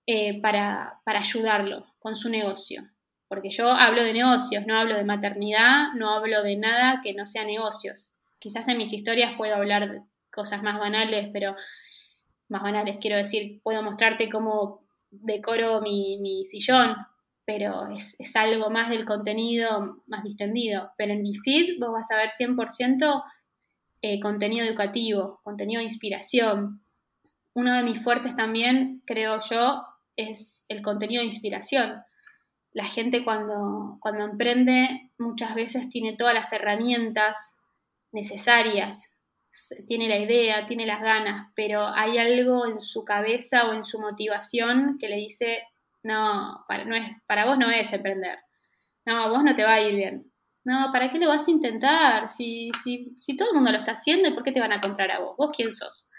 eh, 0.06 0.42
para, 0.42 1.02
ayudarlo 1.06 1.86
con 2.04 2.16
su 2.16 2.30
negocio? 2.30 2.84
Porque 3.28 3.50
yo 3.50 3.72
hablo 3.72 4.04
de 4.04 4.14
negocios, 4.14 4.68
no 4.68 4.78
hablo 4.78 4.96
de 4.96 5.06
maternidad, 5.06 5.94
no 5.96 6.14
hablo 6.14 6.44
de 6.44 6.58
nada 6.58 7.00
que 7.02 7.14
no 7.14 7.26
sea 7.26 7.46
negocios. 7.46 8.14
Quizás 8.38 8.68
en 8.68 8.78
mis 8.78 8.94
historias 8.94 9.36
puedo 9.38 9.56
hablar 9.56 9.90
de 9.90 10.02
cosas 10.32 10.62
más 10.62 10.78
banales, 10.78 11.30
pero 11.34 11.56
más 12.50 12.62
banales, 12.62 12.98
quiero 13.02 13.18
decir, 13.18 13.62
puedo 13.64 13.82
mostrarte 13.82 14.30
cómo 14.30 14.86
decoro 15.10 15.82
mi, 15.82 16.20
mi 16.20 16.46
sillón, 16.46 16.96
pero 17.46 17.88
es, 17.90 18.36
algo 18.36 18.70
más 18.70 18.90
del 18.90 19.06
contenido 19.06 20.04
más 20.08 20.24
distendido. 20.24 20.92
Pero 20.98 21.14
en 21.14 21.22
mi 21.22 21.36
feed 21.36 21.80
vos 21.80 21.92
vas 21.92 22.12
a 22.12 22.18
ver 22.18 22.30
100% 22.30 23.24
eh, 24.02 24.20
contenido 24.20 24.66
educativo, 24.66 25.40
contenido 25.44 25.80
de 25.80 25.86
inspiración. 25.86 26.84
Uno 27.54 27.74
de 27.74 27.84
mis 27.84 28.02
fuertes 28.02 28.36
también, 28.36 29.02
creo 29.06 29.40
yo, 29.50 29.84
es 30.16 30.66
el 30.70 30.82
contenido 30.82 31.22
de 31.22 31.28
inspiración. 31.28 32.02
La 32.72 32.86
gente 32.86 33.24
cuando, 33.24 33.98
cuando 34.00 34.26
emprende 34.26 35.12
muchas 35.18 35.56
veces 35.56 35.90
tiene 35.90 36.16
todas 36.16 36.34
las 36.34 36.52
herramientas 36.54 37.60
necesarias, 38.12 39.18
tiene 39.88 40.08
la 40.10 40.18
idea, 40.18 40.68
tiene 40.68 40.86
las 40.86 41.02
ganas, 41.02 41.52
pero 41.56 41.88
hay 41.88 42.18
algo 42.18 42.66
en 42.66 42.80
su 42.80 43.06
cabeza 43.06 43.68
o 43.68 43.74
en 43.74 43.84
su 43.84 44.00
motivación 44.00 44.98
que 45.00 45.10
le 45.10 45.18
dice, 45.18 45.62
no, 46.02 46.66
para, 46.68 46.86
no 46.86 46.96
es, 46.96 47.16
para 47.28 47.46
vos 47.46 47.58
no 47.58 47.70
es 47.70 47.94
emprender, 47.94 48.40
no, 49.06 49.30
vos 49.30 49.44
no 49.44 49.56
te 49.56 49.64
va 49.64 49.74
a 49.74 49.82
ir 49.82 49.96
bien. 49.96 50.32
No, 50.66 50.92
¿para 50.94 51.12
qué 51.12 51.20
lo 51.20 51.28
vas 51.28 51.48
a 51.48 51.52
intentar? 51.52 52.30
Si, 52.30 52.72
si, 52.82 53.18
si 53.20 53.36
todo 53.36 53.50
el 53.50 53.56
mundo 53.56 53.72
lo 53.72 53.80
está 53.80 53.92
haciendo, 53.92 54.30
¿y 54.30 54.34
por 54.34 54.44
qué 54.44 54.54
te 54.54 54.62
van 54.62 54.72
a 54.72 54.80
comprar 54.80 55.12
a 55.12 55.20
vos? 55.20 55.36
¿Vos 55.38 55.52
quién 55.54 55.72
sos? 55.74 56.10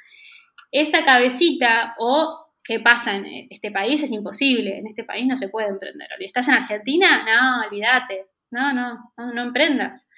Esa 0.71 1.03
cabecita 1.03 1.95
o 1.99 2.44
qué 2.65 2.81
pasa 2.81 3.17
en 3.17 3.27
este 3.51 3.71
país 3.71 4.03
es 4.03 4.11
imposible, 4.11 4.79
en 4.79 4.87
este 4.87 5.05
país 5.05 5.27
no 5.27 5.37
se 5.37 5.49
puede 5.49 5.69
emprender. 5.69 6.09
¿Estás 6.19 6.49
en 6.49 6.55
Argentina? 6.55 7.25
No, 7.25 7.67
olvídate, 7.69 8.27
no, 8.51 8.73
no, 8.73 9.13
no, 9.17 9.33
no 9.33 9.43
emprendas. 9.43 10.09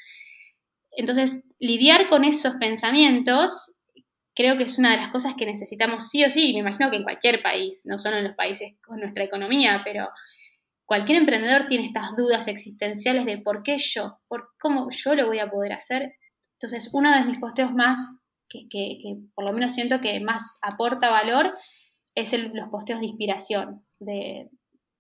Entonces, 0.93 1.45
lidiar 1.59 2.09
con 2.09 2.25
esos 2.25 2.55
pensamientos 2.57 3.77
creo 4.37 4.59
que 4.59 4.65
es 4.65 4.79
una 4.79 4.91
de 4.91 4.99
las 4.99 5.09
cosas 5.09 5.35
que 5.35 5.47
necesitamos 5.47 6.09
sí 6.11 6.23
o 6.23 6.31
sí, 6.31 6.53
me 6.53 6.61
imagino 6.61 6.91
que 6.91 6.99
en 6.99 7.05
cualquier 7.05 7.43
país, 7.43 7.85
no 7.87 7.99
solo 7.99 8.19
en 8.19 8.25
los 8.25 8.37
países 8.37 8.75
con 8.87 9.01
nuestra 9.01 9.25
economía, 9.25 9.81
pero 9.83 10.09
cualquier 10.85 11.19
emprendedor 11.19 11.67
tiene 11.67 11.87
estas 11.87 12.15
dudas 12.17 12.47
existenciales 12.47 13.25
de 13.25 13.39
por 13.39 13.63
qué 13.63 13.79
yo, 13.79 14.21
por 14.29 14.51
cómo 14.61 14.89
yo 14.91 15.15
lo 15.15 15.27
voy 15.27 15.39
a 15.39 15.51
poder 15.51 15.73
hacer. 15.73 16.13
Entonces, 16.53 16.91
uno 16.93 17.11
de 17.13 17.25
mis 17.25 17.39
posteos 17.39 17.73
más, 17.73 18.25
que, 18.49 18.69
por 19.35 19.47
lo 19.47 19.53
menos 19.53 19.73
siento 19.73 20.01
que 20.01 20.21
más 20.21 20.59
aporta 20.63 21.11
valor, 21.11 21.55
es 22.17 22.33
los 22.53 22.69
posteos 22.69 23.01
de 23.01 23.07
inspiración, 23.07 23.85
de, 24.01 24.51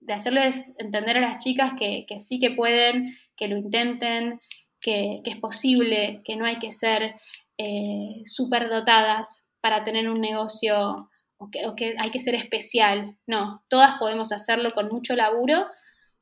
hacerles 0.08 0.76
entender 0.78 1.16
a 1.16 1.20
las 1.20 1.42
chicas 1.42 1.72
que, 1.76 2.06
que 2.06 2.20
sí 2.20 2.38
que 2.38 2.52
pueden, 2.52 3.16
que 3.34 3.48
lo 3.48 3.56
intenten, 3.56 4.40
que, 4.80 5.20
es 5.24 5.36
posible, 5.38 6.22
que 6.24 6.36
no 6.36 6.46
hay 6.46 6.58
que 6.58 6.70
ser 6.70 7.16
eh, 7.58 8.22
para 9.60 9.82
tener 9.82 10.08
un 10.08 10.20
negocio 10.20 10.94
o 11.38 11.50
que, 11.50 11.94
hay 11.98 12.10
que 12.10 12.20
ser 12.20 12.34
especial. 12.34 13.16
No, 13.26 13.64
todas 13.68 13.98
podemos 13.98 14.30
hacerlo 14.30 14.70
con 14.72 14.88
mucho 14.88 15.16
laburo 15.16 15.66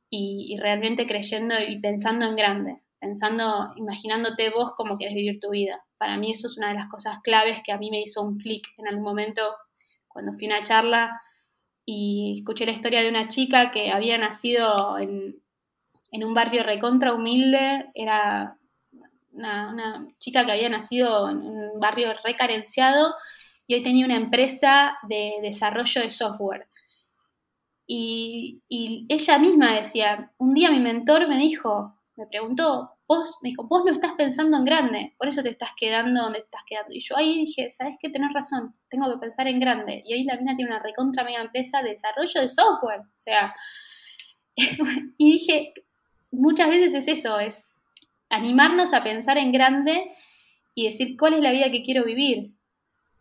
y, 0.09 0.57
realmente 0.59 1.05
creyendo 1.05 1.55
y 1.59 1.79
pensando 1.79 2.25
en 2.25 2.35
grande, 2.35 2.81
pensando, 2.99 3.71
imaginándote 3.75 4.49
vos 4.49 4.71
cómo 4.75 4.97
quieres 4.97 5.15
vivir 5.15 5.39
tu 5.39 5.51
vida. 5.51 5.83
Para 5.97 6.17
mí 6.17 6.31
eso 6.31 6.47
es 6.47 6.57
una 6.57 6.69
de 6.69 6.75
las 6.75 6.87
cosas 6.87 7.19
claves 7.21 7.59
que 7.63 7.71
a 7.71 7.77
mí 7.77 7.91
me 7.91 8.01
hizo 8.01 8.23
un 8.23 8.37
clic 8.37 8.67
en 8.77 8.87
algún 8.87 9.03
momento 9.03 9.41
cuando 10.15 10.31
fui 10.31 10.45
a 10.45 10.55
una 10.55 10.63
charla 10.63 11.21
y 11.83 12.35
escuché 12.37 12.65
la 12.65 12.71
historia 12.71 13.01
de 13.01 13.09
una 13.09 13.27
chica 13.27 13.69
que 13.69 13.91
había 13.91 14.17
nacido 14.17 14.97
en, 14.97 15.43
un 16.13 16.33
barrio 16.33 16.63
recontra 16.63 17.13
humilde, 17.13 17.91
era 17.93 18.57
una, 19.33 20.07
chica 20.17 20.45
que 20.45 20.53
había 20.53 20.69
nacido 20.69 21.29
en 21.29 21.39
un 21.39 21.81
barrio 21.81 22.13
recarenciado 22.23 23.13
y 23.67 23.75
hoy 23.75 23.81
tenía 23.81 24.05
una 24.05 24.15
empresa 24.15 24.97
de 25.03 25.33
desarrollo 25.41 25.99
de 25.99 26.09
software. 26.09 26.69
Y, 27.85 28.61
ella 29.09 29.37
misma 29.37 29.73
decía, 29.73 30.31
un 30.37 30.53
día 30.53 30.71
mi 30.71 30.79
mentor 30.79 31.27
me 31.27 31.37
dijo, 31.37 31.99
me 32.15 32.25
preguntó, 32.25 32.94
vos, 33.07 33.37
me 33.41 33.49
dijo, 33.49 33.67
vos 33.67 33.83
no 33.85 33.91
estás 33.91 34.13
pensando 34.13 34.57
en 34.57 34.65
grande, 34.65 35.13
por 35.17 35.27
eso 35.27 35.43
te 35.43 35.49
estás 35.49 35.71
quedando 35.77 36.23
donde 36.23 36.39
estás 36.39 36.63
quedando. 36.65 36.93
Y 36.93 36.99
yo 36.99 37.17
ahí 37.17 37.45
dije, 37.45 37.69
¿sabes 37.69 37.95
qué? 37.99 38.09
Tenés 38.09 38.33
razón, 38.33 38.71
tengo 38.89 39.11
que 39.13 39.19
pensar 39.19 39.47
en 39.47 39.59
grande. 39.59 40.01
Y 40.05 40.13
hoy 40.13 40.23
la 40.23 40.37
mina 40.37 40.55
tiene 40.55 40.71
una 40.71 40.81
recontra 40.81 41.23
mega 41.23 41.41
empresa 41.41 41.81
de 41.81 41.91
desarrollo 41.91 42.41
de 42.41 42.47
software. 42.47 43.01
O 43.01 43.19
sea, 43.19 43.53
y 45.17 45.31
dije, 45.31 45.73
muchas 46.31 46.69
veces 46.69 46.93
es 46.93 47.07
eso, 47.07 47.39
es 47.39 47.73
animarnos 48.29 48.93
a 48.93 49.03
pensar 49.03 49.37
en 49.37 49.51
grande 49.51 50.11
y 50.73 50.85
decir 50.85 51.15
cuál 51.17 51.35
es 51.35 51.41
la 51.41 51.51
vida 51.51 51.71
que 51.71 51.83
quiero 51.83 52.03
vivir. 52.03 52.51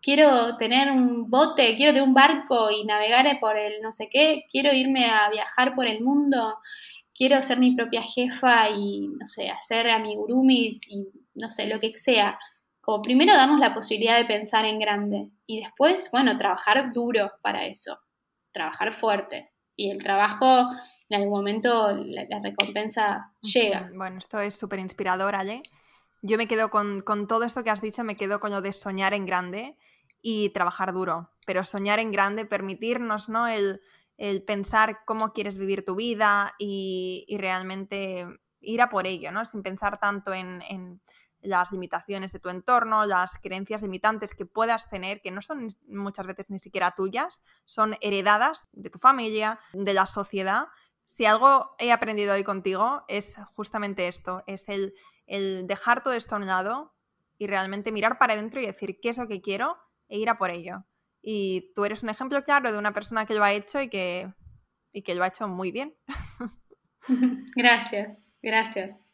Quiero 0.01 0.59
tener 0.59 0.91
un 0.91 1.31
bote, 1.31 1.77
quiero 1.77 1.93
tener 1.93 2.07
un 2.07 2.13
barco 2.13 2.71
y 2.71 2.85
navegar 2.85 3.41
por 3.41 3.57
el 3.57 3.81
no 3.81 3.91
sé 3.93 4.09
qué, 4.11 4.45
quiero 4.51 4.75
irme 4.75 5.07
a 5.07 5.31
viajar 5.31 5.75
por 5.75 5.87
el 5.87 6.03
mundo, 6.03 6.59
quiero 7.15 7.43
ser 7.43 7.59
mi 7.59 7.75
propia 7.75 8.03
jefa 8.03 8.69
y, 8.71 9.09
no 9.09 9.27
sé, 9.27 9.49
hacer 9.49 9.89
amigurumis 9.89 10.89
y, 10.91 11.09
no 11.35 11.51
sé, 11.51 11.67
lo 11.67 11.81
que 11.81 11.93
sea. 11.97 12.39
Como 12.81 13.01
primero 13.03 13.35
damos 13.35 13.61
la 13.61 13.73
posibilidad 13.73 14.19
de 14.19 14.27
pensar 14.27 14.65
en 14.65 14.79
grande 14.79 15.31
y 15.47 15.61
después, 15.61 16.11
bueno, 16.13 16.37
trabajar 16.37 16.91
duro 16.93 17.33
para 17.43 17.67
eso, 17.67 17.99
trabajar 18.53 18.93
fuerte. 18.93 19.53
Y 19.77 19.91
el 19.91 20.03
trabajo 20.03 20.69
en 21.09 21.17
algún 21.17 21.39
momento 21.39 21.93
la, 21.93 22.41
recompensa 22.43 23.33
llega. 23.41 23.91
Bueno, 23.95 24.19
esto 24.19 24.41
es 24.41 24.55
súper 24.55 24.81
inspirador, 24.81 25.35
Ale. 25.35 25.63
Yo 26.23 26.39
me 26.39 26.49
quedo 26.49 26.71
con, 26.71 27.05
todo 27.29 27.45
esto 27.45 27.65
que 27.65 27.71
has 27.71 27.83
dicho, 27.83 28.05
me 28.05 28.17
quedo 28.17 28.41
con 28.41 28.51
lo 28.51 28.63
de 28.63 28.73
soñar 28.73 29.15
en 29.15 29.27
grande 29.27 29.77
y 30.23 30.51
trabajar 30.51 30.93
duro. 30.93 31.31
Pero 31.47 31.65
soñar 31.65 31.99
en 31.99 32.11
grande, 32.11 32.47
permitirnos, 32.47 33.29
¿no? 33.29 33.47
El, 33.47 33.83
pensar 34.47 35.01
cómo 35.05 35.33
quieres 35.33 35.59
vivir 35.59 35.85
tu 35.85 35.97
vida 35.97 36.55
y, 36.59 37.27
realmente 37.39 38.27
ir 38.61 38.81
a 38.81 38.89
por 38.89 39.07
ello, 39.07 39.31
¿no? 39.33 39.45
Sin 39.45 39.63
pensar 39.63 39.99
tanto 39.99 40.33
en, 40.33 40.63
en, 40.63 41.01
las 41.41 41.73
limitaciones 41.73 42.33
de 42.33 42.39
tu 42.39 42.49
entorno, 42.49 43.05
las 43.05 43.39
creencias 43.39 43.83
limitantes 43.83 44.35
que 44.35 44.47
puedas 44.47 44.89
tener, 44.89 45.21
que 45.21 45.31
no 45.31 45.43
son 45.43 45.67
muchas 45.87 46.27
veces 46.27 46.49
ni 46.49 46.59
siquiera 46.59 46.95
tuyas, 46.97 47.43
son 47.67 47.99
heredadas 48.01 48.67
de 48.73 48.89
tu 48.89 48.99
familia, 48.99 49.61
de 49.75 49.93
la 49.93 50.07
sociedad 50.07 50.69
si 51.05 51.27
algo 51.27 51.75
he 51.79 51.93
aprendido 51.93 52.35
hoy 52.35 52.45
contigo 52.45 53.05
es 53.09 53.37
justamente 53.55 54.09
esto, 54.09 54.43
es 54.47 54.67
el, 54.69 55.67
dejar 55.67 56.03
todo 56.03 56.15
esto 56.15 56.35
a 56.35 56.39
un 56.39 56.47
lado 56.47 56.95
y 57.39 57.47
realmente 57.47 57.93
mirar 57.93 58.19
para 58.19 58.35
adentro 58.35 58.61
y 58.61 58.67
decir 58.67 58.99
qué 59.01 59.11
es 59.11 59.19
lo 59.19 59.29
que 59.29 59.41
quiero 59.41 59.77
e 60.09 60.19
ir 60.19 60.31
a 60.31 60.39
por 60.39 60.51
ello. 60.51 60.85
Y 61.27 61.73
tú 61.75 61.87
eres 61.87 62.03
un 62.03 62.11
ejemplo 62.11 62.45
claro 62.45 62.71
de 62.71 62.77
una 62.77 62.93
persona 62.93 63.25
que 63.25 63.33
lo 63.33 63.43
ha 63.43 63.53
hecho 63.53 63.81
y 63.81 63.89
que, 63.89 64.31
y 64.93 65.01
que 65.01 65.15
lo 65.15 65.25
ha 65.25 65.29
hecho 65.29 65.49
muy 65.49 65.73
bien. 65.73 65.95
Gracias, 67.55 68.31
gracias. 68.43 69.13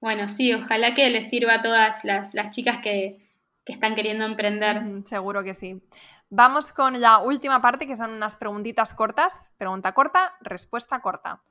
Bueno, 0.00 0.28
sí, 0.28 0.54
ojalá 0.54 0.94
que 0.94 1.10
les 1.10 1.28
sirva 1.28 1.56
a 1.56 1.62
todas 1.62 2.02
las, 2.04 2.32
chicas 2.50 2.78
que, 2.78 3.28
que 3.66 3.72
están 3.74 3.94
queriendo 3.94 4.24
emprender. 4.24 4.82
Seguro 5.04 5.44
que 5.44 5.52
sí. 5.52 5.82
Vamos 6.30 6.72
con 6.72 7.00
la 7.02 7.18
última 7.18 7.60
parte, 7.60 7.86
que 7.86 7.96
son 7.96 8.12
unas 8.12 8.36
preguntitas 8.36 8.94
cortas. 8.94 9.50
Pregunta 9.58 9.92
corta, 9.92 10.36
respuesta 10.40 11.00
corta. 11.00 11.42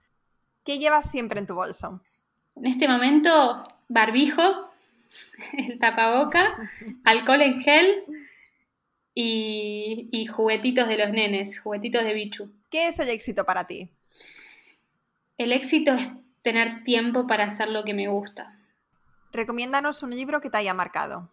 ¿Qué 0.63 0.79
llevas 0.79 1.11
siempre 1.11 1.39
en 1.39 1.45
tu 1.45 1.53
bolso? 1.53 2.01
En 2.55 2.65
este 2.65 2.87
momento, 2.87 3.61
barbijo, 3.87 4.71
el 5.57 5.77
tapaboca, 5.77 6.57
alcohol 7.03 7.41
en 7.43 7.61
gel 7.61 7.99
y, 9.19 10.25
juguetitos 10.27 10.87
de 10.87 10.97
los 10.97 11.09
nenes, 11.09 11.59
juguetitos 11.59 12.03
de 12.03 12.13
bichu. 12.13 12.51
¿Qué 12.69 12.87
es 12.87 12.99
el 12.99 13.09
éxito 13.09 13.45
para 13.45 13.65
ti? 13.65 13.89
El 15.39 15.51
éxito 15.51 15.93
es 15.93 16.11
tener 16.43 16.83
tiempo 16.83 17.25
para 17.25 17.45
hacer 17.45 17.69
lo 17.69 17.83
que 17.83 17.95
me 17.95 18.07
gusta. 18.07 18.59
Recomiéndanos 19.31 20.03
un 20.03 20.11
libro 20.11 20.39
que 20.39 20.51
te 20.51 20.57
haya 20.57 20.75
marcado. 20.75 21.31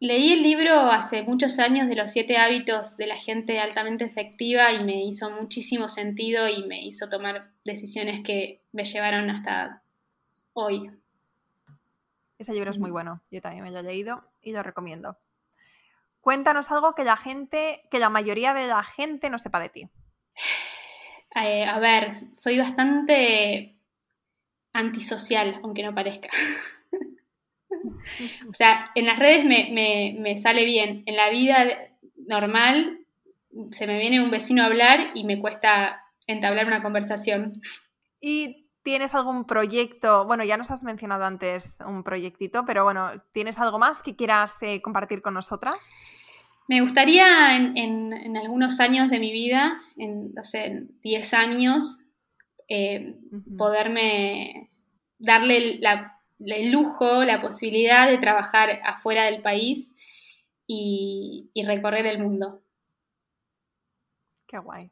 Leí 0.00 0.32
el 0.32 0.42
libro 0.42 0.90
hace 0.90 1.22
muchos 1.22 1.60
años 1.60 1.88
de 1.88 1.94
los 1.94 2.10
siete 2.10 2.38
hábitos 2.38 2.96
de 2.96 3.06
la 3.06 3.16
gente 3.16 3.60
altamente 3.60 4.04
efectiva 4.04 4.72
y 4.72 4.82
me 4.82 5.04
hizo 5.04 5.30
muchísimo 5.30 5.88
sentido 5.88 6.48
y 6.48 6.66
me 6.66 6.84
hizo 6.84 7.08
tomar 7.08 7.52
decisiones 7.64 8.24
que 8.24 8.62
me 8.72 8.84
llevaron 8.84 9.30
hasta 9.30 9.84
hoy. 10.54 10.90
Ese 12.36 12.52
libro 12.52 12.72
es 12.72 12.78
muy 12.80 12.90
bueno, 12.90 13.22
yo 13.30 13.40
también 13.40 13.62
me 13.62 13.70
lo 13.70 13.78
he 13.78 13.84
leído 13.84 14.24
y 14.42 14.50
lo 14.50 14.64
recomiendo. 14.64 15.16
Cuéntanos 16.22 16.70
algo 16.70 16.94
que 16.94 17.02
la 17.02 17.16
gente, 17.16 17.82
que 17.90 17.98
la 17.98 18.08
mayoría 18.08 18.54
de 18.54 18.68
la 18.68 18.84
gente 18.84 19.28
no 19.28 19.38
sepa 19.38 19.60
de 19.60 19.68
ti. 19.68 19.88
Eh, 21.34 21.64
a 21.64 21.78
ver, 21.80 22.14
soy 22.36 22.58
bastante 22.58 23.76
antisocial, 24.72 25.60
aunque 25.62 25.82
no 25.82 25.94
parezca. 25.94 26.28
O 28.48 28.52
sea, 28.52 28.90
en 28.94 29.06
las 29.06 29.18
redes 29.18 29.44
me, 29.46 30.36
sale 30.36 30.66
bien. 30.66 31.02
En 31.06 31.16
la 31.16 31.30
vida 31.30 31.66
normal 32.26 32.98
se 33.70 33.86
me 33.86 33.98
viene 33.98 34.22
un 34.22 34.30
vecino 34.30 34.62
a 34.62 34.66
hablar 34.66 35.12
y 35.14 35.24
me 35.24 35.40
cuesta 35.40 36.04
entablar 36.26 36.66
una 36.66 36.82
conversación. 36.82 37.52
¿Y 38.20 38.61
tienes 38.82 39.14
algún 39.14 39.44
proyecto? 39.44 40.26
Bueno, 40.26 40.44
ya 40.44 40.56
nos 40.56 40.70
has 40.70 40.82
mencionado 40.82 41.24
antes 41.24 41.78
un 41.86 42.02
proyectito, 42.02 42.64
pero 42.66 42.84
bueno, 42.84 43.10
¿tienes 43.32 43.58
algo 43.58 43.78
más 43.78 44.02
que 44.02 44.16
quieras 44.16 44.56
eh, 44.62 44.82
compartir 44.82 45.22
con 45.22 45.34
nosotras? 45.34 45.76
Me 46.68 46.80
gustaría 46.80 47.56
en, 47.56 48.36
algunos 48.36 48.80
años 48.80 49.10
de 49.10 49.18
mi 49.18 49.32
vida, 49.32 49.80
en, 49.96 50.32
no 50.32 50.44
sé, 50.44 50.86
10 51.02 51.34
años, 51.34 52.14
eh, 52.68 53.16
poderme 53.58 54.70
darle 55.18 55.80
el 56.38 56.70
lujo, 56.70 57.24
la 57.24 57.40
posibilidad 57.40 58.08
de 58.08 58.18
trabajar 58.18 58.80
afuera 58.84 59.24
del 59.24 59.42
país 59.42 59.94
y, 60.66 61.50
recorrer 61.66 62.06
el 62.06 62.18
mundo. 62.20 62.62
Qué 64.46 64.58
guay. 64.58 64.90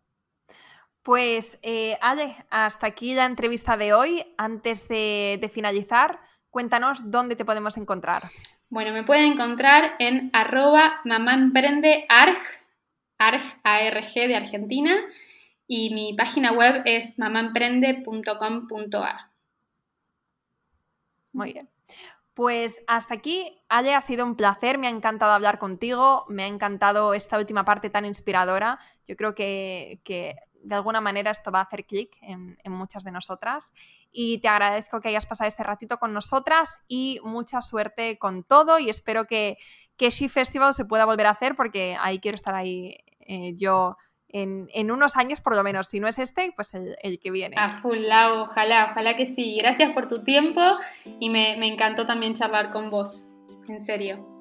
Pues, 1.03 1.59
eh, 1.63 1.97
Ale, 2.03 2.37
hasta 2.51 2.87
aquí 2.87 3.15
la 3.15 3.25
entrevista 3.25 3.77
de 3.77 3.93
hoy. 3.93 4.25
Antes 4.37 4.87
de, 4.89 5.51
finalizar, 5.53 6.21
cuéntanos 6.51 7.11
dónde 7.11 7.37
te 7.37 7.45
podemos 7.45 7.77
encontrar. 7.77 8.25
Bueno, 8.69 8.93
me 8.93 9.03
pueden 9.03 9.33
encontrar 9.33 9.95
en 9.99 10.31
arroba 10.33 11.01
arg, 13.19 13.43
ARG 13.63 14.15
de 14.15 14.37
Argentina, 14.37 14.97
y 15.67 15.95
mi 15.95 16.15
página 16.15 16.53
web 16.53 16.83
es 16.85 17.19
mamamprende.com.ar. 17.19 19.31
Muy 21.33 21.53
bien. 21.53 21.69
Pues 22.35 22.83
hasta 22.87 23.15
aquí, 23.15 23.61
Ale, 23.69 23.95
ha 23.95 24.01
sido 24.01 24.25
un 24.25 24.37
placer, 24.37 24.79
me 24.79 24.87
ha 24.87 24.91
encantado 24.91 25.33
hablar 25.33 25.59
contigo, 25.59 26.25
me 26.29 26.45
ha 26.45 26.47
encantado 26.47 27.13
esta 27.13 27.39
última 27.39 27.65
parte 27.65 27.91
tan 27.91 28.05
inspiradora. 28.05 28.79
Yo 29.07 29.17
creo 29.17 29.35
que, 29.35 30.01
de 30.63 30.75
alguna 30.75 31.01
manera 31.01 31.31
esto 31.31 31.51
va 31.51 31.61
a 31.61 31.63
hacer 31.63 31.85
clic 31.85 32.17
en, 32.23 32.57
muchas 32.67 33.05
de 33.05 33.13
nosotras. 33.13 33.73
Y 34.13 34.39
te 34.39 34.49
agradezco 34.49 35.01
que 35.01 35.09
hayas 35.09 35.27
pasado 35.27 35.49
este 35.49 35.63
ratito 35.63 35.99
con 35.99 36.13
nosotras 36.13 36.79
y 36.89 37.21
mucha 37.23 37.61
suerte 37.61 38.19
con 38.19 38.43
todo 38.43 38.79
y 38.79 38.91
espero 38.91 39.27
que, 39.27 39.57
que 39.97 40.11
She 40.11 40.29
Festival 40.29 40.75
se 40.75 40.85
pueda 40.85 41.05
volver 41.05 41.27
a 41.27 41.31
hacer 41.31 41.55
porque 41.55 41.97
ahí 42.01 42.19
quiero 42.19 42.37
estar 42.37 42.55
ahí 42.55 42.97
eh, 43.21 43.55
yo 43.57 43.97
en, 44.33 44.91
unos 44.91 45.17
años 45.17 45.41
por 45.41 45.57
lo 45.57 45.63
menos. 45.63 45.89
Si 45.89 46.01
no 46.01 46.09
es 46.09 46.19
este, 46.19 46.53
pues 46.55 46.75
el, 46.75 47.19
que 47.21 47.31
viene. 47.31 47.57
A 47.59 47.69
full 47.69 47.99
lado, 47.99 48.45
ojalá, 48.45 48.89
ojalá 48.91 49.15
que 49.15 49.27
sí. 49.27 49.57
Gracias 49.59 49.93
por 49.93 50.09
tu 50.09 50.23
tiempo 50.23 50.61
y 51.21 51.31
me, 51.31 51.57
me 51.59 51.67
encantó 51.67 52.07
también 52.07 52.35
charlar 52.35 52.71
con 52.71 52.91
vos. 52.91 53.29
En 53.69 53.81
serio. 53.81 54.41